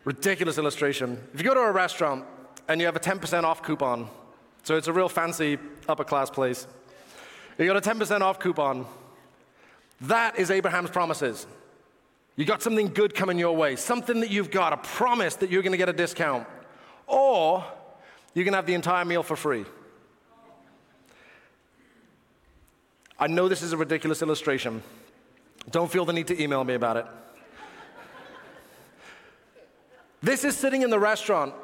Ridiculous 0.05 0.59
illustration. 0.59 1.19
If 1.33 1.41
you 1.41 1.47
go 1.47 1.55
to 1.55 1.61
a 1.61 1.71
restaurant 1.71 2.25
and 2.69 2.81
you 2.81 2.87
have 2.87 2.97
a 2.97 3.01
10% 3.01 3.45
off 3.45 3.63
coupon, 3.63 4.09
so 4.63 4.77
it's 4.77 4.89
a 4.89 4.93
real 4.93 5.09
fancy 5.09 5.59
upper 5.89 6.05
class 6.05 6.29
place, 6.29 6.67
you 7.59 7.67
got 7.67 7.77
a 7.77 7.81
10% 7.81 8.21
off 8.21 8.39
coupon, 8.39 8.87
that 10.03 10.39
is 10.39 10.51
Abraham's 10.51 10.91
promises. 10.91 11.47
You 12.37 12.45
got 12.45 12.63
something 12.63 12.89
good 12.89 13.15
coming 13.15 13.39
your 13.39 13.55
way, 13.55 13.77
something 13.77 14.21
that 14.21 14.31
you've 14.31 14.51
got, 14.51 14.73
a 14.73 14.79
promise 14.79 15.37
that 15.37 15.51
you're 15.51 15.63
going 15.63 15.73
to 15.73 15.79
get 15.79 15.89
a 15.89 15.93
discount, 15.93 16.47
or 17.07 17.65
you 18.35 18.45
can 18.45 18.55
have 18.55 18.67
the 18.67 18.75
entire 18.75 19.05
meal 19.05 19.23
for 19.23 19.37
free. 19.37 19.65
I 23.19 23.27
know 23.27 23.49
this 23.49 23.63
is 23.63 23.73
a 23.73 23.77
ridiculous 23.77 24.23
illustration. 24.23 24.83
Don't 25.71 25.91
feel 25.91 26.05
the 26.05 26.13
need 26.13 26.27
to 26.29 26.43
email 26.43 26.65
me 26.65 26.75
about 26.75 26.97
it. 26.97 27.07
this 30.23 30.45
is 30.45 30.57
sitting 30.57 30.83
in 30.83 30.91
the 30.91 30.99
restaurant 30.99 31.55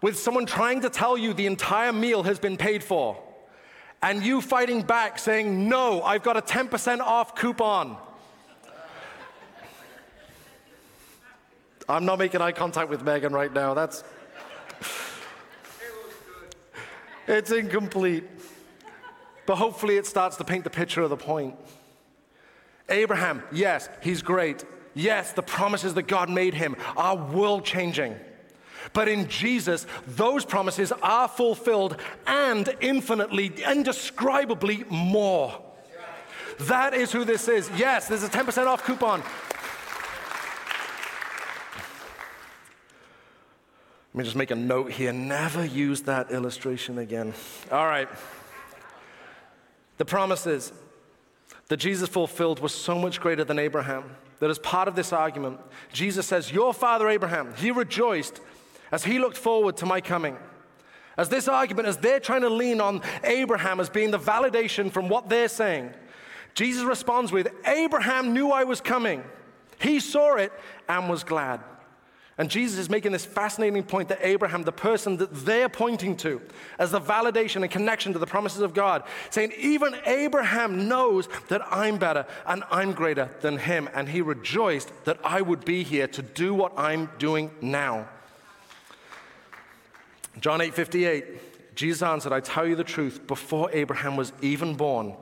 with 0.00 0.18
someone 0.18 0.46
trying 0.46 0.82
to 0.82 0.88
tell 0.88 1.18
you 1.18 1.34
the 1.34 1.46
entire 1.46 1.92
meal 1.92 2.22
has 2.22 2.38
been 2.38 2.56
paid 2.56 2.82
for, 2.82 3.20
and 4.02 4.24
you 4.24 4.40
fighting 4.40 4.82
back 4.82 5.18
saying, 5.18 5.68
No, 5.68 6.02
I've 6.02 6.22
got 6.22 6.36
a 6.36 6.42
10% 6.42 7.00
off 7.00 7.34
coupon. 7.34 7.96
I'm 11.88 12.04
not 12.04 12.18
making 12.18 12.40
eye 12.40 12.52
contact 12.52 12.90
with 12.90 13.02
Megan 13.02 13.32
right 13.32 13.52
now. 13.52 13.74
That's. 13.74 14.02
It's 17.28 17.50
incomplete. 17.50 18.24
But 19.46 19.56
hopefully 19.56 19.96
it 19.96 20.06
starts 20.06 20.36
to 20.36 20.44
paint 20.44 20.64
the 20.64 20.70
picture 20.70 21.02
of 21.02 21.10
the 21.10 21.16
point. 21.16 21.56
Abraham, 22.88 23.42
yes, 23.52 23.88
he's 24.00 24.22
great. 24.22 24.64
Yes, 24.94 25.32
the 25.32 25.42
promises 25.42 25.94
that 25.94 26.04
God 26.04 26.30
made 26.30 26.54
him 26.54 26.76
are 26.96 27.16
world 27.16 27.64
changing. 27.64 28.16
But 28.92 29.08
in 29.08 29.28
Jesus, 29.28 29.86
those 30.06 30.44
promises 30.44 30.92
are 31.02 31.28
fulfilled 31.28 32.00
and 32.26 32.74
infinitely, 32.80 33.52
indescribably 33.68 34.84
more. 34.88 35.62
That 36.60 36.94
is 36.94 37.12
who 37.12 37.24
this 37.24 37.48
is. 37.48 37.70
Yes, 37.76 38.08
there's 38.08 38.22
a 38.22 38.28
10% 38.28 38.66
off 38.66 38.84
coupon. 38.84 39.22
Let 44.14 44.20
me 44.20 44.24
just 44.24 44.36
make 44.36 44.50
a 44.50 44.54
note 44.54 44.92
here 44.92 45.12
never 45.12 45.62
use 45.62 46.00
that 46.02 46.30
illustration 46.30 46.96
again. 46.96 47.34
All 47.70 47.86
right. 47.86 48.08
The 49.98 50.06
promises 50.06 50.72
that 51.68 51.76
Jesus 51.76 52.08
fulfilled 52.08 52.60
was 52.60 52.72
so 52.72 52.98
much 52.98 53.20
greater 53.20 53.44
than 53.44 53.58
Abraham 53.58 54.16
that 54.38 54.48
as 54.48 54.58
part 54.58 54.88
of 54.88 54.96
this 54.96 55.12
argument, 55.12 55.60
Jesus 55.92 56.26
says, 56.26 56.50
Your 56.50 56.72
father 56.72 57.08
Abraham, 57.08 57.54
he 57.56 57.70
rejoiced 57.70 58.40
as 58.96 59.04
he 59.04 59.18
looked 59.18 59.36
forward 59.36 59.76
to 59.76 59.84
my 59.84 60.00
coming. 60.00 60.38
As 61.18 61.28
this 61.28 61.48
argument, 61.48 61.86
as 61.86 61.98
they're 61.98 62.18
trying 62.18 62.40
to 62.40 62.48
lean 62.48 62.80
on 62.80 63.02
Abraham 63.24 63.78
as 63.78 63.90
being 63.90 64.10
the 64.10 64.18
validation 64.18 64.90
from 64.90 65.10
what 65.10 65.28
they're 65.28 65.48
saying, 65.48 65.92
Jesus 66.54 66.82
responds 66.82 67.30
with, 67.30 67.46
Abraham 67.66 68.32
knew 68.32 68.50
I 68.50 68.64
was 68.64 68.80
coming. 68.80 69.22
He 69.78 70.00
saw 70.00 70.36
it 70.36 70.50
and 70.88 71.10
was 71.10 71.24
glad. 71.24 71.60
And 72.38 72.48
Jesus 72.48 72.78
is 72.78 72.88
making 72.88 73.12
this 73.12 73.26
fascinating 73.26 73.82
point 73.82 74.08
that 74.08 74.20
Abraham, 74.22 74.62
the 74.62 74.72
person 74.72 75.18
that 75.18 75.44
they're 75.44 75.68
pointing 75.68 76.16
to 76.18 76.40
as 76.78 76.90
the 76.90 77.00
validation 77.00 77.60
and 77.60 77.70
connection 77.70 78.14
to 78.14 78.18
the 78.18 78.26
promises 78.26 78.62
of 78.62 78.72
God, 78.72 79.02
saying, 79.28 79.52
even 79.58 79.94
Abraham 80.06 80.88
knows 80.88 81.28
that 81.48 81.60
I'm 81.70 81.98
better 81.98 82.24
and 82.46 82.64
I'm 82.70 82.92
greater 82.92 83.28
than 83.42 83.58
him. 83.58 83.90
And 83.92 84.08
he 84.08 84.22
rejoiced 84.22 84.90
that 85.04 85.18
I 85.22 85.42
would 85.42 85.66
be 85.66 85.82
here 85.82 86.08
to 86.08 86.22
do 86.22 86.54
what 86.54 86.72
I'm 86.78 87.10
doing 87.18 87.50
now. 87.60 88.08
John 90.40 90.60
8 90.60 90.74
58, 90.74 91.74
Jesus 91.76 92.02
answered, 92.02 92.32
I 92.32 92.40
tell 92.40 92.66
you 92.66 92.76
the 92.76 92.84
truth, 92.84 93.26
before 93.26 93.70
Abraham 93.72 94.16
was 94.16 94.32
even 94.42 94.74
born, 94.74 95.14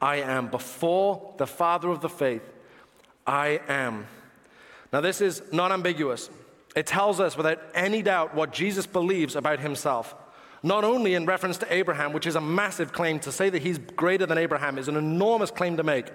I 0.00 0.16
am. 0.16 0.48
Before 0.48 1.34
the 1.38 1.46
father 1.46 1.88
of 1.88 2.00
the 2.00 2.08
faith, 2.08 2.42
I 3.26 3.60
am. 3.68 4.06
Now, 4.92 5.00
this 5.00 5.20
is 5.20 5.42
not 5.52 5.72
ambiguous. 5.72 6.30
It 6.74 6.86
tells 6.86 7.20
us 7.20 7.36
without 7.36 7.60
any 7.74 8.02
doubt 8.02 8.34
what 8.34 8.52
Jesus 8.52 8.86
believes 8.86 9.36
about 9.36 9.60
himself. 9.60 10.14
Not 10.62 10.84
only 10.84 11.14
in 11.14 11.26
reference 11.26 11.58
to 11.58 11.72
Abraham, 11.72 12.12
which 12.12 12.26
is 12.26 12.36
a 12.36 12.40
massive 12.40 12.92
claim 12.92 13.20
to 13.20 13.32
say 13.32 13.50
that 13.50 13.62
he's 13.62 13.78
greater 13.78 14.26
than 14.26 14.38
Abraham, 14.38 14.78
is 14.78 14.88
an 14.88 14.96
enormous 14.96 15.50
claim 15.50 15.76
to 15.76 15.82
make, 15.82 16.06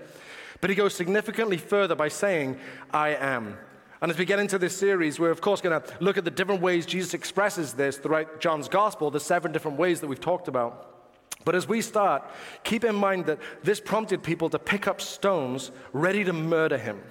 but 0.59 0.69
he 0.69 0.75
goes 0.75 0.93
significantly 0.93 1.57
further 1.57 1.95
by 1.95 2.07
saying, 2.07 2.59
I 2.91 3.09
am. 3.09 3.57
And 4.03 4.11
as 4.11 4.17
we 4.17 4.25
get 4.25 4.37
into 4.37 4.59
this 4.59 4.75
series, 4.75 5.17
we're 5.17 5.31
of 5.31 5.39
course 5.39 5.61
going 5.61 5.81
to 5.81 5.93
look 6.01 6.17
at 6.17 6.25
the 6.25 6.29
different 6.29 6.61
ways 6.61 6.85
Jesus 6.85 7.13
expresses 7.13 7.71
this 7.71 7.95
throughout 7.95 8.41
John's 8.41 8.67
gospel, 8.67 9.09
the 9.09 9.19
seven 9.21 9.53
different 9.53 9.77
ways 9.77 10.01
that 10.01 10.07
we've 10.07 10.19
talked 10.19 10.49
about. 10.49 11.07
But 11.45 11.55
as 11.55 11.69
we 11.69 11.81
start, 11.81 12.29
keep 12.65 12.83
in 12.83 12.95
mind 12.95 13.27
that 13.27 13.39
this 13.63 13.79
prompted 13.79 14.21
people 14.21 14.49
to 14.49 14.59
pick 14.59 14.89
up 14.89 14.99
stones 14.99 15.71
ready 15.93 16.25
to 16.25 16.33
murder 16.33 16.77
him. 16.77 17.01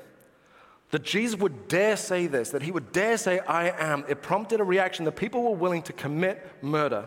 That 0.91 1.03
Jesus 1.03 1.41
would 1.41 1.67
dare 1.67 1.97
say 1.97 2.27
this, 2.27 2.51
that 2.51 2.61
he 2.61 2.71
would 2.71 2.93
dare 2.93 3.17
say, 3.17 3.39
I 3.39 3.71
am, 3.71 4.05
it 4.07 4.21
prompted 4.21 4.61
a 4.61 4.65
reaction 4.65 5.07
that 5.07 5.13
people 5.13 5.45
were 5.45 5.57
willing 5.57 5.81
to 5.85 5.95
commit 5.95 6.47
murder. 6.63 7.07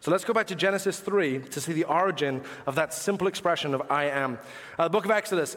So 0.00 0.10
let's 0.10 0.26
go 0.26 0.34
back 0.34 0.48
to 0.48 0.54
Genesis 0.54 1.00
3 1.00 1.38
to 1.38 1.60
see 1.62 1.72
the 1.72 1.84
origin 1.84 2.42
of 2.66 2.74
that 2.74 2.92
simple 2.92 3.28
expression 3.28 3.72
of 3.72 3.90
I 3.90 4.10
am. 4.10 4.38
Uh, 4.78 4.84
the 4.84 4.90
book 4.90 5.06
of 5.06 5.10
Exodus, 5.10 5.56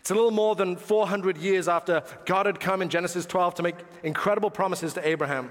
it's 0.00 0.10
a 0.10 0.14
little 0.14 0.30
more 0.30 0.54
than 0.54 0.76
400 0.76 1.36
years 1.36 1.68
after 1.68 2.02
God 2.24 2.46
had 2.46 2.58
come 2.58 2.82
in 2.82 2.88
Genesis 2.88 3.26
12 3.26 3.56
to 3.56 3.62
make 3.62 3.76
incredible 4.02 4.50
promises 4.50 4.94
to 4.94 5.06
Abraham. 5.06 5.50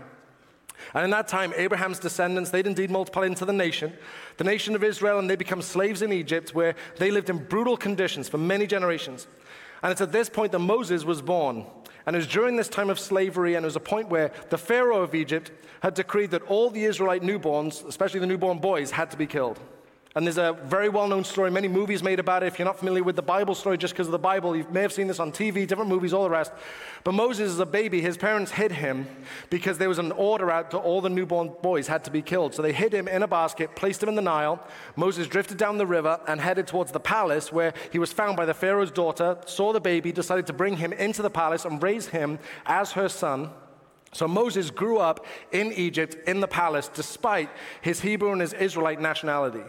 And 0.93 1.03
in 1.03 1.12
that 1.12 1.27
time, 1.27 1.53
Abraham's 1.55 1.99
descendants, 1.99 2.49
they'd 2.49 2.65
indeed 2.65 2.89
multiplied 2.89 3.27
into 3.27 3.45
the 3.45 3.53
nation, 3.53 3.93
the 4.38 4.43
nation 4.43 4.75
of 4.75 4.83
Israel, 4.83 5.19
and 5.19 5.29
they 5.29 5.35
become 5.35 5.62
slaves 5.62 6.01
in 6.01 6.12
Egypt, 6.12 6.55
where 6.55 6.75
they 6.97 7.12
lived 7.12 7.29
in 7.29 7.38
brutal 7.38 7.77
conditions 7.77 8.27
for 8.27 8.38
many 8.38 8.65
generations. 8.65 9.27
And 9.83 9.91
it's 9.91 10.01
at 10.01 10.12
this 10.12 10.29
point 10.29 10.51
that 10.51 10.59
Moses 10.59 11.05
was 11.05 11.21
born. 11.21 11.65
And 12.05 12.15
it 12.15 12.19
was 12.19 12.27
during 12.27 12.55
this 12.55 12.69
time 12.69 12.89
of 12.89 12.99
slavery, 12.99 13.55
and 13.55 13.63
it 13.63 13.67
was 13.67 13.75
a 13.75 13.81
point 13.81 14.09
where 14.09 14.31
the 14.49 14.57
Pharaoh 14.57 15.03
of 15.03 15.13
Egypt 15.13 15.51
had 15.81 15.93
decreed 15.93 16.31
that 16.31 16.41
all 16.43 16.69
the 16.69 16.85
Israelite 16.85 17.21
newborns, 17.21 17.85
especially 17.88 18.19
the 18.19 18.25
newborn 18.25 18.57
boys, 18.57 18.91
had 18.91 19.12
to 19.12 19.17
be 19.17 19.27
killed. 19.27 19.59
And 20.19 20.27
there's 20.27 20.38
a 20.38 20.51
very 20.65 20.89
well 20.89 21.08
known 21.08 21.23
story, 21.23 21.49
many 21.49 21.69
movies 21.69 22.03
made 22.03 22.19
about 22.19 22.43
it. 22.43 22.47
If 22.47 22.60
you're 22.60 22.65
not 22.65 22.77
familiar 22.77 23.03
with 23.03 23.15
the 23.15 23.21
Bible 23.21 23.55
story 23.55 23.77
just 23.77 23.93
because 23.93 24.08
of 24.08 24.12
the 24.12 24.19
Bible, 24.19 24.53
you 24.53 24.67
may 24.69 24.82
have 24.82 24.91
seen 24.91 25.08
this 25.08 25.17
on 25.17 25.32
TV, 25.32 25.65
different 25.65 25.89
movies, 25.89 26.12
all 26.12 26.23
the 26.23 26.29
rest. 26.29 26.51
But 27.05 27.13
Moses, 27.13 27.51
is 27.51 27.60
a 27.60 27.65
baby, 27.65 28.01
his 28.01 28.17
parents 28.17 28.51
hid 28.51 28.73
him 28.73 29.08
because 29.49 29.77
there 29.77 29.88
was 29.88 29.97
an 29.97 30.12
order 30.12 30.51
out 30.51 30.71
to 30.71 30.77
all 30.77 30.99
the 30.99 31.08
newborn 31.10 31.53
boys 31.62 31.88
had 31.88 32.03
to 32.03 32.12
be 32.12 32.21
killed. 32.21 32.53
So 32.53 32.62
they 32.62 32.73
hid 32.73 32.93
him 32.93 33.08
in 33.08 33.23
a 33.23 33.29
basket, 33.29 33.77
placed 33.77 34.03
him 34.03 34.10
in 34.10 34.15
the 34.15 34.21
Nile. 34.21 34.62
Moses 34.97 35.25
drifted 35.25 35.55
down 35.55 35.77
the 35.77 35.88
river 35.88 36.19
and 36.27 36.41
headed 36.41 36.67
towards 36.67 36.91
the 36.91 36.99
palace 36.99 37.53
where 37.53 37.73
he 37.89 37.97
was 37.97 38.12
found 38.12 38.36
by 38.36 38.45
the 38.45 38.53
Pharaoh's 38.53 38.91
daughter, 38.91 39.38
saw 39.45 39.71
the 39.71 39.79
baby, 39.79 40.12
decided 40.12 40.45
to 40.47 40.53
bring 40.53 40.75
him 40.75 40.91
into 40.91 41.21
the 41.21 41.29
palace 41.29 41.63
and 41.63 41.82
raise 41.82 42.08
him 42.08 42.39
as 42.65 42.91
her 42.91 43.08
son. 43.08 43.51
So 44.12 44.27
Moses 44.27 44.69
grew 44.69 44.97
up 44.97 45.25
in 45.53 45.71
Egypt 45.71 46.17
in 46.27 46.41
the 46.41 46.47
palace 46.49 46.89
despite 46.93 47.49
his 47.79 48.01
Hebrew 48.01 48.34
and 48.34 48.41
his 48.41 48.51
Israelite 48.51 48.99
nationality. 48.99 49.63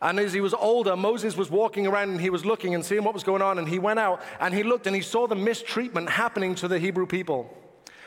And 0.00 0.20
as 0.20 0.32
he 0.32 0.40
was 0.40 0.54
older, 0.54 0.96
Moses 0.96 1.36
was 1.36 1.50
walking 1.50 1.86
around 1.86 2.10
and 2.10 2.20
he 2.20 2.30
was 2.30 2.44
looking 2.44 2.74
and 2.74 2.84
seeing 2.84 3.02
what 3.02 3.14
was 3.14 3.24
going 3.24 3.42
on. 3.42 3.58
And 3.58 3.68
he 3.68 3.78
went 3.78 3.98
out 3.98 4.22
and 4.40 4.54
he 4.54 4.62
looked 4.62 4.86
and 4.86 4.94
he 4.94 5.02
saw 5.02 5.26
the 5.26 5.34
mistreatment 5.34 6.08
happening 6.08 6.54
to 6.56 6.68
the 6.68 6.78
Hebrew 6.78 7.06
people. 7.06 7.52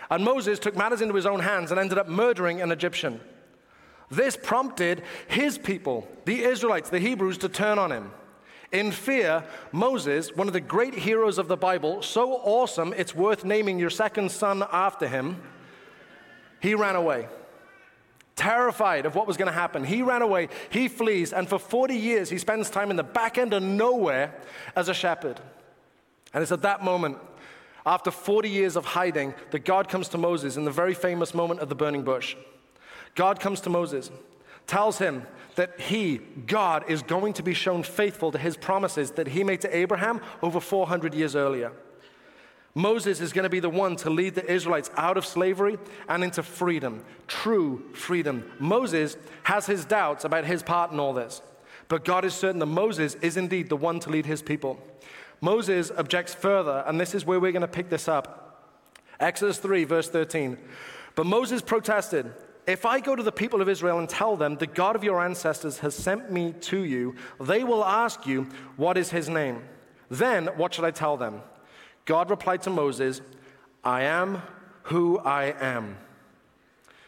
And 0.09 0.23
Moses 0.23 0.59
took 0.59 0.75
matters 0.75 1.01
into 1.01 1.15
his 1.15 1.25
own 1.25 1.39
hands 1.39 1.71
and 1.71 1.79
ended 1.79 1.97
up 1.97 2.07
murdering 2.07 2.61
an 2.61 2.71
Egyptian. 2.71 3.19
This 4.09 4.37
prompted 4.37 5.03
his 5.27 5.57
people, 5.57 6.07
the 6.25 6.43
Israelites, 6.43 6.89
the 6.89 6.99
Hebrews, 6.99 7.37
to 7.39 7.49
turn 7.49 7.79
on 7.79 7.91
him. 7.91 8.11
In 8.71 8.91
fear, 8.91 9.43
Moses, 9.71 10.33
one 10.35 10.47
of 10.47 10.53
the 10.53 10.61
great 10.61 10.93
heroes 10.93 11.37
of 11.37 11.47
the 11.49 11.57
Bible, 11.57 12.01
so 12.01 12.33
awesome 12.33 12.93
it's 12.95 13.15
worth 13.15 13.43
naming 13.43 13.79
your 13.79 13.89
second 13.89 14.31
son 14.31 14.63
after 14.71 15.07
him, 15.07 15.41
He 16.61 16.75
ran 16.75 16.95
away. 16.95 17.27
Terrified 18.35 19.05
of 19.05 19.15
what 19.15 19.27
was 19.27 19.37
going 19.37 19.47
to 19.47 19.53
happen, 19.53 19.83
he 19.83 20.01
ran 20.01 20.21
away, 20.21 20.49
he 20.69 20.87
flees, 20.87 21.33
and 21.33 21.47
for 21.47 21.59
40 21.59 21.95
years 21.95 22.29
he 22.29 22.37
spends 22.37 22.69
time 22.69 22.89
in 22.89 22.95
the 22.95 23.03
back 23.03 23.37
end 23.37 23.53
of 23.53 23.61
nowhere 23.61 24.33
as 24.75 24.89
a 24.89 24.93
shepherd. 24.93 25.39
And 26.33 26.41
it's 26.41 26.51
at 26.51 26.61
that 26.61 26.83
moment, 26.83 27.17
after 27.85 28.09
40 28.09 28.49
years 28.49 28.75
of 28.75 28.85
hiding, 28.85 29.33
that 29.51 29.65
God 29.65 29.89
comes 29.89 30.07
to 30.09 30.17
Moses 30.17 30.55
in 30.55 30.63
the 30.63 30.71
very 30.71 30.93
famous 30.93 31.33
moment 31.33 31.59
of 31.59 31.69
the 31.69 31.75
burning 31.75 32.03
bush. 32.03 32.35
God 33.15 33.39
comes 33.39 33.59
to 33.61 33.69
Moses, 33.69 34.09
tells 34.65 34.97
him 34.97 35.23
that 35.55 35.79
he, 35.79 36.17
God, 36.47 36.85
is 36.87 37.01
going 37.01 37.33
to 37.33 37.43
be 37.43 37.53
shown 37.53 37.83
faithful 37.83 38.31
to 38.31 38.37
his 38.37 38.55
promises 38.55 39.11
that 39.11 39.27
he 39.27 39.43
made 39.43 39.61
to 39.61 39.75
Abraham 39.75 40.21
over 40.41 40.61
400 40.61 41.13
years 41.13 41.35
earlier. 41.35 41.73
Moses 42.73 43.19
is 43.19 43.33
going 43.33 43.43
to 43.43 43.49
be 43.49 43.59
the 43.59 43.69
one 43.69 43.97
to 43.97 44.09
lead 44.09 44.35
the 44.35 44.49
Israelites 44.49 44.89
out 44.95 45.17
of 45.17 45.25
slavery 45.25 45.77
and 46.07 46.23
into 46.23 46.41
freedom, 46.41 47.03
true 47.27 47.83
freedom. 47.93 48.49
Moses 48.59 49.17
has 49.43 49.65
his 49.65 49.83
doubts 49.83 50.23
about 50.23 50.45
his 50.45 50.63
part 50.63 50.91
in 50.91 50.99
all 50.99 51.13
this, 51.13 51.41
but 51.89 52.05
God 52.05 52.23
is 52.23 52.33
certain 52.33 52.59
that 52.59 52.67
Moses 52.67 53.15
is 53.15 53.35
indeed 53.35 53.67
the 53.67 53.75
one 53.75 53.99
to 53.99 54.09
lead 54.09 54.25
his 54.25 54.41
people. 54.41 54.79
Moses 55.41 55.91
objects 55.97 56.33
further, 56.33 56.83
and 56.87 56.99
this 56.99 57.13
is 57.13 57.25
where 57.25 57.39
we're 57.39 57.51
going 57.51 57.61
to 57.61 57.67
pick 57.67 57.89
this 57.89 58.07
up. 58.07 58.63
Exodus 59.19 59.57
3, 59.57 59.83
verse 59.83 60.07
13. 60.07 60.57
But 61.15 61.25
Moses 61.25 61.61
protested, 61.61 62.31
If 62.67 62.85
I 62.85 63.01
go 63.01 63.15
to 63.15 63.23
the 63.23 63.31
people 63.31 63.61
of 63.61 63.67
Israel 63.67 63.99
and 63.99 64.07
tell 64.07 64.37
them, 64.37 64.55
the 64.55 64.67
God 64.67 64.95
of 64.95 65.03
your 65.03 65.21
ancestors 65.21 65.79
has 65.79 65.93
sent 65.93 66.31
me 66.31 66.53
to 66.61 66.83
you, 66.83 67.15
they 67.39 67.63
will 67.63 67.83
ask 67.83 68.25
you, 68.25 68.47
What 68.77 68.97
is 68.97 69.09
his 69.09 69.27
name? 69.27 69.61
Then 70.09 70.47
what 70.57 70.73
should 70.73 70.85
I 70.85 70.91
tell 70.91 71.17
them? 71.17 71.41
God 72.05 72.29
replied 72.29 72.61
to 72.63 72.69
Moses, 72.69 73.21
I 73.83 74.03
am 74.03 74.41
who 74.83 75.19
I 75.19 75.55
am. 75.59 75.97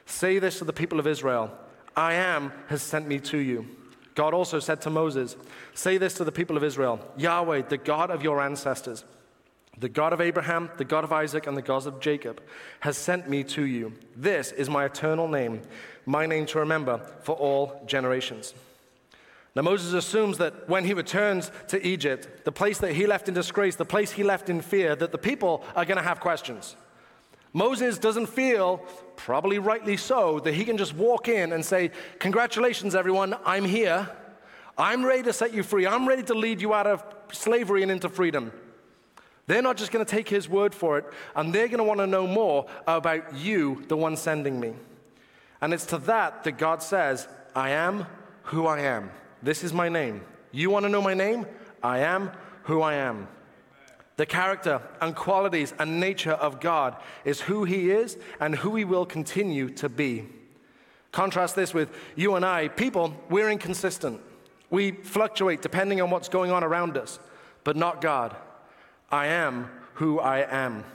Say 0.05 0.39
this 0.39 0.59
to 0.59 0.65
the 0.65 0.73
people 0.73 0.99
of 0.99 1.07
Israel 1.07 1.51
I 1.95 2.13
am 2.13 2.51
has 2.67 2.81
sent 2.81 3.07
me 3.07 3.19
to 3.19 3.37
you. 3.37 3.67
God 4.15 4.33
also 4.33 4.59
said 4.59 4.81
to 4.81 4.89
Moses, 4.89 5.35
Say 5.73 5.97
this 5.97 6.13
to 6.15 6.23
the 6.23 6.31
people 6.31 6.57
of 6.57 6.63
Israel 6.63 6.99
Yahweh, 7.17 7.63
the 7.63 7.77
God 7.77 8.11
of 8.11 8.23
your 8.23 8.41
ancestors, 8.41 9.03
the 9.77 9.89
God 9.89 10.13
of 10.13 10.21
Abraham, 10.21 10.69
the 10.77 10.85
God 10.85 11.03
of 11.03 11.11
Isaac, 11.11 11.47
and 11.47 11.57
the 11.57 11.61
God 11.61 11.87
of 11.87 11.99
Jacob, 11.99 12.41
has 12.81 12.97
sent 12.97 13.29
me 13.29 13.43
to 13.45 13.65
you. 13.65 13.93
This 14.15 14.51
is 14.51 14.69
my 14.69 14.85
eternal 14.85 15.27
name, 15.27 15.61
my 16.05 16.25
name 16.25 16.45
to 16.47 16.59
remember 16.59 16.99
for 17.21 17.35
all 17.35 17.81
generations. 17.85 18.53
Now, 19.55 19.61
Moses 19.61 19.93
assumes 19.93 20.39
that 20.39 20.67
when 20.67 20.83
he 20.83 20.93
returns 20.93 21.51
to 21.67 21.85
Egypt, 21.85 22.43
the 22.43 22.51
place 22.51 22.79
that 22.79 22.93
he 22.93 23.05
left 23.05 23.27
in 23.27 23.35
disgrace, 23.35 23.75
the 23.75 23.85
place 23.85 24.11
he 24.11 24.23
left 24.23 24.49
in 24.49 24.61
fear, 24.61 24.95
that 24.95 25.11
the 25.11 25.17
people 25.17 25.63
are 25.75 25.85
going 25.85 25.97
to 25.97 26.03
have 26.03 26.19
questions. 26.19 26.75
Moses 27.53 27.99
doesn't 27.99 28.25
feel, 28.25 28.79
probably 29.15 29.59
rightly 29.59 29.95
so, 29.95 30.39
that 30.39 30.55
he 30.55 30.65
can 30.65 30.75
just 30.75 30.95
walk 30.95 31.27
in 31.27 31.53
and 31.53 31.63
say, 31.63 31.91
Congratulations, 32.17 32.95
everyone, 32.95 33.35
I'm 33.45 33.63
here. 33.63 34.09
I'm 34.75 35.05
ready 35.05 35.21
to 35.23 35.33
set 35.33 35.53
you 35.53 35.61
free. 35.61 35.85
I'm 35.85 36.07
ready 36.07 36.23
to 36.23 36.33
lead 36.33 36.59
you 36.59 36.73
out 36.73 36.87
of 36.87 37.05
slavery 37.31 37.83
and 37.83 37.91
into 37.91 38.09
freedom. 38.09 38.51
They're 39.45 39.61
not 39.61 39.77
just 39.77 39.91
going 39.91 40.03
to 40.03 40.09
take 40.09 40.27
his 40.27 40.49
word 40.49 40.73
for 40.73 40.97
it, 40.97 41.05
and 41.35 41.53
they're 41.53 41.67
going 41.67 41.77
to 41.77 41.83
want 41.83 41.99
to 41.99 42.07
know 42.07 42.25
more 42.25 42.65
about 42.87 43.35
you, 43.35 43.83
the 43.87 43.97
one 43.97 44.17
sending 44.17 44.59
me. 44.59 44.73
And 45.61 45.75
it's 45.75 45.85
to 45.87 45.99
that 45.99 46.43
that 46.45 46.57
God 46.57 46.81
says, 46.81 47.27
I 47.55 47.69
am 47.69 48.07
who 48.43 48.65
I 48.65 48.79
am. 48.79 49.11
This 49.43 49.61
is 49.63 49.73
my 49.73 49.89
name. 49.89 50.21
You 50.53 50.69
want 50.69 50.85
to 50.85 50.89
know 50.89 51.01
my 51.01 51.13
name? 51.13 51.45
I 51.83 51.99
am 51.99 52.31
who 52.63 52.81
I 52.81 52.93
am. 52.93 53.27
The 54.15 54.25
character 54.25 54.81
and 55.01 55.15
qualities 55.15 55.73
and 55.79 55.99
nature 55.99 56.31
of 56.31 56.61
God 56.61 56.95
is 57.25 57.41
who 57.41 57.65
He 57.65 57.91
is 57.91 58.17
and 58.39 58.55
who 58.55 58.75
He 58.75 58.85
will 58.85 59.05
continue 59.05 59.69
to 59.71 59.89
be. 59.89 60.29
Contrast 61.11 61.55
this 61.55 61.73
with 61.73 61.93
you 62.15 62.35
and 62.35 62.45
I. 62.45 62.69
People, 62.69 63.13
we're 63.29 63.49
inconsistent. 63.49 64.21
We 64.69 64.91
fluctuate 64.91 65.61
depending 65.61 66.01
on 66.01 66.09
what's 66.09 66.29
going 66.29 66.51
on 66.51 66.63
around 66.63 66.97
us, 66.97 67.19
but 67.65 67.75
not 67.75 67.99
God. 67.99 68.35
I 69.11 69.27
am 69.27 69.69
who 69.95 70.19
I 70.19 70.39
am. 70.49 70.85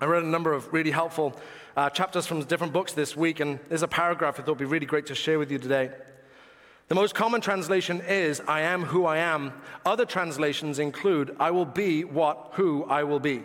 I 0.00 0.06
read 0.06 0.24
a 0.24 0.26
number 0.26 0.52
of 0.52 0.72
really 0.72 0.90
helpful 0.90 1.38
uh, 1.76 1.90
chapters 1.90 2.26
from 2.26 2.42
different 2.42 2.72
books 2.72 2.92
this 2.92 3.16
week, 3.16 3.38
and 3.40 3.60
there's 3.68 3.82
a 3.82 3.88
paragraph 3.88 4.34
I 4.34 4.42
thought 4.42 4.48
would 4.48 4.58
be 4.58 4.64
really 4.64 4.86
great 4.86 5.06
to 5.06 5.14
share 5.14 5.38
with 5.38 5.52
you 5.52 5.58
today. 5.58 5.90
The 6.88 6.94
most 6.94 7.14
common 7.14 7.42
translation 7.42 8.00
is, 8.00 8.40
I 8.48 8.62
am 8.62 8.82
who 8.82 9.04
I 9.04 9.18
am. 9.18 9.52
Other 9.84 10.06
translations 10.06 10.78
include, 10.78 11.36
I 11.38 11.50
will 11.50 11.66
be 11.66 12.04
what, 12.04 12.52
who 12.52 12.84
I 12.84 13.04
will 13.04 13.20
be. 13.20 13.42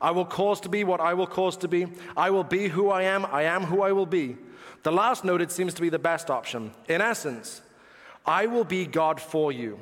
I 0.00 0.12
will 0.12 0.24
cause 0.24 0.60
to 0.60 0.68
be 0.68 0.84
what 0.84 1.00
I 1.00 1.14
will 1.14 1.26
cause 1.26 1.56
to 1.58 1.68
be. 1.68 1.88
I 2.16 2.30
will 2.30 2.44
be 2.44 2.68
who 2.68 2.90
I 2.90 3.02
am. 3.02 3.26
I 3.26 3.42
am 3.42 3.64
who 3.64 3.82
I 3.82 3.90
will 3.90 4.06
be. 4.06 4.36
The 4.84 4.92
last 4.92 5.24
noted 5.24 5.50
seems 5.50 5.74
to 5.74 5.82
be 5.82 5.88
the 5.88 5.98
best 5.98 6.30
option. 6.30 6.70
In 6.88 7.00
essence, 7.00 7.60
I 8.24 8.46
will 8.46 8.64
be 8.64 8.86
God 8.86 9.20
for 9.20 9.50
you. 9.50 9.80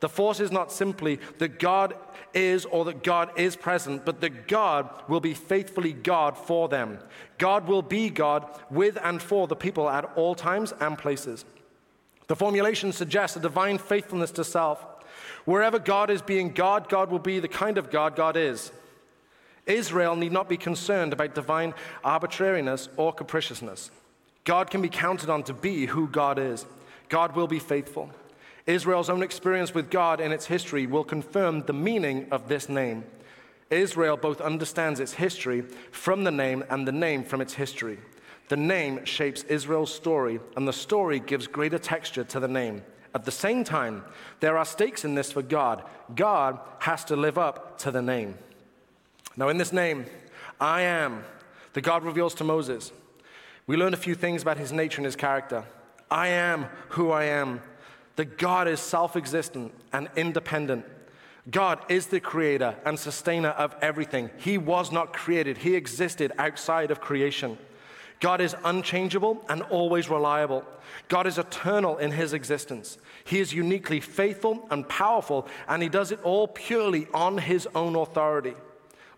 The 0.00 0.08
force 0.08 0.40
is 0.40 0.50
not 0.50 0.72
simply 0.72 1.20
that 1.38 1.60
God 1.60 1.94
is 2.34 2.64
or 2.64 2.84
that 2.86 3.04
God 3.04 3.30
is 3.38 3.54
present, 3.54 4.04
but 4.04 4.20
that 4.20 4.48
God 4.48 4.90
will 5.06 5.20
be 5.20 5.32
faithfully 5.32 5.92
God 5.92 6.36
for 6.36 6.68
them. 6.68 6.98
God 7.38 7.68
will 7.68 7.82
be 7.82 8.10
God 8.10 8.48
with 8.68 8.98
and 9.04 9.22
for 9.22 9.46
the 9.46 9.54
people 9.54 9.88
at 9.88 10.10
all 10.16 10.34
times 10.34 10.72
and 10.80 10.98
places. 10.98 11.44
The 12.32 12.36
formulation 12.36 12.92
suggests 12.92 13.36
a 13.36 13.40
divine 13.40 13.76
faithfulness 13.76 14.30
to 14.30 14.42
self. 14.42 14.82
Wherever 15.44 15.78
God 15.78 16.08
is 16.08 16.22
being 16.22 16.54
God, 16.54 16.88
God 16.88 17.10
will 17.10 17.18
be 17.18 17.40
the 17.40 17.46
kind 17.46 17.76
of 17.76 17.90
God 17.90 18.16
God 18.16 18.38
is. 18.38 18.72
Israel 19.66 20.16
need 20.16 20.32
not 20.32 20.48
be 20.48 20.56
concerned 20.56 21.12
about 21.12 21.34
divine 21.34 21.74
arbitrariness 22.02 22.88
or 22.96 23.12
capriciousness. 23.12 23.90
God 24.44 24.70
can 24.70 24.80
be 24.80 24.88
counted 24.88 25.28
on 25.28 25.42
to 25.42 25.52
be 25.52 25.84
who 25.84 26.08
God 26.08 26.38
is. 26.38 26.64
God 27.10 27.36
will 27.36 27.48
be 27.48 27.58
faithful. 27.58 28.08
Israel's 28.64 29.10
own 29.10 29.22
experience 29.22 29.74
with 29.74 29.90
God 29.90 30.18
and 30.18 30.32
its 30.32 30.46
history 30.46 30.86
will 30.86 31.04
confirm 31.04 31.60
the 31.60 31.74
meaning 31.74 32.28
of 32.30 32.48
this 32.48 32.66
name. 32.66 33.04
Israel 33.68 34.16
both 34.16 34.40
understands 34.40 35.00
its 35.00 35.12
history 35.12 35.60
from 35.90 36.24
the 36.24 36.30
name 36.30 36.64
and 36.70 36.88
the 36.88 36.92
name 36.92 37.24
from 37.24 37.42
its 37.42 37.52
history. 37.52 37.98
The 38.52 38.58
name 38.58 39.06
shapes 39.06 39.44
Israel's 39.44 39.94
story, 39.94 40.38
and 40.56 40.68
the 40.68 40.74
story 40.74 41.20
gives 41.20 41.46
greater 41.46 41.78
texture 41.78 42.22
to 42.24 42.38
the 42.38 42.46
name. 42.46 42.82
At 43.14 43.24
the 43.24 43.30
same 43.30 43.64
time, 43.64 44.04
there 44.40 44.58
are 44.58 44.66
stakes 44.66 45.06
in 45.06 45.14
this 45.14 45.32
for 45.32 45.40
God. 45.40 45.82
God 46.14 46.60
has 46.80 47.02
to 47.06 47.16
live 47.16 47.38
up 47.38 47.78
to 47.78 47.90
the 47.90 48.02
name. 48.02 48.36
Now, 49.38 49.48
in 49.48 49.56
this 49.56 49.72
name, 49.72 50.04
I 50.60 50.82
am, 50.82 51.24
the 51.72 51.80
God 51.80 52.04
reveals 52.04 52.34
to 52.34 52.44
Moses, 52.44 52.92
we 53.66 53.78
learn 53.78 53.94
a 53.94 53.96
few 53.96 54.14
things 54.14 54.42
about 54.42 54.58
his 54.58 54.70
nature 54.70 54.98
and 54.98 55.06
his 55.06 55.16
character. 55.16 55.64
I 56.10 56.28
am 56.28 56.66
who 56.90 57.10
I 57.10 57.24
am. 57.24 57.62
The 58.16 58.26
God 58.26 58.68
is 58.68 58.80
self 58.80 59.16
existent 59.16 59.72
and 59.94 60.10
independent. 60.14 60.84
God 61.50 61.78
is 61.88 62.08
the 62.08 62.20
creator 62.20 62.76
and 62.84 62.98
sustainer 62.98 63.48
of 63.48 63.74
everything. 63.80 64.28
He 64.36 64.58
was 64.58 64.92
not 64.92 65.14
created, 65.14 65.56
He 65.56 65.74
existed 65.74 66.32
outside 66.36 66.90
of 66.90 67.00
creation. 67.00 67.56
God 68.22 68.40
is 68.40 68.54
unchangeable 68.64 69.44
and 69.48 69.62
always 69.62 70.08
reliable. 70.08 70.64
God 71.08 71.26
is 71.26 71.38
eternal 71.38 71.98
in 71.98 72.12
his 72.12 72.32
existence. 72.32 72.96
He 73.24 73.40
is 73.40 73.52
uniquely 73.52 73.98
faithful 73.98 74.64
and 74.70 74.88
powerful, 74.88 75.48
and 75.66 75.82
he 75.82 75.88
does 75.88 76.12
it 76.12 76.22
all 76.22 76.46
purely 76.46 77.08
on 77.12 77.36
his 77.36 77.66
own 77.74 77.96
authority. 77.96 78.54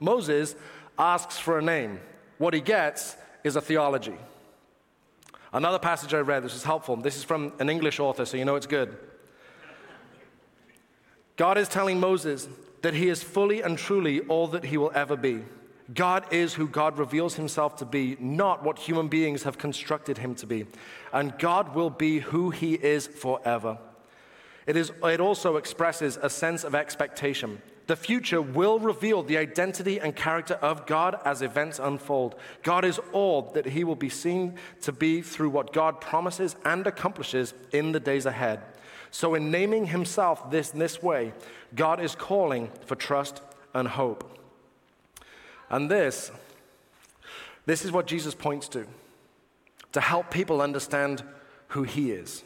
Moses 0.01 0.57
asks 0.99 1.39
for 1.39 1.59
a 1.59 1.63
name. 1.63 2.01
What 2.39 2.55
he 2.55 2.63
gets 2.63 3.15
is 3.45 3.57
a 3.57 3.61
theology. 3.61 4.17
Another 5.53 5.79
passage 5.79 6.15
I 6.15 6.21
read, 6.21 6.43
this 6.43 6.55
is 6.55 6.65
helpful. 6.65 6.97
This 6.97 7.19
is 7.19 7.25
from 7.25 7.53
an 7.59 7.69
English 7.69 8.01
author, 8.01 8.25
so 8.25 8.39
you 8.39 8.47
know 8.47 8.57
it's 8.57 8.67
good. 8.67 8.97
God 11.37 11.59
is 11.59 11.69
telling 11.69 12.01
Moses 12.01 12.49
that 12.81 12.95
he 12.95 13.11
is 13.11 13.23
fully 13.23 13.61
and 13.61 13.77
truly 13.77 14.21
all 14.23 14.47
that 14.47 14.65
he 14.65 14.79
will 14.79 14.93
ever 14.95 15.15
be. 15.15 15.43
God 15.93 16.33
is 16.33 16.55
who 16.55 16.67
God 16.67 16.99
reveals 16.99 17.35
himself 17.35 17.77
to 17.77 17.85
be, 17.85 18.17
not 18.19 18.63
what 18.63 18.79
human 18.79 19.09
beings 19.09 19.43
have 19.43 19.59
constructed 19.59 20.19
him 20.19 20.35
to 20.37 20.47
be. 20.47 20.67
And 21.13 21.39
God 21.39 21.75
will 21.75 21.91
be 21.91 22.21
who 22.21 22.51
he 22.51 22.75
is 22.75 23.07
forever. 23.07 23.79
It, 24.67 24.77
is, 24.77 24.93
it 25.03 25.21
also 25.21 25.57
expresses 25.57 26.19
a 26.23 26.31
sense 26.31 26.65
of 26.65 26.75
expectation. 26.75 27.61
The 27.87 27.97
future 27.97 28.41
will 28.41 28.79
reveal 28.79 29.23
the 29.23 29.37
identity 29.37 30.01
and 30.01 30.17
character 30.17 30.55
of 30.55 30.87
God 30.87 31.21
as 31.23 31.43
events 31.43 31.79
unfold. 31.79 32.35
God 32.63 32.83
is 32.87 32.99
all 33.13 33.51
that 33.53 33.67
he 33.67 33.85
will 33.85 33.95
be 33.95 34.09
seen 34.09 34.55
to 34.83 34.93
be 34.93 35.21
through 35.21 35.51
what 35.51 35.75
God 35.75 36.01
promises 36.01 36.57
and 36.65 36.87
accomplishes 36.87 37.53
in 37.73 37.93
the 37.93 38.01
days 38.01 38.25
ahead. 38.25 38.63
So, 39.11 39.35
in 39.35 39.51
naming 39.51 39.87
himself 39.87 40.51
this, 40.51 40.71
this 40.71 41.03
way, 41.03 41.35
God 41.75 42.01
is 42.01 42.17
calling 42.17 42.71
for 42.87 42.97
trust 42.97 43.43
and 43.75 43.87
hope. 43.87 44.34
And 45.75 45.91
this, 45.91 46.31
this 47.67 47.85
is 47.85 47.91
what 47.91 48.07
Jesus 48.07 48.33
points 48.33 48.69
to 48.69 48.87
to 49.91 50.01
help 50.01 50.31
people 50.31 50.63
understand 50.63 51.25
who 51.69 51.83
he 51.83 52.13
is. 52.13 52.45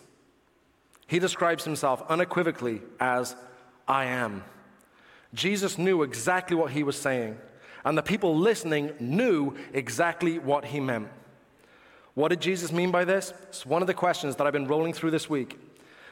He 1.07 1.19
describes 1.19 1.65
himself 1.65 2.03
unequivocally 2.09 2.81
as 2.99 3.37
I 3.87 4.07
am. 4.07 4.45
Jesus 5.35 5.77
knew 5.77 6.03
exactly 6.03 6.57
what 6.57 6.73
he 6.73 6.83
was 6.83 6.97
saying, 6.97 7.37
and 7.85 7.99
the 7.99 8.03
people 8.03 8.35
listening 8.35 8.93
knew 8.99 9.55
exactly 9.75 10.39
what 10.39 10.65
he 10.65 10.81
meant. 10.81 11.09
What 12.15 12.29
did 12.29 12.41
Jesus 12.41 12.73
mean 12.73 12.91
by 12.91 13.05
this? 13.05 13.35
It's 13.51 13.67
one 13.67 13.83
of 13.83 13.89
the 13.89 13.95
questions 13.95 14.37
that 14.37 14.47
I've 14.47 14.55
been 14.55 14.69
rolling 14.69 14.95
through 14.95 15.11
this 15.11 15.29
week. 15.29 15.59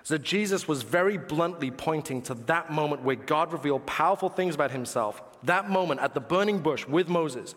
That 0.09 0.23
Jesus 0.23 0.69
was 0.69 0.83
very 0.83 1.19
bluntly 1.19 1.71
pointing 1.71 2.23
to 2.23 2.35
that 2.35 2.71
moment 2.71 3.03
where 3.03 3.17
God 3.17 3.53
revealed 3.53 3.87
powerful 3.87 4.29
things 4.29 4.55
about 4.55 4.71
himself, 4.71 5.21
that 5.43 5.69
moment 5.69 6.01
at 6.01 6.15
the 6.15 6.21
burning 6.21 6.61
bush 6.61 6.87
with 6.87 7.09
Moses, 7.09 7.55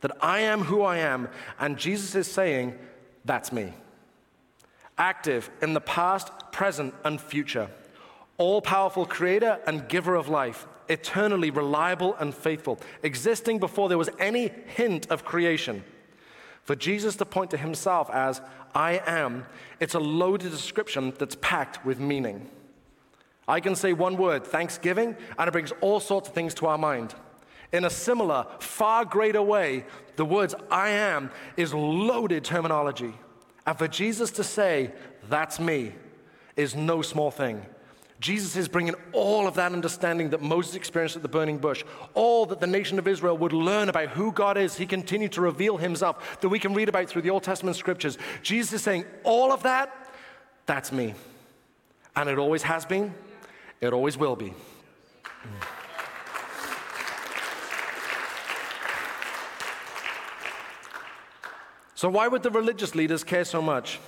that 0.00 0.16
I 0.20 0.40
am 0.40 0.62
who 0.62 0.82
I 0.82 0.98
am, 0.98 1.28
and 1.58 1.76
Jesus 1.76 2.14
is 2.14 2.28
saying, 2.28 2.78
That's 3.24 3.52
me. 3.52 3.72
Active 4.96 5.50
in 5.60 5.74
the 5.74 5.80
past, 5.80 6.30
present, 6.52 6.94
and 7.04 7.20
future. 7.20 7.68
All 8.38 8.62
powerful 8.62 9.04
creator 9.04 9.58
and 9.66 9.88
giver 9.88 10.14
of 10.14 10.28
life, 10.28 10.66
eternally 10.88 11.50
reliable 11.50 12.14
and 12.14 12.34
faithful, 12.34 12.78
existing 13.02 13.58
before 13.58 13.88
there 13.88 13.98
was 13.98 14.10
any 14.18 14.52
hint 14.66 15.10
of 15.10 15.24
creation. 15.24 15.82
For 16.62 16.76
Jesus 16.76 17.16
to 17.16 17.24
point 17.24 17.50
to 17.52 17.56
himself 17.56 18.10
as 18.10 18.40
I 18.76 19.00
am, 19.06 19.46
it's 19.80 19.94
a 19.94 19.98
loaded 19.98 20.50
description 20.50 21.14
that's 21.18 21.36
packed 21.40 21.86
with 21.86 21.98
meaning. 21.98 22.50
I 23.48 23.58
can 23.58 23.74
say 23.74 23.94
one 23.94 24.18
word, 24.18 24.46
thanksgiving, 24.46 25.16
and 25.38 25.48
it 25.48 25.52
brings 25.52 25.72
all 25.80 25.98
sorts 25.98 26.28
of 26.28 26.34
things 26.34 26.52
to 26.54 26.66
our 26.66 26.76
mind. 26.76 27.14
In 27.72 27.86
a 27.86 27.90
similar, 27.90 28.46
far 28.58 29.06
greater 29.06 29.40
way, 29.40 29.86
the 30.16 30.26
words 30.26 30.54
I 30.70 30.90
am 30.90 31.30
is 31.56 31.72
loaded 31.72 32.44
terminology. 32.44 33.14
And 33.66 33.78
for 33.78 33.88
Jesus 33.88 34.30
to 34.32 34.44
say, 34.44 34.92
that's 35.30 35.58
me, 35.58 35.94
is 36.54 36.74
no 36.74 37.00
small 37.00 37.30
thing. 37.30 37.64
Jesus 38.18 38.56
is 38.56 38.66
bringing 38.66 38.94
all 39.12 39.46
of 39.46 39.54
that 39.54 39.72
understanding 39.72 40.30
that 40.30 40.40
Moses 40.40 40.74
experienced 40.74 41.16
at 41.16 41.22
the 41.22 41.28
burning 41.28 41.58
bush, 41.58 41.84
all 42.14 42.46
that 42.46 42.60
the 42.60 42.66
nation 42.66 42.98
of 42.98 43.06
Israel 43.06 43.36
would 43.36 43.52
learn 43.52 43.88
about 43.88 44.08
who 44.08 44.32
God 44.32 44.56
is. 44.56 44.76
He 44.76 44.86
continued 44.86 45.32
to 45.32 45.42
reveal 45.42 45.76
himself 45.76 46.40
that 46.40 46.48
we 46.48 46.58
can 46.58 46.72
read 46.72 46.88
about 46.88 47.08
through 47.08 47.22
the 47.22 47.30
Old 47.30 47.42
Testament 47.42 47.76
scriptures. 47.76 48.16
Jesus 48.42 48.74
is 48.74 48.82
saying, 48.82 49.04
All 49.22 49.52
of 49.52 49.62
that, 49.64 50.10
that's 50.64 50.92
me. 50.92 51.14
And 52.14 52.30
it 52.30 52.38
always 52.38 52.62
has 52.62 52.86
been, 52.86 53.14
it 53.80 53.92
always 53.92 54.16
will 54.16 54.36
be. 54.36 54.54
So, 61.94 62.10
why 62.10 62.28
would 62.28 62.42
the 62.42 62.50
religious 62.50 62.94
leaders 62.94 63.24
care 63.24 63.44
so 63.44 63.60
much? 63.62 63.98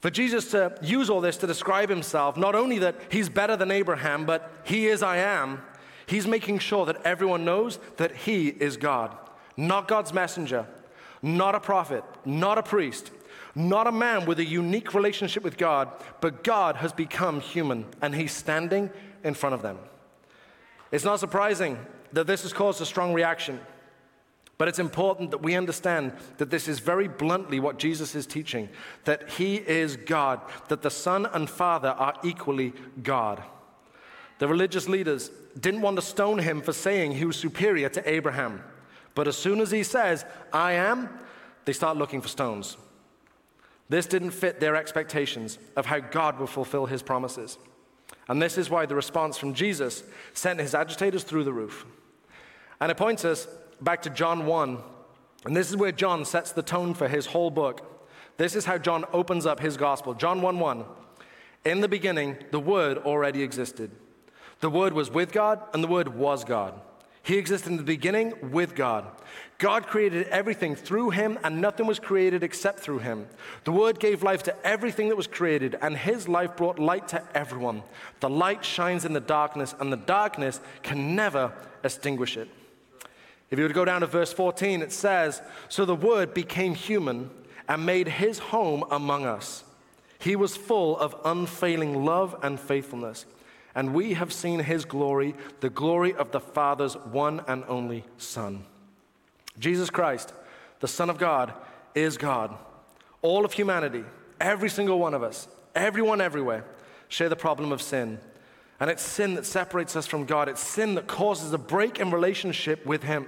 For 0.00 0.10
Jesus 0.10 0.50
to 0.52 0.74
use 0.80 1.10
all 1.10 1.20
this 1.20 1.36
to 1.38 1.46
describe 1.46 1.90
himself, 1.90 2.36
not 2.36 2.54
only 2.54 2.78
that 2.78 2.96
he's 3.10 3.28
better 3.28 3.56
than 3.56 3.70
Abraham, 3.70 4.24
but 4.24 4.50
he 4.64 4.86
is 4.86 5.02
I 5.02 5.18
am, 5.18 5.62
he's 6.06 6.26
making 6.26 6.58
sure 6.60 6.86
that 6.86 7.04
everyone 7.04 7.44
knows 7.44 7.78
that 7.98 8.16
he 8.16 8.48
is 8.48 8.78
God, 8.78 9.14
not 9.56 9.88
God's 9.88 10.14
messenger, 10.14 10.66
not 11.22 11.54
a 11.54 11.60
prophet, 11.60 12.02
not 12.24 12.56
a 12.56 12.62
priest, 12.62 13.10
not 13.54 13.86
a 13.86 13.92
man 13.92 14.24
with 14.24 14.38
a 14.38 14.44
unique 14.44 14.94
relationship 14.94 15.42
with 15.42 15.58
God, 15.58 15.90
but 16.20 16.44
God 16.44 16.76
has 16.76 16.92
become 16.92 17.40
human 17.40 17.84
and 18.00 18.14
he's 18.14 18.32
standing 18.32 18.90
in 19.22 19.34
front 19.34 19.54
of 19.54 19.60
them. 19.60 19.78
It's 20.92 21.04
not 21.04 21.20
surprising 21.20 21.78
that 22.12 22.26
this 22.26 22.42
has 22.42 22.52
caused 22.52 22.80
a 22.80 22.86
strong 22.86 23.12
reaction. 23.12 23.60
But 24.60 24.68
it's 24.68 24.78
important 24.78 25.30
that 25.30 25.42
we 25.42 25.54
understand 25.54 26.12
that 26.36 26.50
this 26.50 26.68
is 26.68 26.80
very 26.80 27.08
bluntly 27.08 27.58
what 27.60 27.78
Jesus 27.78 28.14
is 28.14 28.26
teaching 28.26 28.68
that 29.04 29.30
he 29.30 29.56
is 29.56 29.96
God, 29.96 30.38
that 30.68 30.82
the 30.82 30.90
Son 30.90 31.24
and 31.24 31.48
Father 31.48 31.88
are 31.88 32.12
equally 32.22 32.74
God. 33.02 33.42
The 34.38 34.46
religious 34.46 34.86
leaders 34.86 35.30
didn't 35.58 35.80
want 35.80 35.96
to 35.96 36.02
stone 36.02 36.40
him 36.40 36.60
for 36.60 36.74
saying 36.74 37.12
he 37.12 37.24
was 37.24 37.38
superior 37.38 37.88
to 37.88 38.06
Abraham. 38.06 38.62
But 39.14 39.28
as 39.28 39.38
soon 39.38 39.60
as 39.60 39.70
he 39.70 39.82
says, 39.82 40.26
I 40.52 40.72
am, 40.72 41.08
they 41.64 41.72
start 41.72 41.96
looking 41.96 42.20
for 42.20 42.28
stones. 42.28 42.76
This 43.88 44.04
didn't 44.04 44.32
fit 44.32 44.60
their 44.60 44.76
expectations 44.76 45.58
of 45.74 45.86
how 45.86 46.00
God 46.00 46.38
will 46.38 46.46
fulfill 46.46 46.84
his 46.84 47.02
promises. 47.02 47.56
And 48.28 48.42
this 48.42 48.58
is 48.58 48.68
why 48.68 48.84
the 48.84 48.94
response 48.94 49.38
from 49.38 49.54
Jesus 49.54 50.04
sent 50.34 50.60
his 50.60 50.74
agitators 50.74 51.24
through 51.24 51.44
the 51.44 51.52
roof. 51.54 51.86
And 52.78 52.92
it 52.92 52.98
points 52.98 53.24
us 53.24 53.48
back 53.80 54.02
to 54.02 54.10
John 54.10 54.46
1, 54.46 54.78
and 55.44 55.56
this 55.56 55.70
is 55.70 55.76
where 55.76 55.92
John 55.92 56.24
sets 56.24 56.52
the 56.52 56.62
tone 56.62 56.94
for 56.94 57.08
his 57.08 57.26
whole 57.26 57.50
book. 57.50 57.86
This 58.36 58.54
is 58.54 58.64
how 58.64 58.78
John 58.78 59.04
opens 59.12 59.46
up 59.46 59.60
his 59.60 59.76
gospel. 59.76 60.14
John 60.14 60.42
1 60.42 60.58
1. 60.58 60.84
In 61.64 61.80
the 61.80 61.88
beginning, 61.88 62.36
the 62.50 62.60
Word 62.60 62.98
already 62.98 63.42
existed. 63.42 63.90
The 64.60 64.70
Word 64.70 64.92
was 64.92 65.10
with 65.10 65.32
God, 65.32 65.62
and 65.72 65.82
the 65.82 65.88
Word 65.88 66.08
was 66.08 66.44
God. 66.44 66.80
He 67.22 67.36
existed 67.36 67.70
in 67.70 67.76
the 67.76 67.82
beginning 67.82 68.32
with 68.50 68.74
God. 68.74 69.06
God 69.58 69.86
created 69.86 70.26
everything 70.28 70.74
through 70.74 71.10
him, 71.10 71.38
and 71.44 71.60
nothing 71.60 71.86
was 71.86 71.98
created 71.98 72.42
except 72.42 72.80
through 72.80 73.00
him. 73.00 73.26
The 73.64 73.72
Word 73.72 74.00
gave 74.00 74.22
life 74.22 74.42
to 74.44 74.66
everything 74.66 75.08
that 75.08 75.16
was 75.16 75.26
created, 75.26 75.76
and 75.82 75.96
his 75.96 76.28
life 76.28 76.56
brought 76.56 76.78
light 76.78 77.08
to 77.08 77.22
everyone. 77.36 77.82
The 78.20 78.30
light 78.30 78.64
shines 78.64 79.04
in 79.04 79.12
the 79.12 79.20
darkness, 79.20 79.74
and 79.78 79.92
the 79.92 79.98
darkness 79.98 80.60
can 80.82 81.14
never 81.14 81.52
extinguish 81.84 82.38
it. 82.38 82.48
If 83.50 83.58
you 83.58 83.66
to 83.66 83.74
go 83.74 83.84
down 83.84 84.02
to 84.02 84.06
verse 84.06 84.32
14, 84.32 84.80
it 84.80 84.92
says, 84.92 85.42
So 85.68 85.84
the 85.84 85.94
Word 85.94 86.34
became 86.34 86.74
human 86.74 87.30
and 87.68 87.84
made 87.84 88.08
his 88.08 88.38
home 88.38 88.84
among 88.90 89.26
us. 89.26 89.64
He 90.18 90.36
was 90.36 90.56
full 90.56 90.98
of 90.98 91.16
unfailing 91.24 92.04
love 92.04 92.36
and 92.42 92.60
faithfulness. 92.60 93.26
And 93.74 93.94
we 93.94 94.14
have 94.14 94.32
seen 94.32 94.60
his 94.60 94.84
glory, 94.84 95.34
the 95.60 95.70
glory 95.70 96.14
of 96.14 96.32
the 96.32 96.40
Father's 96.40 96.96
one 96.96 97.42
and 97.46 97.64
only 97.68 98.04
Son. 98.18 98.64
Jesus 99.58 99.90
Christ, 99.90 100.32
the 100.80 100.88
Son 100.88 101.10
of 101.10 101.18
God, 101.18 101.52
is 101.94 102.18
God. 102.18 102.56
All 103.22 103.44
of 103.44 103.52
humanity, 103.52 104.04
every 104.40 104.68
single 104.68 104.98
one 104.98 105.14
of 105.14 105.22
us, 105.22 105.48
everyone 105.74 106.20
everywhere, 106.20 106.64
share 107.08 107.28
the 107.28 107.36
problem 107.36 107.72
of 107.72 107.82
sin. 107.82 108.18
And 108.80 108.90
it's 108.90 109.02
sin 109.02 109.34
that 109.34 109.46
separates 109.46 109.94
us 109.94 110.06
from 110.06 110.24
God. 110.24 110.48
It's 110.48 110.66
sin 110.66 110.94
that 110.94 111.06
causes 111.06 111.52
a 111.52 111.58
break 111.58 112.00
in 112.00 112.10
relationship 112.10 112.84
with 112.86 113.02
Him. 113.02 113.26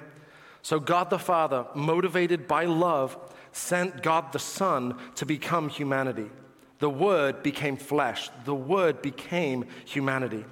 So, 0.62 0.78
God 0.78 1.10
the 1.10 1.18
Father, 1.18 1.66
motivated 1.74 2.46
by 2.46 2.64
love, 2.64 3.16
sent 3.52 4.02
God 4.02 4.32
the 4.32 4.38
Son 4.38 4.96
to 5.16 5.26
become 5.26 5.68
humanity. 5.68 6.30
The 6.78 6.90
Word 6.90 7.42
became 7.42 7.76
flesh, 7.76 8.30
the 8.44 8.54
Word 8.54 9.02
became 9.02 9.66
humanity. 9.84 10.44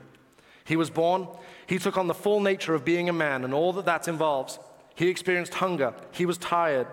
He 0.64 0.76
was 0.76 0.90
born, 0.90 1.26
he 1.66 1.78
took 1.78 1.96
on 1.96 2.06
the 2.06 2.14
full 2.14 2.40
nature 2.40 2.74
of 2.74 2.84
being 2.84 3.08
a 3.08 3.12
man 3.12 3.44
and 3.44 3.54
all 3.54 3.72
that 3.74 3.86
that 3.86 4.08
involves. 4.08 4.58
He 4.94 5.08
experienced 5.08 5.54
hunger, 5.54 5.94
he 6.12 6.26
was 6.26 6.38
tired. 6.38 6.86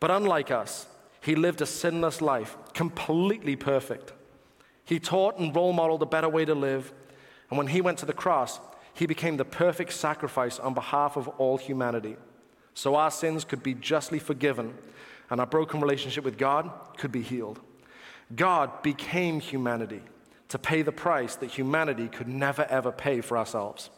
But 0.00 0.10
unlike 0.10 0.50
us, 0.50 0.86
he 1.20 1.36
lived 1.36 1.60
a 1.60 1.66
sinless 1.66 2.20
life, 2.20 2.56
completely 2.74 3.54
perfect. 3.54 4.12
He 4.84 4.98
taught 4.98 5.38
and 5.38 5.54
role 5.54 5.72
modeled 5.72 6.02
a 6.02 6.06
better 6.06 6.28
way 6.28 6.44
to 6.44 6.54
live. 6.54 6.92
And 7.48 7.56
when 7.56 7.68
he 7.68 7.80
went 7.80 7.98
to 7.98 8.06
the 8.06 8.12
cross, 8.12 8.58
he 8.94 9.06
became 9.06 9.36
the 9.36 9.44
perfect 9.44 9.92
sacrifice 9.92 10.58
on 10.58 10.74
behalf 10.74 11.16
of 11.16 11.28
all 11.28 11.58
humanity. 11.58 12.16
So 12.74 12.94
our 12.94 13.10
sins 13.10 13.44
could 13.44 13.62
be 13.62 13.74
justly 13.74 14.18
forgiven 14.18 14.74
and 15.30 15.40
our 15.40 15.46
broken 15.46 15.80
relationship 15.80 16.24
with 16.24 16.38
God 16.38 16.70
could 16.98 17.12
be 17.12 17.22
healed. 17.22 17.60
God 18.34 18.82
became 18.82 19.40
humanity 19.40 20.02
to 20.48 20.58
pay 20.58 20.82
the 20.82 20.92
price 20.92 21.36
that 21.36 21.50
humanity 21.50 22.08
could 22.08 22.28
never 22.28 22.64
ever 22.64 22.92
pay 22.92 23.20
for 23.20 23.38
ourselves. 23.38 23.90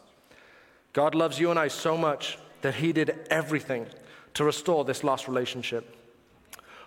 God 0.93 1.13
loves 1.13 1.39
you 1.39 1.49
and 1.49 1.59
I 1.59 1.67
so 1.67 1.97
much 1.97 2.37
that 2.61 2.75
he 2.75 2.93
did 2.93 3.27
everything 3.29 3.87
to 4.33 4.43
restore 4.43 4.85
this 4.85 5.03
lost 5.03 5.27
relationship. 5.27 5.93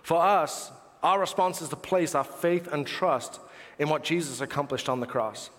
For 0.01 0.19
us, 0.19 0.71
our 1.03 1.19
response 1.19 1.61
is 1.61 1.69
to 1.69 1.75
place 1.75 2.15
our 2.15 2.23
faith 2.23 2.67
and 2.71 2.85
trust 2.85 3.39
in 3.77 3.89
what 3.89 4.03
Jesus 4.03 4.41
accomplished 4.41 4.89
on 4.89 4.99
the 4.99 5.07
cross 5.07 5.51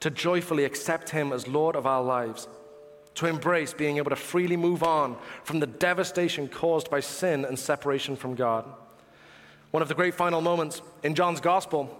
to 0.00 0.10
joyfully 0.10 0.64
accept 0.64 1.10
Him 1.10 1.32
as 1.32 1.48
Lord 1.48 1.76
of 1.76 1.86
our 1.86 2.02
lives, 2.02 2.48
to 3.14 3.26
embrace 3.26 3.72
being 3.72 3.96
able 3.96 4.10
to 4.10 4.16
freely 4.16 4.56
move 4.56 4.82
on 4.82 5.16
from 5.44 5.60
the 5.60 5.66
devastation 5.66 6.48
caused 6.48 6.90
by 6.90 7.00
sin 7.00 7.44
and 7.44 7.58
separation 7.58 8.16
from 8.16 8.34
God. 8.34 8.66
One 9.70 9.82
of 9.82 9.88
the 9.88 9.94
great 9.94 10.14
final 10.14 10.40
moments 10.40 10.82
in 11.02 11.14
John's 11.14 11.40
Gospel 11.40 11.96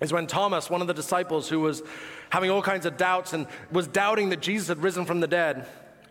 is 0.00 0.12
when 0.12 0.26
Thomas, 0.26 0.68
one 0.68 0.80
of 0.80 0.86
the 0.86 0.94
disciples 0.94 1.48
who 1.48 1.60
was 1.60 1.82
having 2.30 2.50
all 2.50 2.62
kinds 2.62 2.86
of 2.86 2.96
doubts 2.96 3.32
and 3.32 3.46
was 3.70 3.86
doubting 3.86 4.30
that 4.30 4.40
Jesus 4.40 4.68
had 4.68 4.82
risen 4.82 5.04
from 5.04 5.20
the 5.20 5.26
dead, 5.26 5.66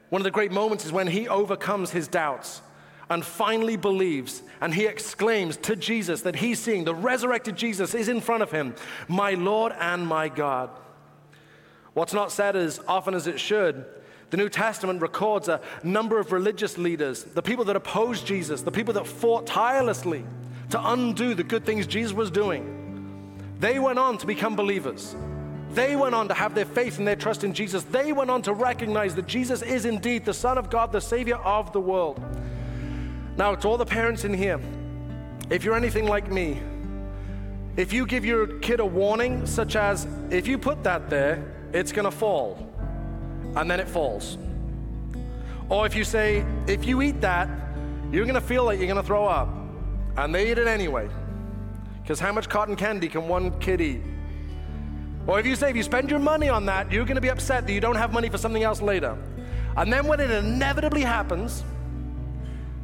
one 0.10 0.22
of 0.22 0.24
the 0.24 0.32
great 0.32 0.52
moments 0.52 0.86
is 0.86 0.92
when 0.92 1.08
he 1.08 1.28
overcomes 1.28 1.92
his 1.92 2.08
doubts 2.08 2.62
and 3.10 3.26
finally 3.26 3.76
believes, 3.76 4.42
and 4.62 4.74
he 4.74 4.86
exclaims 4.86 5.58
to 5.58 5.76
Jesus 5.76 6.22
that 6.22 6.38
he's 6.38 6.60
seeing 6.60 6.86
the 6.86 6.96
resurrected 6.96 7.58
Jesus 7.58 7.94
is 7.94 8.08
in 8.08 8.22
front 8.22 8.42
of 8.42 8.52
him, 8.52 8.74
My 9.10 9.32
Lord 9.34 9.74
and 9.78 10.08
my 10.08 10.30
God. 10.30 10.70
What's 11.94 12.14
not 12.14 12.32
said 12.32 12.56
as 12.56 12.80
often 12.88 13.14
as 13.14 13.28
it 13.28 13.40
should, 13.40 13.86
the 14.30 14.38
New 14.38 14.48
Testament 14.48 15.02
records 15.02 15.50
a 15.50 15.60
number 15.84 16.18
of 16.18 16.32
religious 16.32 16.78
leaders, 16.78 17.24
the 17.24 17.42
people 17.42 17.66
that 17.66 17.76
opposed 17.76 18.26
Jesus, 18.26 18.62
the 18.62 18.72
people 18.72 18.94
that 18.94 19.06
fought 19.06 19.46
tirelessly 19.46 20.24
to 20.70 20.90
undo 20.92 21.34
the 21.34 21.44
good 21.44 21.66
things 21.66 21.86
Jesus 21.86 22.14
was 22.14 22.32
doing. 22.32 22.78
They 23.60 23.78
went 23.78 24.00
on 24.00 24.18
to 24.20 24.26
become 24.26 24.56
believers. 24.56 25.16
They 25.72 25.96
went 25.98 26.16
on 26.16 26.30
to 26.30 26.34
have 26.34 26.56
their 26.56 26.66
faith 26.66 26.98
and 26.98 27.08
their 27.08 27.16
trust 27.16 27.44
in 27.44 27.54
Jesus. 27.54 27.84
They 27.84 28.14
went 28.14 28.32
on 28.32 28.42
to 28.44 28.54
recognize 28.54 29.16
that 29.16 29.28
Jesus 29.28 29.62
is 29.62 29.86
indeed 29.86 30.26
the 30.26 30.34
Son 30.34 30.58
of 30.58 30.70
God, 30.70 30.92
the 30.92 31.02
Savior 31.02 31.36
of 31.36 31.74
the 31.74 31.80
world. 31.82 32.24
Now, 33.38 33.56
to 33.56 33.68
all 33.68 33.78
the 33.78 33.86
parents 33.86 34.24
in 34.24 34.34
here, 34.34 34.60
if 35.50 35.64
you're 35.64 35.76
anything 35.76 36.08
like 36.08 36.32
me, 36.32 36.62
if 37.76 37.92
you 37.94 38.06
give 38.06 38.26
your 38.26 38.48
kid 38.60 38.80
a 38.80 38.86
warning, 38.86 39.46
such 39.46 39.76
as, 39.76 40.08
if 40.30 40.48
you 40.48 40.58
put 40.58 40.84
that 40.84 41.10
there, 41.10 41.61
it's 41.74 41.92
gonna 41.92 42.12
fall, 42.12 42.58
and 43.56 43.70
then 43.70 43.80
it 43.80 43.88
falls. 43.88 44.38
Or 45.70 45.86
if 45.86 45.96
you 45.96 46.04
say, 46.04 46.46
if 46.68 46.86
you 46.86 47.02
eat 47.02 47.22
that, 47.22 47.48
you're 48.12 48.26
gonna 48.26 48.42
feel 48.42 48.66
like 48.66 48.80
you're 48.80 48.88
gonna 48.88 49.04
throw 49.04 49.26
up, 49.26 49.50
and 50.18 50.36
they 50.36 50.52
eat 50.52 50.58
it 50.58 50.68
anyway. 50.68 51.10
Because 52.02 52.20
how 52.20 52.34
much 52.34 52.50
cotton 52.50 52.76
candy 52.76 53.08
can 53.08 53.28
one 53.28 53.58
kid 53.60 53.80
eat? 53.80 54.02
Or 55.28 55.40
if 55.40 55.46
you 55.46 55.56
say, 55.56 55.70
if 55.70 55.76
you 55.76 55.84
spend 55.84 56.10
your 56.10 56.20
money 56.20 56.50
on 56.50 56.66
that, 56.66 56.92
you're 56.92 57.06
gonna 57.06 57.22
be 57.22 57.30
upset 57.30 57.68
that 57.68 57.74
you 57.74 57.80
don't 57.80 57.96
have 57.96 58.12
money 58.12 58.28
for 58.28 58.38
something 58.38 58.64
else 58.64 58.82
later. 58.82 59.18
And 59.78 59.94
then 59.94 60.08
when 60.08 60.20
it 60.20 60.30
inevitably 60.30 61.02
happens, 61.02 61.64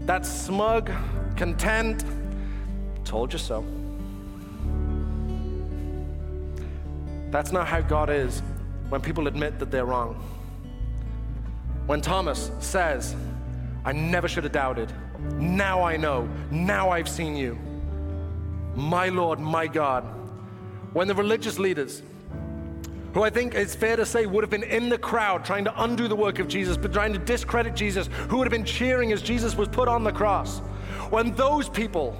that 0.01 0.25
smug, 0.25 0.89
content, 1.35 2.05
told 3.03 3.33
you 3.33 3.39
so. 3.39 3.65
That's 7.31 7.51
not 7.51 7.67
how 7.67 7.81
God 7.81 8.09
is 8.09 8.41
when 8.89 9.01
people 9.01 9.27
admit 9.27 9.59
that 9.59 9.71
they're 9.71 9.85
wrong. 9.85 10.15
When 11.85 12.01
Thomas 12.01 12.51
says, 12.59 13.15
I 13.85 13.93
never 13.93 14.27
should 14.27 14.43
have 14.43 14.53
doubted. 14.53 14.91
Now 15.35 15.83
I 15.83 15.97
know. 15.97 16.29
Now 16.51 16.89
I've 16.89 17.07
seen 17.07 17.35
you. 17.35 17.57
My 18.75 19.09
Lord, 19.09 19.39
my 19.39 19.67
God. 19.67 20.03
When 20.93 21.07
the 21.07 21.15
religious 21.15 21.57
leaders, 21.57 22.01
who 23.13 23.23
I 23.23 23.29
think 23.29 23.55
it's 23.55 23.73
fair 23.73 23.95
to 23.95 24.05
say 24.05 24.25
would 24.25 24.43
have 24.43 24.51
been 24.51 24.63
in 24.63 24.89
the 24.89 24.97
crowd 24.97 25.43
trying 25.43 25.63
to 25.65 25.83
undo 25.83 26.07
the 26.07 26.15
work 26.15 26.39
of 26.39 26.47
Jesus, 26.47 26.77
but 26.77 26.93
trying 26.93 27.13
to 27.13 27.19
discredit 27.19 27.75
Jesus, 27.75 28.09
who 28.29 28.37
would 28.37 28.45
have 28.45 28.51
been 28.51 28.65
cheering 28.65 29.11
as 29.11 29.21
Jesus 29.21 29.55
was 29.55 29.67
put 29.67 29.87
on 29.87 30.03
the 30.03 30.11
cross, 30.11 30.59
when 31.09 31.33
those 31.35 31.69
people 31.69 32.19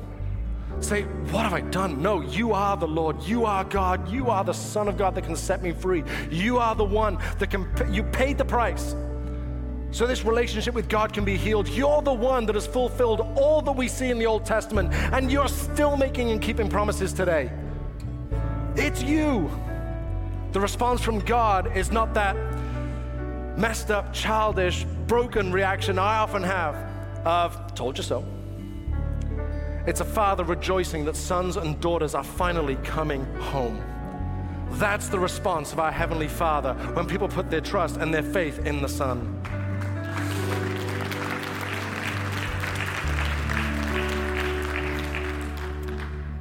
say, 0.80 1.04
What 1.32 1.44
have 1.44 1.54
I 1.54 1.62
done? 1.62 2.02
No, 2.02 2.22
you 2.22 2.54
are 2.54 2.78
the 2.78 2.88
Lord. 2.88 3.22
You 3.24 3.46
are 3.46 3.64
God. 3.64 4.10
You 4.10 4.30
are 4.30 4.44
the 4.44 4.54
Son 4.54 4.88
of 4.88 4.98
God 4.98 5.16
that 5.16 5.24
can 5.24 5.36
set 5.36 5.62
me 5.62 5.72
free. 5.72 6.04
You 6.30 6.58
are 6.58 6.76
the 6.76 6.86
one 6.86 7.18
that 7.40 7.50
can, 7.50 7.68
you 7.94 8.04
paid 8.04 8.38
the 8.38 8.46
price. 8.46 8.96
So 9.92 10.06
this 10.06 10.26
relationship 10.26 10.74
with 10.74 10.90
God 10.90 11.14
can 11.14 11.24
be 11.24 11.38
healed. 11.38 11.68
You're 11.70 12.02
the 12.02 12.14
one 12.14 12.46
that 12.46 12.56
has 12.56 12.68
fulfilled 12.68 13.22
all 13.36 13.62
that 13.62 13.72
we 13.72 13.88
see 13.88 14.10
in 14.10 14.20
the 14.20 14.26
Old 14.26 14.46
Testament, 14.46 14.94
and 14.94 15.32
you're 15.32 15.48
still 15.48 15.96
making 15.96 16.30
and 16.30 16.42
keeping 16.42 16.70
promises 16.70 17.14
today. 17.14 17.50
It's 18.76 19.02
you. 19.02 19.50
The 20.52 20.60
response 20.60 21.02
from 21.02 21.20
God 21.20 21.76
is 21.76 21.92
not 21.92 22.14
that 22.14 22.36
messed 23.58 23.90
up, 23.90 24.14
childish, 24.14 24.86
broken 25.08 25.52
reaction 25.52 25.98
I 25.98 26.18
often 26.18 26.44
have 26.44 26.76
of, 27.26 27.74
told 27.74 27.98
you 27.98 28.04
so. 28.04 28.26
It's 29.88 30.02
a 30.02 30.06
father 30.06 30.44
rejoicing 30.44 31.06
that 31.06 31.16
sons 31.16 31.56
and 31.56 31.80
daughters 31.80 32.14
are 32.14 32.24
finally 32.24 32.76
coming 32.84 33.26
home. 33.36 33.82
That's 34.72 35.08
the 35.08 35.18
response 35.18 35.72
of 35.72 35.80
our 35.80 35.94
Heavenly 35.94 36.28
Father 36.28 36.74
when 36.94 37.08
people 37.08 37.30
put 37.30 37.50
their 37.50 37.62
trust 37.62 37.96
and 37.96 38.14
their 38.14 38.22
faith 38.22 38.66
in 38.66 38.82
the 38.82 38.90
Son. 38.90 39.34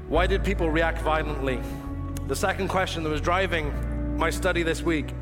Why 0.09 0.26
did 0.26 0.42
people 0.42 0.68
react 0.68 1.01
violently? 1.03 1.61
The 2.26 2.34
second 2.34 2.66
question 2.66 3.05
that 3.05 3.11
was 3.11 3.20
driving 3.20 4.18
my 4.18 4.30
study 4.30 4.64
this 4.64 4.82
week. 4.82 5.14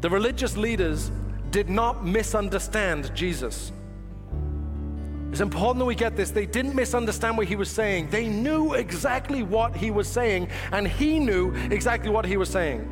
The 0.00 0.08
religious 0.08 0.56
leaders 0.56 1.10
did 1.50 1.68
not 1.68 2.02
misunderstand 2.02 3.14
Jesus. 3.14 3.72
It's 5.30 5.40
important 5.40 5.80
that 5.80 5.86
we 5.86 5.94
get 5.94 6.16
this. 6.16 6.30
They 6.30 6.46
didn't 6.46 6.74
misunderstand 6.74 7.36
what 7.36 7.46
he 7.46 7.56
was 7.56 7.68
saying. 7.70 8.10
They 8.10 8.28
knew 8.28 8.74
exactly 8.74 9.42
what 9.42 9.74
he 9.74 9.90
was 9.90 10.06
saying, 10.08 10.48
and 10.70 10.86
he 10.86 11.18
knew 11.18 11.52
exactly 11.70 12.10
what 12.10 12.24
he 12.24 12.36
was 12.36 12.48
saying. 12.48 12.88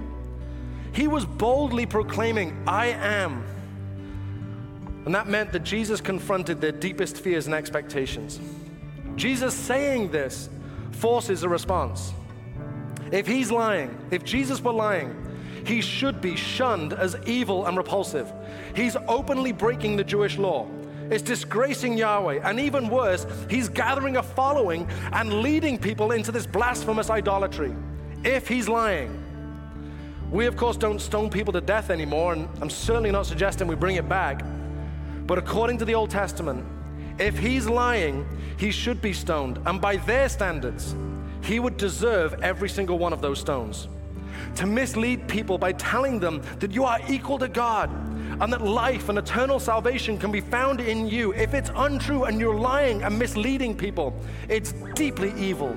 He 0.93 1.09
was 1.09 1.25
boldly 1.25 1.87
proclaiming, 1.87 2.63
I 2.67 2.87
am. 2.87 3.45
And 5.05 5.15
that 5.15 5.29
meant 5.29 5.53
that 5.53 5.65
Jesus 5.65 6.01
confronted 6.01 6.61
their 6.61 6.73
deepest 6.73 7.19
fears 7.19 7.47
and 7.47 7.55
expectations. 7.55 8.41
Jesus 9.17 9.55
saying 9.55 10.11
this 10.11 10.49
forces 10.93 11.43
a 11.43 11.49
response. 11.49 12.13
If 13.11 13.27
he's 13.27 13.51
lying, 13.51 13.97
if 14.11 14.25
Jesus 14.25 14.61
were 14.63 14.73
lying, 14.73 15.15
he 15.67 15.81
should 15.81 16.21
be 16.21 16.37
shunned 16.37 16.93
as 16.93 17.17
evil 17.27 17.67
and 17.67 17.77
repulsive. 17.77 18.33
He's 18.75 18.97
openly 19.09 19.53
breaking 19.53 19.97
the 19.97 20.05
Jewish 20.05 20.39
law. 20.39 20.67
It's 21.13 21.23
disgracing 21.23 21.99
Yahweh. 21.99 22.41
And 22.43 22.59
even 22.59 22.89
worse, 22.89 23.27
he's 23.51 23.69
gathering 23.69 24.17
a 24.17 24.23
following 24.23 24.89
and 25.13 25.43
leading 25.43 25.79
people 25.79 26.13
into 26.13 26.33
this 26.33 26.47
blasphemous 26.47 27.11
idolatry. 27.11 27.75
If 28.25 28.49
he's 28.49 28.67
lying, 28.67 29.23
we 30.31 30.47
of 30.47 30.57
course 30.57 30.79
don't 30.79 31.01
stone 31.01 31.29
people 31.29 31.53
to 31.53 31.61
death 31.61 31.91
anymore, 31.91 32.33
and 32.33 32.49
I'm 32.63 32.71
certainly 32.71 33.11
not 33.11 33.27
suggesting 33.27 33.69
we 33.69 33.75
bring 33.75 33.97
it 33.97 34.09
back. 34.09 34.43
But 35.27 35.37
according 35.37 35.77
to 35.79 35.85
the 35.85 35.95
Old 35.95 36.09
Testament, 36.09 36.65
if 37.19 37.39
he's 37.39 37.69
lying, 37.69 38.27
he 38.57 38.71
should 38.71 39.03
be 39.03 39.13
stoned. 39.13 39.59
And 39.67 39.83
by 39.83 39.97
their 39.97 40.31
standards, 40.31 40.97
he 41.43 41.61
would 41.61 41.77
deserve 41.77 42.41
every 42.43 42.71
single 42.71 42.99
one 42.99 43.13
of 43.13 43.21
those 43.21 43.39
stones. 43.39 43.87
To 44.57 44.67
mislead 44.67 45.27
people 45.29 45.59
by 45.59 45.73
telling 45.73 46.21
them 46.21 46.43
that 46.61 46.73
you 46.73 46.85
are 46.85 46.99
equal 47.09 47.39
to 47.39 47.49
God 47.49 47.91
and 48.41 48.53
that 48.53 48.63
life 48.63 49.09
and 49.09 49.19
eternal 49.19 49.61
salvation 49.61 50.19
can 50.19 50.33
be 50.33 50.41
found 50.41 50.81
in 50.81 51.07
you. 51.07 51.33
If 51.35 51.55
it's 51.55 51.71
untrue 51.75 52.25
and 52.25 52.41
you're 52.41 52.59
lying 52.59 53.03
and 53.03 53.19
misleading 53.19 53.77
people, 53.77 54.15
it's 54.49 54.73
deeply 54.95 55.33
evil. 55.37 55.77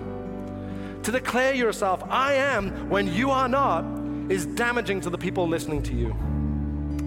To 1.04 1.12
declare 1.12 1.54
yourself, 1.54 2.04
I 2.10 2.34
am, 2.34 2.90
when 2.90 3.14
you 3.14 3.30
are 3.30 3.48
not, 3.48 3.86
is 4.30 4.48
damaging 4.48 5.02
to 5.02 5.10
the 5.10 5.18
people 5.18 5.48
listening 5.48 5.84
to 5.84 5.94
you. 5.94 6.16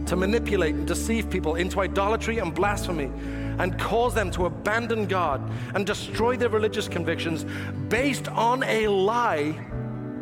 To 0.06 0.16
manipulate 0.16 0.74
and 0.74 0.86
deceive 0.86 1.28
people 1.28 1.56
into 1.56 1.80
idolatry 1.80 2.38
and 2.38 2.54
blasphemy 2.54 3.10
and 3.58 3.78
cause 3.78 4.14
them 4.14 4.30
to 4.30 4.46
abandon 4.46 5.06
God 5.06 5.42
and 5.74 5.84
destroy 5.84 6.36
their 6.36 6.48
religious 6.48 6.86
convictions 6.86 7.44
based 7.88 8.28
on 8.28 8.62
a 8.62 8.86
lie 8.86 9.58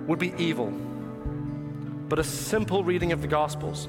would 0.07 0.19
be 0.19 0.33
evil. 0.39 0.73
But 2.09 2.19
a 2.19 2.25
simple 2.25 2.85
reading 2.85 3.13
of 3.13 3.23
the 3.23 3.29
Gospels 3.29 3.89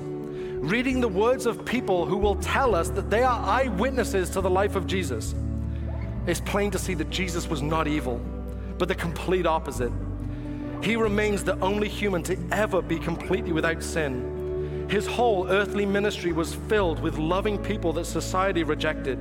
reading 0.59 0.99
the 0.99 1.07
words 1.07 1.45
of 1.45 1.63
people 1.65 2.05
who 2.05 2.17
will 2.17 2.35
tell 2.35 2.73
us 2.73 2.89
that 2.89 3.09
they 3.11 3.21
are 3.21 3.39
eyewitnesses 3.45 4.29
to 4.31 4.41
the 4.41 4.49
life 4.49 4.75
of 4.75 4.87
Jesus, 4.87 5.35
it's 6.25 6.41
plain 6.41 6.71
to 6.71 6.79
see 6.79 6.93
that 6.95 7.09
Jesus 7.09 7.47
was 7.47 7.61
not 7.61 7.87
evil, 7.87 8.19
but 8.77 8.87
the 8.87 8.95
complete 8.95 9.45
opposite. 9.45 9.91
He 10.81 10.95
remains 10.95 11.43
the 11.43 11.59
only 11.59 11.87
human 11.87 12.23
to 12.23 12.37
ever 12.51 12.81
be 12.81 12.99
completely 12.99 13.51
without 13.51 13.81
sin. 13.83 14.87
His 14.89 15.05
whole 15.05 15.47
earthly 15.49 15.85
ministry 15.85 16.31
was 16.31 16.55
filled 16.55 16.99
with 16.99 17.17
loving 17.17 17.57
people 17.57 17.93
that 17.93 18.05
society 18.05 18.63
rejected. 18.63 19.19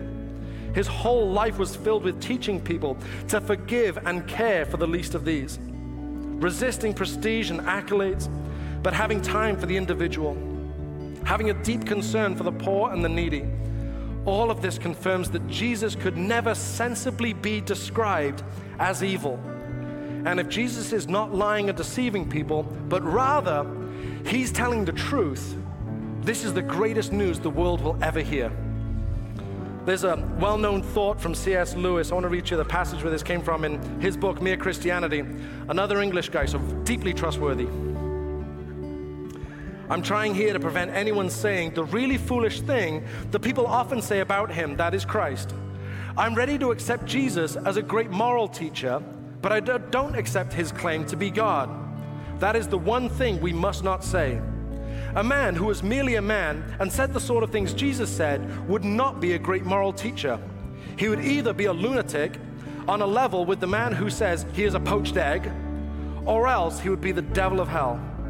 His 0.74 0.86
whole 0.86 1.30
life 1.30 1.58
was 1.58 1.76
filled 1.76 2.04
with 2.04 2.20
teaching 2.20 2.60
people 2.60 2.96
to 3.28 3.40
forgive 3.40 3.98
and 4.06 4.26
care 4.26 4.66
for 4.66 4.78
the 4.78 4.86
least 4.86 5.14
of 5.14 5.24
these, 5.24 5.58
resisting 5.60 6.92
prestige 6.92 7.50
and 7.50 7.60
accolades, 7.60 8.28
but 8.86 8.94
having 8.94 9.20
time 9.20 9.56
for 9.56 9.66
the 9.66 9.76
individual 9.76 10.36
having 11.24 11.50
a 11.50 11.54
deep 11.64 11.84
concern 11.84 12.36
for 12.36 12.44
the 12.44 12.52
poor 12.52 12.92
and 12.92 13.04
the 13.04 13.08
needy. 13.08 13.44
All 14.24 14.48
of 14.48 14.62
this 14.62 14.78
confirms 14.78 15.28
that 15.32 15.44
Jesus 15.48 15.96
could 15.96 16.16
never 16.16 16.54
sensibly 16.54 17.32
be 17.32 17.60
described 17.60 18.44
as 18.78 19.02
evil. 19.02 19.40
And 20.24 20.38
if 20.38 20.48
Jesus 20.48 20.92
is 20.92 21.08
not 21.08 21.34
lying 21.34 21.68
or 21.68 21.72
deceiving 21.72 22.30
people, 22.30 22.62
but 22.62 23.02
rather 23.02 23.66
he's 24.24 24.52
telling 24.52 24.84
the 24.84 24.92
truth, 24.92 25.56
this 26.20 26.44
is 26.44 26.54
the 26.54 26.62
greatest 26.62 27.12
news 27.12 27.40
the 27.40 27.50
world 27.50 27.80
will 27.80 27.98
ever 28.04 28.20
hear. 28.20 28.52
There's 29.84 30.04
a 30.04 30.16
well 30.38 30.58
known 30.58 30.80
thought 30.82 31.20
from 31.20 31.34
C.S. 31.34 31.74
Lewis. 31.74 32.12
I 32.12 32.14
want 32.14 32.24
to 32.24 32.28
read 32.28 32.48
you 32.48 32.56
the 32.56 32.64
passage 32.64 33.02
where 33.02 33.10
this 33.10 33.24
came 33.24 33.42
from 33.42 33.64
in 33.64 34.00
his 34.00 34.16
book, 34.16 34.40
Mere 34.40 34.56
Christianity. 34.56 35.24
Another 35.68 36.00
English 36.00 36.28
guy, 36.28 36.46
so 36.46 36.58
deeply 36.84 37.12
trustworthy. 37.12 37.66
I'm 39.88 40.02
trying 40.02 40.34
here 40.34 40.52
to 40.52 40.58
prevent 40.58 40.90
anyone 40.90 41.30
saying 41.30 41.74
the 41.74 41.84
really 41.84 42.18
foolish 42.18 42.60
thing 42.60 43.04
that 43.30 43.40
people 43.40 43.66
often 43.66 44.02
say 44.02 44.20
about 44.20 44.50
him 44.50 44.76
that 44.76 44.94
is 44.94 45.04
Christ. 45.04 45.54
I'm 46.18 46.34
ready 46.34 46.58
to 46.58 46.72
accept 46.72 47.06
Jesus 47.06 47.56
as 47.56 47.76
a 47.76 47.82
great 47.82 48.10
moral 48.10 48.48
teacher, 48.48 49.00
but 49.42 49.52
I 49.52 49.60
don't 49.60 50.16
accept 50.16 50.52
his 50.52 50.72
claim 50.72 51.04
to 51.06 51.16
be 51.16 51.30
God. 51.30 51.70
That 52.40 52.56
is 52.56 52.66
the 52.66 52.78
one 52.78 53.08
thing 53.08 53.40
we 53.40 53.52
must 53.52 53.84
not 53.84 54.02
say. 54.02 54.40
A 55.14 55.22
man 55.22 55.54
who 55.54 55.66
was 55.66 55.82
merely 55.82 56.16
a 56.16 56.22
man 56.22 56.64
and 56.80 56.92
said 56.92 57.12
the 57.12 57.20
sort 57.20 57.44
of 57.44 57.50
things 57.50 57.72
Jesus 57.72 58.10
said 58.10 58.68
would 58.68 58.84
not 58.84 59.20
be 59.20 59.34
a 59.34 59.38
great 59.38 59.64
moral 59.64 59.92
teacher. 59.92 60.40
He 60.98 61.08
would 61.08 61.20
either 61.20 61.52
be 61.52 61.66
a 61.66 61.72
lunatic 61.72 62.38
on 62.88 63.02
a 63.02 63.06
level 63.06 63.44
with 63.44 63.60
the 63.60 63.66
man 63.66 63.92
who 63.92 64.10
says 64.10 64.46
he 64.52 64.64
is 64.64 64.74
a 64.74 64.80
poached 64.80 65.16
egg, 65.16 65.50
or 66.24 66.48
else 66.48 66.80
he 66.80 66.88
would 66.88 67.00
be 67.00 67.12
the 67.12 67.22
devil 67.22 67.60
of 67.60 67.68
hell. 67.68 68.00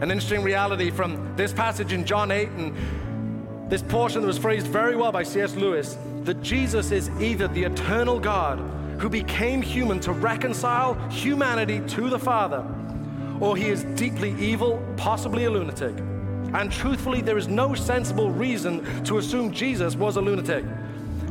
An 0.00 0.10
interesting 0.10 0.42
reality 0.42 0.90
from 0.90 1.36
this 1.36 1.52
passage 1.52 1.92
in 1.92 2.06
John 2.06 2.30
8 2.30 2.48
and 2.48 3.70
this 3.70 3.82
portion 3.82 4.22
that 4.22 4.26
was 4.26 4.38
phrased 4.38 4.66
very 4.66 4.96
well 4.96 5.12
by 5.12 5.22
C.S. 5.22 5.54
Lewis 5.56 5.98
that 6.22 6.40
Jesus 6.42 6.90
is 6.90 7.10
either 7.20 7.48
the 7.48 7.64
eternal 7.64 8.18
God 8.18 8.58
who 8.98 9.10
became 9.10 9.60
human 9.60 10.00
to 10.00 10.12
reconcile 10.12 10.94
humanity 11.10 11.80
to 11.88 12.08
the 12.08 12.18
Father, 12.18 12.64
or 13.40 13.58
he 13.58 13.68
is 13.68 13.84
deeply 13.94 14.34
evil, 14.38 14.82
possibly 14.96 15.44
a 15.44 15.50
lunatic. 15.50 15.94
And 16.54 16.72
truthfully, 16.72 17.20
there 17.20 17.36
is 17.36 17.48
no 17.48 17.74
sensible 17.74 18.30
reason 18.30 19.04
to 19.04 19.18
assume 19.18 19.52
Jesus 19.52 19.96
was 19.96 20.16
a 20.16 20.20
lunatic. 20.22 20.64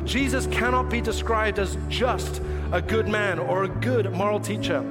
Jesus 0.06 0.46
cannot 0.48 0.92
be 0.92 1.02
described 1.02 1.58
as 1.58 1.76
just 1.88 2.42
a 2.72 2.82
good 2.82 3.08
man 3.08 3.40
or 3.40 3.64
a 3.64 3.68
good 3.68 4.12
moral 4.12 4.40
teacher. 4.40 4.84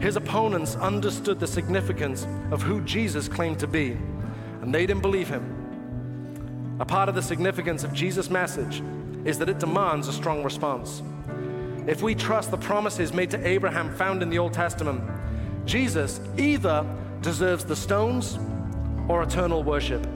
His 0.00 0.16
opponents 0.16 0.76
understood 0.76 1.40
the 1.40 1.46
significance 1.46 2.26
of 2.50 2.62
who 2.62 2.80
Jesus 2.82 3.28
claimed 3.28 3.58
to 3.60 3.66
be, 3.66 3.96
and 4.62 4.74
they 4.74 4.86
didn't 4.86 5.02
believe 5.02 5.28
him. 5.28 6.76
A 6.78 6.84
part 6.84 7.08
of 7.08 7.14
the 7.14 7.22
significance 7.22 7.84
of 7.84 7.92
Jesus' 7.92 8.28
message 8.28 8.82
is 9.24 9.38
that 9.38 9.48
it 9.48 9.58
demands 9.58 10.08
a 10.08 10.12
strong 10.12 10.44
response. 10.44 11.02
If 11.86 12.02
we 12.02 12.14
trust 12.14 12.50
the 12.50 12.58
promises 12.58 13.12
made 13.12 13.30
to 13.30 13.46
Abraham 13.46 13.94
found 13.94 14.22
in 14.22 14.28
the 14.28 14.38
Old 14.38 14.52
Testament, 14.52 15.02
Jesus 15.64 16.20
either 16.36 16.86
deserves 17.22 17.64
the 17.64 17.76
stones 17.76 18.38
or 19.08 19.22
eternal 19.22 19.62
worship. 19.62 20.06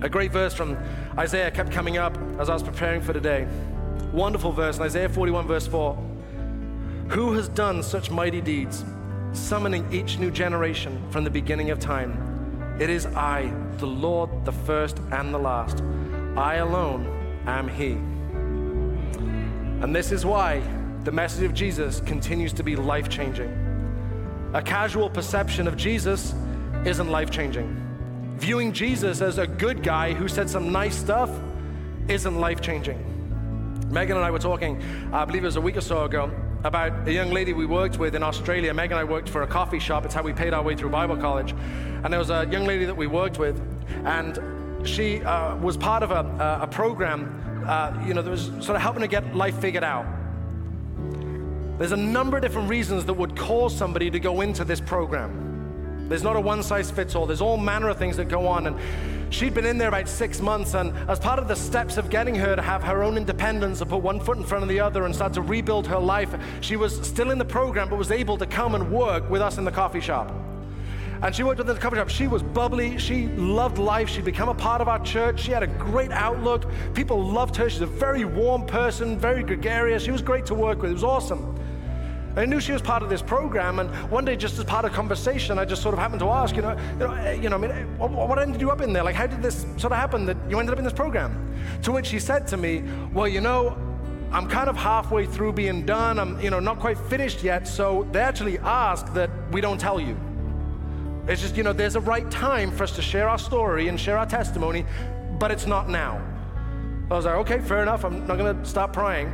A 0.00 0.08
great 0.08 0.30
verse 0.30 0.54
from 0.54 0.76
Isaiah 1.18 1.50
kept 1.50 1.72
coming 1.72 1.96
up 1.96 2.16
as 2.38 2.48
I 2.48 2.54
was 2.54 2.62
preparing 2.62 3.00
for 3.00 3.12
today. 3.12 3.48
Wonderful 4.12 4.52
verse 4.52 4.76
in 4.76 4.82
Isaiah 4.82 5.08
41, 5.08 5.46
verse 5.46 5.66
4. 5.66 6.07
Who 7.10 7.32
has 7.32 7.48
done 7.48 7.82
such 7.82 8.10
mighty 8.10 8.42
deeds, 8.42 8.84
summoning 9.32 9.90
each 9.90 10.18
new 10.18 10.30
generation 10.30 11.02
from 11.10 11.24
the 11.24 11.30
beginning 11.30 11.70
of 11.70 11.78
time? 11.78 12.76
It 12.78 12.90
is 12.90 13.06
I, 13.06 13.50
the 13.78 13.86
Lord, 13.86 14.44
the 14.44 14.52
first 14.52 14.98
and 15.10 15.32
the 15.32 15.38
last. 15.38 15.82
I 16.36 16.56
alone 16.56 17.06
am 17.46 17.66
He. 17.66 17.92
And 19.82 19.96
this 19.96 20.12
is 20.12 20.26
why 20.26 20.60
the 21.04 21.10
message 21.10 21.44
of 21.44 21.54
Jesus 21.54 22.00
continues 22.00 22.52
to 22.52 22.62
be 22.62 22.76
life 22.76 23.08
changing. 23.08 23.50
A 24.52 24.60
casual 24.60 25.08
perception 25.08 25.66
of 25.66 25.78
Jesus 25.78 26.34
isn't 26.84 27.08
life 27.08 27.30
changing. 27.30 27.74
Viewing 28.36 28.70
Jesus 28.70 29.22
as 29.22 29.38
a 29.38 29.46
good 29.46 29.82
guy 29.82 30.12
who 30.12 30.28
said 30.28 30.50
some 30.50 30.70
nice 30.72 30.96
stuff 30.96 31.30
isn't 32.06 32.38
life 32.38 32.60
changing. 32.60 33.02
Megan 33.90 34.18
and 34.18 34.26
I 34.26 34.30
were 34.30 34.38
talking, 34.38 34.82
I 35.10 35.24
believe 35.24 35.44
it 35.44 35.46
was 35.46 35.56
a 35.56 35.60
week 35.62 35.78
or 35.78 35.80
so 35.80 36.04
ago, 36.04 36.30
about 36.64 37.06
a 37.06 37.12
young 37.12 37.30
lady 37.30 37.52
we 37.52 37.66
worked 37.66 37.98
with 37.98 38.14
in 38.14 38.22
Australia. 38.22 38.74
Meg 38.74 38.90
and 38.90 38.98
I 38.98 39.04
worked 39.04 39.28
for 39.28 39.42
a 39.42 39.46
coffee 39.46 39.78
shop. 39.78 40.04
It's 40.04 40.14
how 40.14 40.22
we 40.22 40.32
paid 40.32 40.52
our 40.52 40.62
way 40.62 40.74
through 40.74 40.90
Bible 40.90 41.16
college. 41.16 41.52
And 42.02 42.12
there 42.12 42.18
was 42.18 42.30
a 42.30 42.46
young 42.50 42.66
lady 42.66 42.84
that 42.84 42.96
we 42.96 43.06
worked 43.06 43.38
with, 43.38 43.60
and 44.04 44.38
she 44.86 45.22
uh, 45.22 45.56
was 45.56 45.76
part 45.76 46.02
of 46.02 46.10
a, 46.10 46.58
a 46.62 46.66
program, 46.66 47.64
uh, 47.66 48.04
you 48.06 48.14
know, 48.14 48.22
that 48.22 48.30
was 48.30 48.46
sort 48.60 48.70
of 48.70 48.80
helping 48.80 49.02
to 49.02 49.08
get 49.08 49.36
life 49.36 49.58
figured 49.60 49.84
out. 49.84 50.06
There's 51.78 51.92
a 51.92 51.96
number 51.96 52.36
of 52.36 52.42
different 52.42 52.68
reasons 52.68 53.04
that 53.04 53.14
would 53.14 53.36
cause 53.36 53.76
somebody 53.76 54.10
to 54.10 54.18
go 54.18 54.40
into 54.40 54.64
this 54.64 54.80
program. 54.80 55.47
There's 56.08 56.22
not 56.22 56.36
a 56.36 56.40
one 56.40 56.62
size 56.62 56.90
fits 56.90 57.14
all. 57.14 57.26
There's 57.26 57.40
all 57.40 57.56
manner 57.56 57.88
of 57.88 57.98
things 57.98 58.16
that 58.16 58.28
go 58.28 58.46
on. 58.46 58.66
And 58.66 58.76
she'd 59.32 59.54
been 59.54 59.66
in 59.66 59.76
there 59.76 59.88
about 59.88 60.08
six 60.08 60.40
months. 60.40 60.74
And 60.74 60.92
as 61.08 61.18
part 61.18 61.38
of 61.38 61.48
the 61.48 61.56
steps 61.56 61.96
of 61.98 62.08
getting 62.08 62.34
her 62.34 62.56
to 62.56 62.62
have 62.62 62.82
her 62.82 63.02
own 63.02 63.16
independence 63.16 63.80
and 63.80 63.90
put 63.90 64.02
one 64.02 64.20
foot 64.20 64.38
in 64.38 64.44
front 64.44 64.62
of 64.62 64.68
the 64.68 64.80
other 64.80 65.04
and 65.04 65.14
start 65.14 65.34
to 65.34 65.42
rebuild 65.42 65.86
her 65.86 65.98
life, 65.98 66.34
she 66.60 66.76
was 66.76 67.06
still 67.06 67.30
in 67.30 67.38
the 67.38 67.44
program, 67.44 67.88
but 67.90 67.96
was 67.96 68.10
able 68.10 68.38
to 68.38 68.46
come 68.46 68.74
and 68.74 68.90
work 68.90 69.28
with 69.28 69.42
us 69.42 69.58
in 69.58 69.64
the 69.64 69.70
coffee 69.70 70.00
shop. 70.00 70.32
And 71.20 71.34
she 71.34 71.42
worked 71.42 71.58
with 71.58 71.66
the 71.66 71.74
coffee 71.74 71.96
shop. 71.96 72.08
She 72.08 72.28
was 72.28 72.42
bubbly. 72.42 72.96
She 72.96 73.26
loved 73.28 73.78
life. 73.78 74.08
She'd 74.08 74.24
become 74.24 74.48
a 74.48 74.54
part 74.54 74.80
of 74.80 74.88
our 74.88 75.00
church. 75.00 75.40
She 75.40 75.50
had 75.50 75.64
a 75.64 75.66
great 75.66 76.12
outlook. 76.12 76.64
People 76.94 77.22
loved 77.22 77.56
her. 77.56 77.68
She's 77.68 77.80
a 77.80 77.86
very 77.86 78.24
warm 78.24 78.66
person, 78.66 79.18
very 79.18 79.42
gregarious. 79.42 80.04
She 80.04 80.12
was 80.12 80.22
great 80.22 80.46
to 80.46 80.54
work 80.54 80.80
with. 80.80 80.92
It 80.92 80.94
was 80.94 81.04
awesome. 81.04 81.57
I 82.38 82.44
knew 82.44 82.60
she 82.60 82.72
was 82.72 82.80
part 82.80 83.02
of 83.02 83.08
this 83.08 83.20
program, 83.20 83.80
and 83.80 83.90
one 84.10 84.24
day, 84.24 84.36
just 84.36 84.58
as 84.58 84.64
part 84.64 84.84
of 84.84 84.92
conversation, 84.92 85.58
I 85.58 85.64
just 85.64 85.82
sort 85.82 85.92
of 85.92 85.98
happened 85.98 86.20
to 86.20 86.28
ask, 86.28 86.54
you 86.54 86.62
know, 86.62 86.78
you 86.92 86.98
know, 86.98 87.12
eh, 87.14 87.32
you 87.32 87.48
know 87.48 87.56
I 87.56 87.58
mean, 87.58 87.70
eh, 87.72 87.84
what, 87.96 88.28
what 88.28 88.38
ended 88.38 88.60
you 88.60 88.70
up 88.70 88.80
in 88.80 88.92
there? 88.92 89.02
Like, 89.02 89.16
how 89.16 89.26
did 89.26 89.42
this 89.42 89.66
sort 89.76 89.92
of 89.92 89.98
happen 89.98 90.24
that 90.26 90.36
you 90.48 90.58
ended 90.60 90.72
up 90.72 90.78
in 90.78 90.84
this 90.84 90.92
program? 90.92 91.52
To 91.82 91.90
which 91.90 92.06
she 92.06 92.20
said 92.20 92.46
to 92.48 92.56
me, 92.56 92.84
well, 93.12 93.26
you 93.26 93.40
know, 93.40 93.76
I'm 94.30 94.46
kind 94.46 94.70
of 94.70 94.76
halfway 94.76 95.26
through 95.26 95.54
being 95.54 95.84
done. 95.84 96.20
I'm, 96.20 96.40
you 96.40 96.50
know, 96.50 96.60
not 96.60 96.78
quite 96.78 96.96
finished 96.96 97.42
yet. 97.42 97.66
So 97.66 98.06
they 98.12 98.20
actually 98.20 98.58
ask 98.58 99.12
that 99.14 99.30
we 99.50 99.60
don't 99.60 99.78
tell 99.78 99.98
you. 99.98 100.16
It's 101.26 101.42
just, 101.42 101.56
you 101.56 101.64
know, 101.64 101.72
there's 101.72 101.96
a 101.96 102.00
right 102.00 102.30
time 102.30 102.70
for 102.70 102.84
us 102.84 102.94
to 102.96 103.02
share 103.02 103.28
our 103.28 103.38
story 103.38 103.88
and 103.88 103.98
share 103.98 104.16
our 104.16 104.26
testimony, 104.26 104.84
but 105.40 105.50
it's 105.50 105.66
not 105.66 105.88
now. 105.88 106.22
I 107.10 107.14
was 107.14 107.24
like, 107.24 107.34
okay, 107.36 107.58
fair 107.60 107.82
enough. 107.82 108.04
I'm 108.04 108.26
not 108.26 108.38
going 108.38 108.56
to 108.56 108.68
stop 108.68 108.92
prying. 108.92 109.32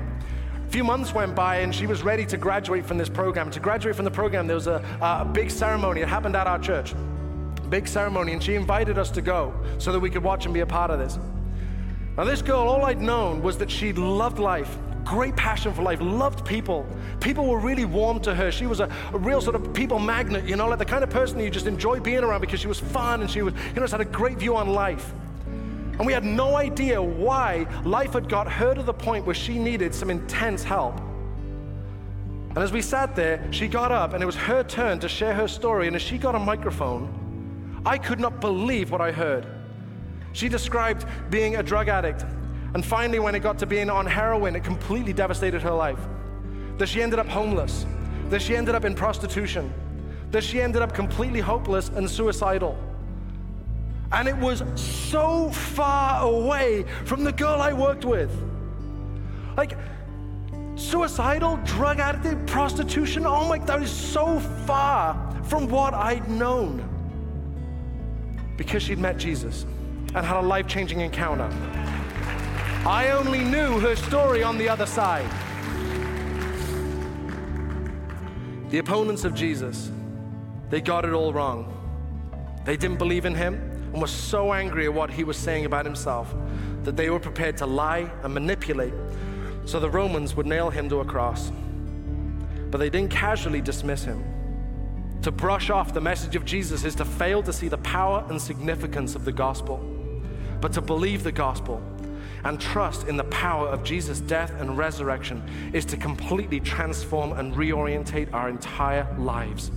A 0.67 0.71
few 0.71 0.85
months 0.85 1.15
went 1.15 1.35
by 1.35 1.57
and 1.57 1.75
she 1.75 1.87
was 1.87 2.03
ready 2.03 2.27
to 2.27 2.37
graduate 2.37 2.85
from 2.85 2.99
this 2.99 3.09
program. 3.09 3.51
To 3.51 3.61
graduate 3.61 3.95
from 3.95 4.05
the 4.05 4.11
program, 4.11 4.47
there 4.47 4.57
was 4.57 4.67
a, 4.67 4.83
a 5.01 5.25
big 5.25 5.51
ceremony. 5.51 6.01
It 6.01 6.09
happened 6.09 6.37
at 6.37 6.47
our 6.47 6.59
church. 6.59 6.95
Big 7.69 7.87
ceremony, 7.87 8.33
and 8.33 8.43
she 8.43 8.55
invited 8.55 8.99
us 8.99 9.11
to 9.11 9.23
go 9.23 9.55
so 9.79 9.93
that 9.93 10.01
we 10.01 10.11
could 10.11 10.23
watch 10.23 10.45
and 10.45 10.55
be 10.55 10.61
a 10.61 10.67
part 10.67 10.91
of 10.91 10.99
this. 10.99 11.19
Now, 12.17 12.25
this 12.25 12.43
girl, 12.43 12.69
all 12.69 12.85
I'd 12.85 13.01
known 13.01 13.43
was 13.43 13.59
that 13.59 13.71
she 13.71 13.93
loved 13.93 14.39
life, 14.39 14.79
great 15.05 15.35
passion 15.37 15.73
for 15.75 15.83
life, 15.83 16.01
loved 16.01 16.45
people. 16.45 16.87
People 17.21 17.47
were 17.47 17.59
really 17.59 17.85
warm 17.85 18.21
to 18.21 18.35
her. 18.35 18.53
She 18.53 18.67
was 18.67 18.81
a, 18.81 18.89
a, 19.13 19.19
real 19.19 19.41
sort 19.41 19.57
of 19.57 19.75
people 19.75 19.99
magnet, 19.99 20.45
you 20.45 20.57
know, 20.57 20.69
like 20.69 20.79
the 20.79 20.85
kind 20.85 21.03
of 21.03 21.11
person 21.11 21.41
you 21.41 21.51
just 21.51 21.67
enjoy 21.67 22.01
being 22.01 22.23
around 22.23 22.41
because 22.41 22.61
she 22.61 22.69
was 22.69 22.79
fun 22.79 23.21
and 23.21 23.31
she 23.31 23.43
was, 23.43 23.53
you 23.55 23.75
know, 23.75 23.83
just 23.83 23.93
had 23.93 24.01
a 24.01 24.05
great 24.05 24.39
view 24.39 24.57
on 24.57 24.69
life. 24.69 25.13
And 25.99 26.07
we 26.07 26.13
had 26.13 26.25
no 26.25 26.57
idea 26.57 27.01
why 27.01 27.67
life 27.85 28.15
had 28.15 28.29
got 28.29 28.51
her 28.51 28.75
to 28.75 28.83
the 28.83 28.95
point 28.95 29.27
where 29.27 29.35
she 29.35 29.59
needed 29.59 29.95
some 29.95 30.11
intense 30.11 30.65
help. 30.65 31.01
And 32.51 32.59
as 32.59 32.73
we 32.73 32.83
sat 32.83 33.17
there, 33.17 33.47
she 33.53 33.69
got 33.69 33.93
up 33.93 34.13
and 34.13 34.23
it 34.23 34.27
was 34.27 34.37
her 34.37 34.63
turn 34.63 35.01
to 35.01 35.09
share 35.09 35.35
her 35.35 35.49
story. 35.49 35.87
And 35.87 35.97
as 35.97 36.03
she 36.03 36.19
got 36.19 36.35
a 36.35 36.39
microphone, 36.39 37.83
I 37.87 37.99
could 37.99 38.21
not 38.21 38.41
believe 38.41 38.91
what 38.91 39.01
I 39.01 39.13
heard. 39.13 39.47
She 40.33 40.49
described 40.49 41.05
being 41.31 41.57
a 41.57 41.63
drug 41.63 41.89
addict. 41.89 42.25
And 42.75 42.85
finally, 42.85 43.21
when 43.21 43.35
it 43.35 43.41
got 43.41 43.59
to 43.59 43.67
being 43.67 43.89
on 43.89 44.05
heroin, 44.05 44.57
it 44.57 44.65
completely 44.65 45.13
devastated 45.13 45.63
her 45.63 45.71
life. 45.71 46.01
That 46.79 46.89
she 46.89 47.03
ended 47.03 47.21
up 47.21 47.29
homeless, 47.29 47.87
that 48.31 48.43
she 48.43 48.57
ended 48.57 48.75
up 48.75 48.85
in 48.85 48.97
prostitution, 48.97 49.73
that 50.33 50.43
she 50.43 50.61
ended 50.61 50.83
up 50.83 50.93
completely 50.93 51.41
hopeless 51.41 51.89
and 51.91 52.11
suicidal. 52.11 52.77
And 54.15 54.29
it 54.29 54.37
was 54.37 54.63
so 54.81 55.51
far 55.51 56.23
away 56.23 56.85
from 57.05 57.25
the 57.25 57.33
girl 57.33 57.61
I 57.61 57.73
worked 57.73 58.05
with. 58.05 58.31
Like, 59.57 59.77
suicidal, 60.77 61.57
drug 61.65 61.99
addict, 61.99 62.47
prostitution, 62.47 63.27
oh 63.27 63.49
my, 63.49 63.59
that 63.59 63.83
is 63.83 63.91
so 63.91 64.39
far 64.67 65.17
from 65.43 65.69
what 65.69 65.95
I'd 65.95 66.31
known. 66.31 66.89
Because 68.57 68.85
she'd 68.85 68.99
met 68.99 69.19
Jesus 69.19 69.67
and 70.15 70.25
had 70.25 70.37
a 70.37 70.47
life 70.47 70.69
changing 70.69 71.01
encounter. 71.01 71.51
I 72.87 73.11
only 73.11 73.41
knew 73.41 73.81
her 73.81 73.97
story 73.97 74.45
on 74.45 74.59
the 74.59 74.69
other 74.69 74.87
side. 74.87 75.29
The 78.71 78.79
opponents 78.79 79.25
of 79.25 79.35
Jesus, 79.35 79.91
they 80.71 80.81
got 80.81 81.05
it 81.05 81.13
all 81.13 81.33
wrong. 81.33 81.73
They 82.65 82.77
didn't 82.77 82.99
believe 82.99 83.25
in 83.25 83.35
him 83.35 83.74
and 83.95 84.01
were 84.01 84.09
so 84.09 84.53
angry 84.53 84.87
at 84.87 84.93
what 84.93 85.09
he 85.09 85.23
was 85.23 85.37
saying 85.37 85.67
about 85.67 85.85
himself 85.85 86.35
that 86.83 86.97
they 86.97 87.11
were 87.11 87.21
prepared 87.21 87.57
to 87.57 87.65
lie 87.65 88.11
and 88.25 88.35
manipulate 88.35 88.93
so 89.67 89.79
the 89.79 89.89
Romans 89.89 90.35
would 90.35 90.47
nail 90.47 90.69
him 90.69 90.89
to 90.89 90.99
a 90.99 91.05
cross. 91.05 91.53
But 92.73 92.79
they 92.79 92.91
didn't 92.91 93.13
casually 93.13 93.61
dismiss 93.61 94.03
him. 94.03 94.25
To 95.23 95.31
brush 95.31 95.71
off 95.71 95.95
the 95.95 96.01
message 96.01 96.35
of 96.35 96.45
Jesus 96.45 96.85
is 96.85 96.97
to 96.97 97.05
fail 97.05 97.41
to 97.45 97.53
see 97.53 97.69
the 97.69 97.79
power 97.79 98.27
and 98.29 98.43
significance 98.43 99.15
of 99.15 99.25
the 99.25 99.33
gospel. 99.33 99.79
But 100.61 100.73
to 100.73 100.81
believe 100.81 101.23
the 101.23 101.31
gospel 101.31 101.81
and 102.43 102.61
trust 102.61 103.07
in 103.07 103.17
the 103.17 103.25
power 103.25 103.69
of 103.69 103.85
Jesus' 103.85 104.21
death 104.21 104.53
and 104.61 104.77
resurrection 104.77 105.41
is 105.73 105.85
to 105.87 105.97
completely 105.97 106.59
transform 106.59 107.33
and 107.35 107.55
reorientate 107.55 108.35
our 108.35 108.49
entire 108.49 109.07
lives 109.21 109.71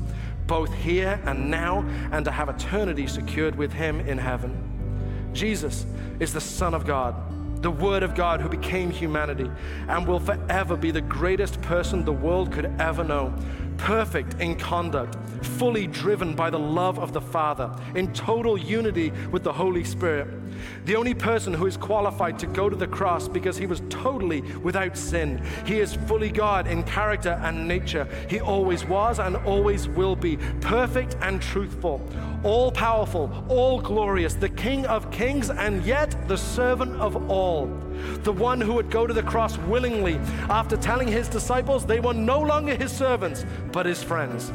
both 0.47 0.73
here 0.73 1.19
and 1.25 1.51
now, 1.51 1.85
and 2.11 2.25
to 2.25 2.31
have 2.31 2.49
eternity 2.49 3.05
secured 3.05 3.55
with 3.55 3.73
Him 3.73 3.99
in 3.99 4.17
heaven. 4.17 5.31
Jesus 5.33 5.85
is 6.19 6.33
the 6.33 6.41
Son 6.41 6.73
of 6.73 6.85
God. 6.85 7.13
the 7.61 7.71
Word 7.71 8.03
of 8.03 8.15
God 8.15 8.39
who 8.39 8.49
became 8.49 8.91
humanity 8.91 9.49
and 9.87 10.07
will 10.07 10.19
forever 10.19 10.75
be 10.75 10.91
the 10.91 11.01
greatest 11.01 11.61
person 11.61 12.05
the 12.05 12.11
world 12.11 12.51
could 12.51 12.71
ever 12.79 13.03
know. 13.03 13.33
Perfect 13.77 14.41
in 14.41 14.55
conduct, 14.55 15.15
fully 15.45 15.87
driven 15.87 16.35
by 16.35 16.49
the 16.49 16.59
love 16.59 16.99
of 16.99 17.13
the 17.13 17.21
Father, 17.21 17.73
in 17.95 18.11
total 18.13 18.57
unity 18.57 19.11
with 19.31 19.43
the 19.43 19.53
Holy 19.53 19.83
Spirit. 19.83 20.27
The 20.85 20.95
only 20.95 21.13
person 21.13 21.53
who 21.53 21.67
is 21.67 21.77
qualified 21.77 22.39
to 22.39 22.47
go 22.47 22.69
to 22.69 22.75
the 22.75 22.87
cross 22.87 23.27
because 23.27 23.57
he 23.57 23.65
was 23.65 23.81
totally 23.89 24.41
without 24.41 24.97
sin. 24.97 25.43
He 25.65 25.79
is 25.79 25.93
fully 25.93 26.31
God 26.31 26.67
in 26.67 26.83
character 26.83 27.39
and 27.43 27.67
nature. 27.67 28.07
He 28.29 28.39
always 28.39 28.85
was 28.85 29.19
and 29.19 29.35
always 29.37 29.87
will 29.87 30.15
be. 30.15 30.37
Perfect 30.61 31.15
and 31.21 31.41
truthful, 31.41 32.01
all 32.43 32.71
powerful, 32.71 33.45
all 33.47 33.79
glorious, 33.79 34.33
the 34.33 34.49
King 34.49 34.85
of 34.85 35.11
kings, 35.11 35.49
and 35.49 35.85
yet 35.85 36.15
the 36.27 36.37
servant 36.37 36.95
of 36.95 37.29
all 37.29 37.67
the 38.23 38.31
one 38.31 38.59
who 38.59 38.73
would 38.73 38.89
go 38.89 39.07
to 39.07 39.13
the 39.13 39.23
cross 39.23 39.57
willingly 39.59 40.15
after 40.49 40.77
telling 40.77 41.07
his 41.07 41.27
disciples 41.27 41.85
they 41.85 41.99
were 41.99 42.13
no 42.13 42.39
longer 42.39 42.75
his 42.75 42.91
servants, 42.91 43.45
but 43.71 43.85
his 43.85 44.03
friends, 44.03 44.51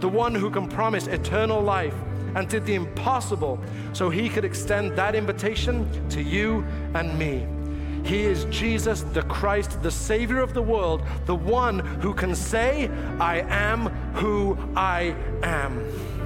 the 0.00 0.08
one 0.08 0.34
who 0.34 0.50
can 0.50 0.68
promise 0.68 1.06
eternal 1.06 1.60
life 1.60 1.94
and 2.34 2.48
did 2.48 2.64
the 2.66 2.74
impossible 2.74 3.58
so 3.92 4.10
he 4.10 4.28
could 4.28 4.44
extend 4.44 4.96
that 4.96 5.14
invitation 5.14 5.88
to 6.10 6.22
you 6.22 6.64
and 6.94 7.18
me. 7.18 7.46
He 8.04 8.22
is 8.22 8.44
Jesus, 8.46 9.02
the 9.02 9.22
Christ, 9.22 9.82
the 9.82 9.90
Savior 9.90 10.40
of 10.40 10.54
the 10.54 10.62
world, 10.62 11.02
the 11.26 11.34
one 11.34 11.80
who 12.00 12.14
can 12.14 12.34
say, 12.34 12.88
I 13.18 13.40
am 13.48 13.86
who 14.14 14.56
I 14.76 15.14
am. 15.42 16.17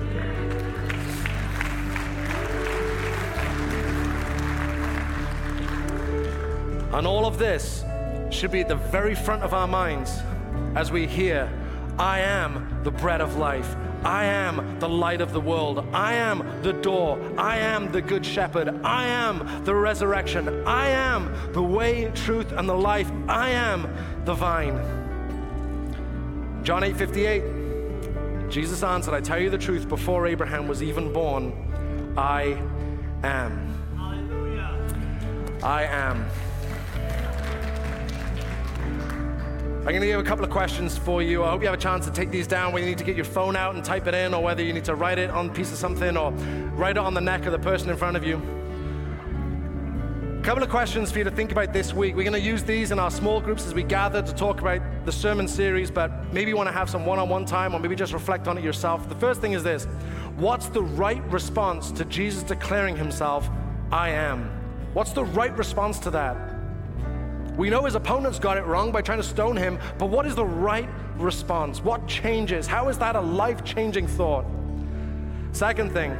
And 6.93 7.07
all 7.07 7.27
of 7.27 7.39
this 7.39 7.85
should 8.31 8.51
be 8.51 8.61
at 8.61 8.69
the 8.69 8.77
very 8.77 9.15
front 9.15 9.43
of 9.43 9.55
our 9.55 9.67
minds 9.67 10.23
as 10.75 10.91
we 10.91 11.07
hear, 11.07 11.51
I 11.99 12.21
am 12.21 12.81
the 12.83 12.91
bread 12.91 13.21
of 13.21 13.37
life. 13.37 13.77
I 14.05 14.25
am 14.25 14.81
the 14.81 14.89
light 14.89 15.21
of 15.21 15.33
the 15.33 15.41
world. 15.41 15.87
I 15.93 16.15
am 16.15 16.63
the 16.63 16.73
door. 16.73 17.21
I 17.39 17.59
am 17.59 17.93
the 17.93 18.03
good 18.03 18.27
shepherd. 18.27 18.81
I 18.83 19.07
am 19.07 19.65
the 19.65 19.75
resurrection. 19.75 20.67
I 20.67 20.89
am 20.89 21.53
the 21.53 21.63
way, 21.63 22.11
truth, 22.15 22.53
and 22.53 22.69
the 22.69 22.75
life. 22.75 23.11
I 23.29 23.51
am 23.51 23.95
the 24.25 24.35
vine. 24.35 24.81
John 26.65 26.83
8 26.83 26.97
58. 26.97 27.43
Jesus 28.51 28.83
answered, 28.83 29.15
I 29.15 29.21
tell 29.21 29.39
you 29.39 29.51
the 29.51 29.59
truth, 29.59 29.89
before 29.89 30.27
Abraham 30.27 30.69
was 30.69 30.83
even 30.83 31.13
born, 31.13 31.53
I 32.17 32.61
am. 33.23 33.69
Hallelujah. 33.97 35.59
I 35.63 35.85
am. 35.85 36.27
I'm 39.83 39.89
going 39.89 40.03
to 40.03 40.07
give 40.07 40.21
a 40.21 40.23
couple 40.23 40.45
of 40.45 40.51
questions 40.53 40.97
for 40.97 41.23
you. 41.23 41.43
I 41.43 41.51
hope 41.51 41.61
you 41.61 41.67
have 41.67 41.77
a 41.77 41.83
chance 41.83 42.05
to 42.05 42.13
take 42.13 42.31
these 42.31 42.47
down 42.47 42.73
whether 42.73 42.85
you 42.85 42.91
need 42.91 42.99
to 42.99 43.05
get 43.05 43.17
your 43.17 43.25
phone 43.25 43.57
out 43.57 43.75
and 43.75 43.85
type 43.85 44.07
it 44.07 44.15
in, 44.15 44.33
or 44.33 44.41
whether 44.41 44.63
you 44.63 44.73
need 44.73 44.85
to 44.85 44.95
write 44.95 45.19
it 45.19 45.29
on 45.29 45.51
a 45.51 45.53
piece 45.53 45.73
of 45.73 45.77
something, 45.77 46.17
or 46.17 46.31
write 46.77 46.93
it 46.93 46.99
on 46.99 47.15
the 47.15 47.21
neck 47.21 47.47
of 47.47 47.53
the 47.53 47.59
person 47.59 47.91
in 47.91 47.97
front 47.97 48.17
of 48.17 48.23
you. 48.23 48.37
A 50.39 50.43
couple 50.45 50.63
of 50.63 50.71
questions 50.71 51.11
for 51.11 51.19
you 51.19 51.25
to 51.25 51.33
think 51.33 51.51
about 51.51 51.73
this 51.73 51.93
week. 51.93 52.15
We're 52.15 52.23
going 52.23 52.41
to 52.41 52.49
use 52.49 52.63
these 52.63 52.93
in 52.93 53.01
our 53.01 53.11
small 53.11 53.41
groups 53.41 53.67
as 53.67 53.75
we 53.75 53.83
gather 53.83 54.23
to 54.23 54.33
talk 54.33 54.61
about 54.61 54.83
the 55.05 55.11
sermon 55.11 55.49
series, 55.49 55.91
but 55.91 56.33
maybe 56.33 56.53
you 56.53 56.57
want 56.57 56.69
to 56.69 56.73
have 56.73 56.89
some 56.89 57.05
one 57.05 57.19
on 57.19 57.29
one 57.29 57.45
time, 57.45 57.75
or 57.75 57.81
maybe 57.81 57.97
just 57.97 58.13
reflect 58.13 58.47
on 58.47 58.57
it 58.57 58.63
yourself. 58.63 59.09
The 59.09 59.17
first 59.17 59.41
thing 59.41 59.51
is 59.51 59.65
this 59.65 59.87
What's 60.37 60.69
the 60.69 60.85
right 60.85 61.29
response 61.29 61.91
to 61.91 62.05
Jesus 62.05 62.45
declaring 62.45 62.97
himself, 62.97 63.51
I 63.91 64.11
am? 64.11 64.49
What's 64.93 65.11
the 65.11 65.25
right 65.25 65.57
response 65.59 65.99
to 66.01 66.11
that? 66.13 66.52
We 67.57 67.69
know 67.69 67.85
his 67.85 67.95
opponents 67.95 68.39
got 68.39 68.57
it 68.57 68.65
wrong 68.65 68.93
by 68.93 69.03
trying 69.03 69.19
to 69.19 69.25
stone 69.25 69.57
him, 69.57 69.79
but 69.99 70.07
what 70.07 70.27
is 70.27 70.35
the 70.35 70.45
right 70.45 70.89
response? 71.17 71.83
What 71.83 72.07
changes? 72.07 72.67
How 72.67 72.89
is 72.89 72.99
that 72.99 73.15
a 73.15 73.21
life 73.21 73.63
changing 73.63 74.07
thought? 74.07 74.47
Second 75.53 75.93
thing, 75.93 76.13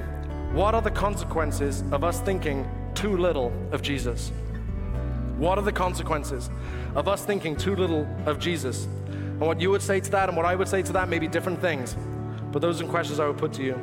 what 0.53 0.75
are 0.75 0.83
the 0.83 0.91
consequences 0.91 1.83
of 1.91 2.05
us 2.05 2.21
thinking 2.21 2.69
too 2.95 3.17
little 3.17 3.51
of 3.73 3.81
Jesus? 3.81 4.31
What 5.39 5.57
are 5.59 5.65
the 5.65 5.73
consequences 5.73 6.51
of 6.95 7.09
us 7.09 7.25
thinking 7.25 7.57
too 7.57 7.75
little 7.75 8.07
of 8.27 8.39
Jesus? 8.39 8.85
And 8.85 9.41
what 9.41 9.61
you 9.61 9.71
would 9.71 9.83
say 9.83 10.01
to 10.01 10.11
that 10.11 10.29
and 10.29 10.37
what 10.37 10.45
I 10.45 10.55
would 10.55 10.69
say 10.69 10.83
to 10.83 10.93
that 10.93 11.09
may 11.09 11.19
be 11.19 11.29
different 11.29 11.61
things, 11.61 11.97
but 12.53 12.61
those 12.61 12.81
are 12.83 12.87
questions 12.87 13.19
I 13.19 13.27
would 13.27 13.39
put 13.39 13.55
to 13.55 13.63
you. 13.63 13.75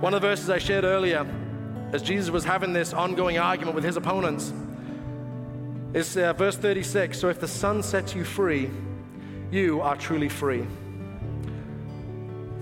One 0.00 0.14
of 0.14 0.22
the 0.22 0.28
verses 0.28 0.48
I 0.48 0.58
shared 0.58 0.84
earlier, 0.84 1.26
as 1.92 2.02
Jesus 2.02 2.30
was 2.30 2.44
having 2.44 2.72
this 2.72 2.92
ongoing 2.92 3.38
argument 3.38 3.74
with 3.74 3.84
his 3.84 3.96
opponents, 3.96 4.52
is 5.94 6.16
uh, 6.16 6.32
verse 6.32 6.56
36 6.56 7.18
So 7.18 7.28
if 7.28 7.40
the 7.40 7.48
Son 7.48 7.82
sets 7.82 8.14
you 8.14 8.24
free, 8.24 8.70
you 9.50 9.80
are 9.80 9.96
truly 9.96 10.28
free. 10.28 10.66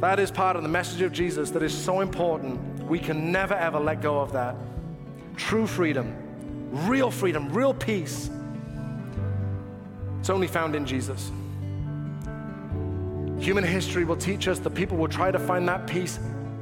That 0.01 0.21
is 0.21 0.31
part 0.31 0.57
of 0.57 0.63
the 0.63 0.69
message 0.69 1.01
of 1.01 1.13
Jesus 1.13 1.51
that 1.51 1.63
is 1.63 1.77
so 1.77 2.01
important. 2.01 2.61
We 2.85 2.99
can 2.99 3.33
never 3.33 3.55
ever 3.55 3.81
let 3.81 4.03
go 4.03 4.21
of 4.21 4.33
that. 4.33 4.57
True 5.37 5.67
freedom, 5.67 6.15
real 6.87 7.11
freedom, 7.11 7.53
real 7.53 7.75
peace. 7.75 8.31
It's 10.21 10.31
only 10.31 10.47
found 10.47 10.75
in 10.75 10.87
Jesus. 10.87 11.31
Human 13.39 13.65
history 13.65 14.05
will 14.05 14.17
teach 14.17 14.49
us 14.49 14.59
that 14.61 14.75
people 14.75 14.97
will 14.97 15.09
try 15.09 15.31
to 15.31 15.39
find 15.39 15.69
that 15.69 15.87
peace 15.87 16.19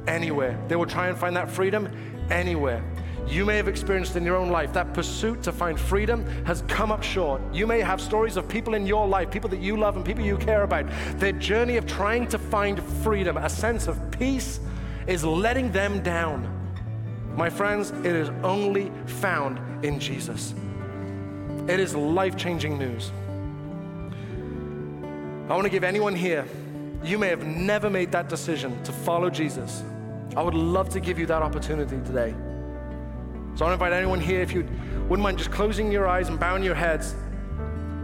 anywhere. 0.07 0.59
They 0.67 0.75
will 0.75 0.85
try 0.85 1.07
and 1.07 1.17
find 1.17 1.35
that 1.35 1.49
freedom 1.49 1.89
anywhere 2.29 2.83
you 3.27 3.45
may 3.45 3.57
have 3.57 3.67
experienced 3.67 4.15
in 4.15 4.23
your 4.23 4.35
own 4.35 4.49
life, 4.49 4.73
that 4.73 4.93
pursuit 4.93 5.41
to 5.43 5.51
find 5.51 5.79
freedom 5.79 6.25
has 6.45 6.63
come 6.67 6.91
up 6.91 7.03
short. 7.03 7.41
You 7.53 7.65
may 7.65 7.79
have 7.79 8.01
stories 8.01 8.37
of 8.37 8.47
people 8.47 8.73
in 8.73 8.85
your 8.85 9.07
life, 9.07 9.31
people 9.31 9.49
that 9.49 9.59
you 9.59 9.77
love 9.77 9.95
and 9.95 10.05
people 10.05 10.23
you 10.23 10.37
care 10.37 10.63
about. 10.63 10.85
Their 11.15 11.31
journey 11.31 11.77
of 11.77 11.85
trying 11.85 12.27
to 12.27 12.37
find 12.37 12.83
freedom, 13.03 13.37
a 13.37 13.49
sense 13.49 13.87
of 13.87 13.99
peace, 14.11 14.59
is 15.07 15.23
letting 15.23 15.71
them 15.71 16.01
down. 16.01 16.49
My 17.35 17.49
friends, 17.49 17.91
it 17.91 18.05
is 18.05 18.29
only 18.43 18.91
found 19.05 19.59
in 19.83 19.99
Jesus. 19.99 20.53
It 21.67 21.79
is 21.79 21.95
life 21.95 22.37
changing 22.37 22.77
news. 22.77 23.11
I 25.49 25.55
want 25.55 25.63
to 25.63 25.69
give 25.69 25.83
anyone 25.83 26.15
here, 26.15 26.45
you 27.03 27.17
may 27.17 27.27
have 27.27 27.45
never 27.45 27.89
made 27.89 28.11
that 28.11 28.29
decision 28.29 28.81
to 28.83 28.91
follow 28.91 29.29
Jesus. 29.29 29.83
I 30.35 30.41
would 30.41 30.53
love 30.53 30.89
to 30.89 30.99
give 30.99 31.19
you 31.19 31.25
that 31.25 31.41
opportunity 31.41 31.97
today. 32.05 32.33
So 33.55 33.65
I 33.65 33.69
want 33.69 33.79
to 33.79 33.85
invite 33.85 33.93
anyone 33.93 34.19
here, 34.19 34.41
if 34.41 34.51
you 34.51 34.67
wouldn't 35.07 35.21
mind 35.21 35.37
just 35.37 35.51
closing 35.51 35.91
your 35.91 36.07
eyes 36.07 36.29
and 36.29 36.39
bowing 36.39 36.63
your 36.63 36.75
heads. 36.75 37.15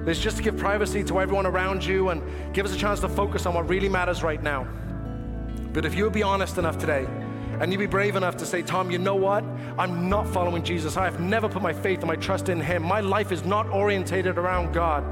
This 0.06 0.20
just 0.20 0.38
to 0.38 0.44
give 0.44 0.58
privacy 0.58 1.04
to 1.06 1.20
everyone 1.20 1.46
around 1.46 1.84
you 1.84 2.10
and 2.10 2.22
give 2.54 2.66
us 2.66 2.74
a 2.74 2.78
chance 2.78 3.00
to 3.02 3.10
focus 3.10 3.46
on 3.46 3.54
what 3.56 3.68
really 3.68 3.90
matters 3.90 4.22
right 4.22 4.42
now. 4.42 4.68
But 5.74 5.86
if 5.86 5.96
you 5.96 6.04
would 6.04 6.14
be 6.14 6.24
honest 6.24 6.58
enough 6.58 6.78
today, 6.78 7.08
and 7.60 7.72
you'd 7.72 7.80
be 7.80 7.88
brave 7.88 8.16
enough 8.16 8.38
to 8.38 8.46
say, 8.46 8.62
Tom, 8.62 8.90
you 8.90 8.98
know 8.98 9.16
what? 9.16 9.44
I'm 9.78 10.08
not 10.08 10.28
following 10.28 10.64
Jesus. 10.64 10.96
I 10.98 11.06
have 11.06 11.20
never 11.20 11.50
put 11.50 11.62
my 11.62 11.74
faith 11.74 12.00
and 12.00 12.08
my 12.08 12.16
trust 12.16 12.48
in 12.48 12.62
Him. 12.62 12.84
My 12.84 13.02
life 13.02 13.32
is 13.32 13.44
not 13.44 13.68
orientated 13.70 14.38
around 14.38 14.72
God. 14.72 15.04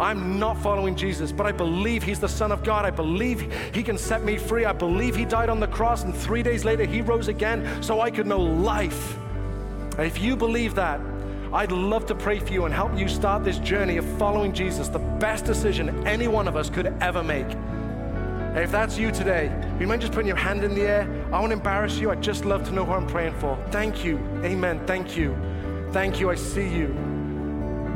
I'm 0.00 0.38
not 0.38 0.60
following 0.60 0.96
Jesus, 0.96 1.30
but 1.30 1.46
I 1.46 1.52
believe 1.52 2.02
He's 2.02 2.20
the 2.20 2.28
Son 2.28 2.52
of 2.52 2.64
God. 2.64 2.84
I 2.84 2.90
believe 2.90 3.52
He 3.72 3.82
can 3.82 3.96
set 3.96 4.24
me 4.24 4.38
free. 4.38 4.64
I 4.64 4.72
believe 4.72 5.14
He 5.14 5.24
died 5.24 5.50
on 5.50 5.60
the 5.60 5.68
cross, 5.68 6.04
and 6.04 6.14
three 6.14 6.42
days 6.42 6.64
later 6.64 6.84
He 6.84 7.00
rose 7.00 7.28
again 7.28 7.82
so 7.82 8.00
I 8.00 8.10
could 8.10 8.26
know 8.26 8.40
life. 8.40 9.16
And 9.98 10.06
if 10.06 10.20
you 10.20 10.36
believe 10.36 10.76
that, 10.76 11.00
I'd 11.52 11.72
love 11.72 12.06
to 12.06 12.14
pray 12.14 12.38
for 12.38 12.52
you 12.52 12.66
and 12.66 12.74
help 12.74 12.96
you 12.96 13.08
start 13.08 13.42
this 13.42 13.58
journey 13.58 13.96
of 13.96 14.04
following 14.16 14.52
Jesus, 14.52 14.86
the 14.86 15.00
best 15.00 15.44
decision 15.44 16.06
any 16.06 16.28
one 16.28 16.46
of 16.46 16.56
us 16.56 16.70
could 16.70 16.86
ever 17.00 17.22
make. 17.24 17.50
And 17.50 18.58
if 18.58 18.70
that's 18.70 18.96
you 18.96 19.10
today, 19.10 19.50
you 19.80 19.88
mind 19.88 20.00
just 20.00 20.12
putting 20.12 20.28
your 20.28 20.36
hand 20.36 20.62
in 20.62 20.74
the 20.74 20.82
air? 20.82 21.26
I 21.32 21.40
won't 21.40 21.52
embarrass 21.52 21.98
you. 21.98 22.12
I'd 22.12 22.22
just 22.22 22.44
love 22.44 22.64
to 22.68 22.72
know 22.72 22.84
who 22.84 22.92
I'm 22.92 23.08
praying 23.08 23.34
for. 23.40 23.58
Thank 23.70 24.04
you. 24.04 24.18
Amen. 24.44 24.80
Thank 24.86 25.16
you. 25.16 25.36
Thank 25.90 26.20
you. 26.20 26.30
I 26.30 26.36
see 26.36 26.68
you. 26.68 26.94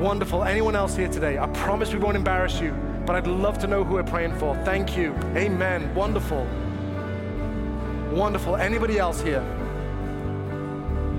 Wonderful. 0.00 0.42
Anyone 0.42 0.74
else 0.74 0.96
here 0.96 1.09
today? 1.09 1.38
I 1.38 1.46
promise 1.48 1.92
we 1.92 2.00
won't 2.00 2.16
embarrass 2.16 2.59
you, 2.59 2.72
but 3.07 3.14
I'd 3.14 3.28
love 3.28 3.59
to 3.61 3.68
know 3.68 3.84
who 3.84 3.94
we're 3.94 4.03
praying 4.03 4.36
for. 4.38 4.57
Thank 4.64 4.96
you. 4.96 5.14
Amen. 5.36 5.94
Wonderful. 5.94 6.48
Wonderful. 8.11 8.57
Anybody 8.57 8.98
else 8.98 9.20
here? 9.20 9.44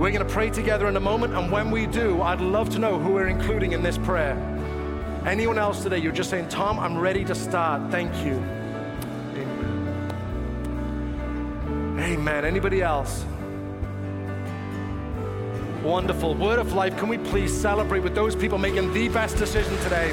We're 0.04 0.12
going 0.12 0.28
to 0.28 0.34
pray 0.34 0.49
together 0.49 0.89
in 0.89 0.97
a 0.97 0.99
moment, 0.99 1.34
and 1.34 1.49
when 1.49 1.72
we 1.72 1.88
do, 1.88 2.22
I'd 2.22 2.41
love 2.41 2.70
to 2.72 2.78
know 2.78 2.99
who 2.99 3.14
we're 3.14 3.30
including 3.30 3.72
in 3.72 3.82
this 3.82 3.97
prayer. 3.97 4.36
Anyone 5.26 5.58
else 5.58 5.82
today, 5.82 5.97
you're 5.97 6.12
just 6.12 6.30
saying, 6.30 6.49
Tom, 6.49 6.78
I'm 6.78 6.97
ready 6.97 7.24
to 7.24 7.34
start. 7.34 7.89
Thank 7.89 8.14
you. 8.18 8.34
Amen. 11.93 11.99
Amen. 11.99 12.43
Anybody 12.43 12.82
else? 12.82 13.24
Wonderful. 15.82 16.36
Word 16.36 16.60
of 16.60 16.74
life, 16.74 16.97
can 16.97 17.08
we 17.08 17.18
please 17.18 17.58
celebrate 17.58 18.01
with 18.01 18.14
those 18.14 18.36
people 18.36 18.58
making 18.58 18.91
the 18.91 19.08
best 19.08 19.38
decision 19.38 19.74
today? 19.84 20.12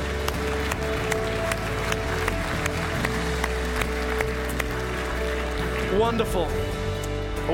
Wonderful. 5.99 6.60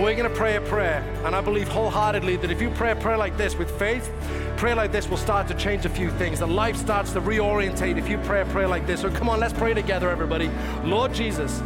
We're 0.03 0.17
going 0.17 0.29
to 0.29 0.37
pray 0.37 0.57
a 0.57 0.61
prayer. 0.61 1.01
And 1.25 1.35
I 1.35 1.41
believe 1.41 1.69
wholeheartedly 1.69 2.37
that 2.37 2.51
if 2.51 2.61
you 2.61 2.71
pray 2.71 2.91
a 2.91 2.97
prayer 2.97 3.17
like 3.17 3.37
this 3.37 3.55
with 3.55 3.71
faith, 3.79 4.11
prayer 4.57 4.75
like 4.75 4.91
this 4.91 5.09
will 5.09 5.17
start 5.17 5.47
to 5.49 5.55
change 5.55 5.85
a 5.85 5.89
few 5.89 6.11
things. 6.11 6.41
That 6.41 6.49
life 6.49 6.77
starts 6.77 7.13
to 7.13 7.21
reorientate 7.21 7.97
if 7.97 8.09
you 8.09 8.19
pray 8.19 8.41
a 8.41 8.47
prayer 8.47 8.67
like 8.67 8.87
this. 8.87 9.01
So 9.01 9.11
come 9.11 9.29
on, 9.29 9.39
let's 9.39 9.53
pray 9.55 9.75
together, 9.75 10.11
everybody. 10.11 10.51
Lord 10.83 11.15
Jesus, 11.15 11.61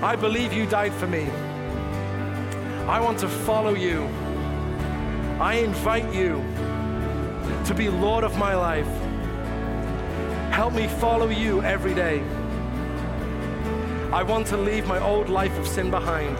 I 0.00 0.16
believe 0.16 0.52
you 0.52 0.64
died 0.66 0.92
for 0.94 1.08
me. 1.08 1.26
I 2.86 3.00
want 3.00 3.18
to 3.18 3.28
follow 3.28 3.74
you. 3.74 4.04
I 5.40 5.60
invite 5.64 6.14
you 6.14 6.36
to 7.66 7.74
be 7.74 7.88
Lord 7.88 8.22
of 8.22 8.38
my 8.38 8.54
life. 8.54 8.88
Help 10.52 10.72
me 10.72 10.86
follow 10.86 11.28
you 11.28 11.62
every 11.62 11.94
day. 11.94 12.20
I 14.12 14.22
want 14.22 14.46
to 14.48 14.56
leave 14.56 14.86
my 14.86 14.98
old 15.00 15.28
life 15.28 15.56
of 15.58 15.66
sin 15.66 15.90
behind 15.90 16.38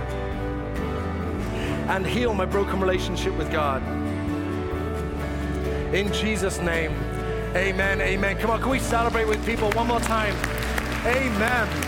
and 1.89 2.07
heal 2.07 2.35
my 2.35 2.45
broken 2.45 2.81
relationship 2.81 3.37
with 3.37 3.51
God. 3.51 3.83
In 5.95 6.13
Jesus' 6.13 6.59
name, 6.61 6.93
amen, 7.57 8.01
amen. 8.01 8.39
Come 8.39 8.51
on, 8.51 8.61
can 8.61 8.71
we 8.71 8.79
celebrate 8.79 9.27
with 9.27 9.45
people 9.47 9.71
one 9.71 9.87
more 9.87 10.01
time? 10.01 10.35
Amen. 11.07 11.88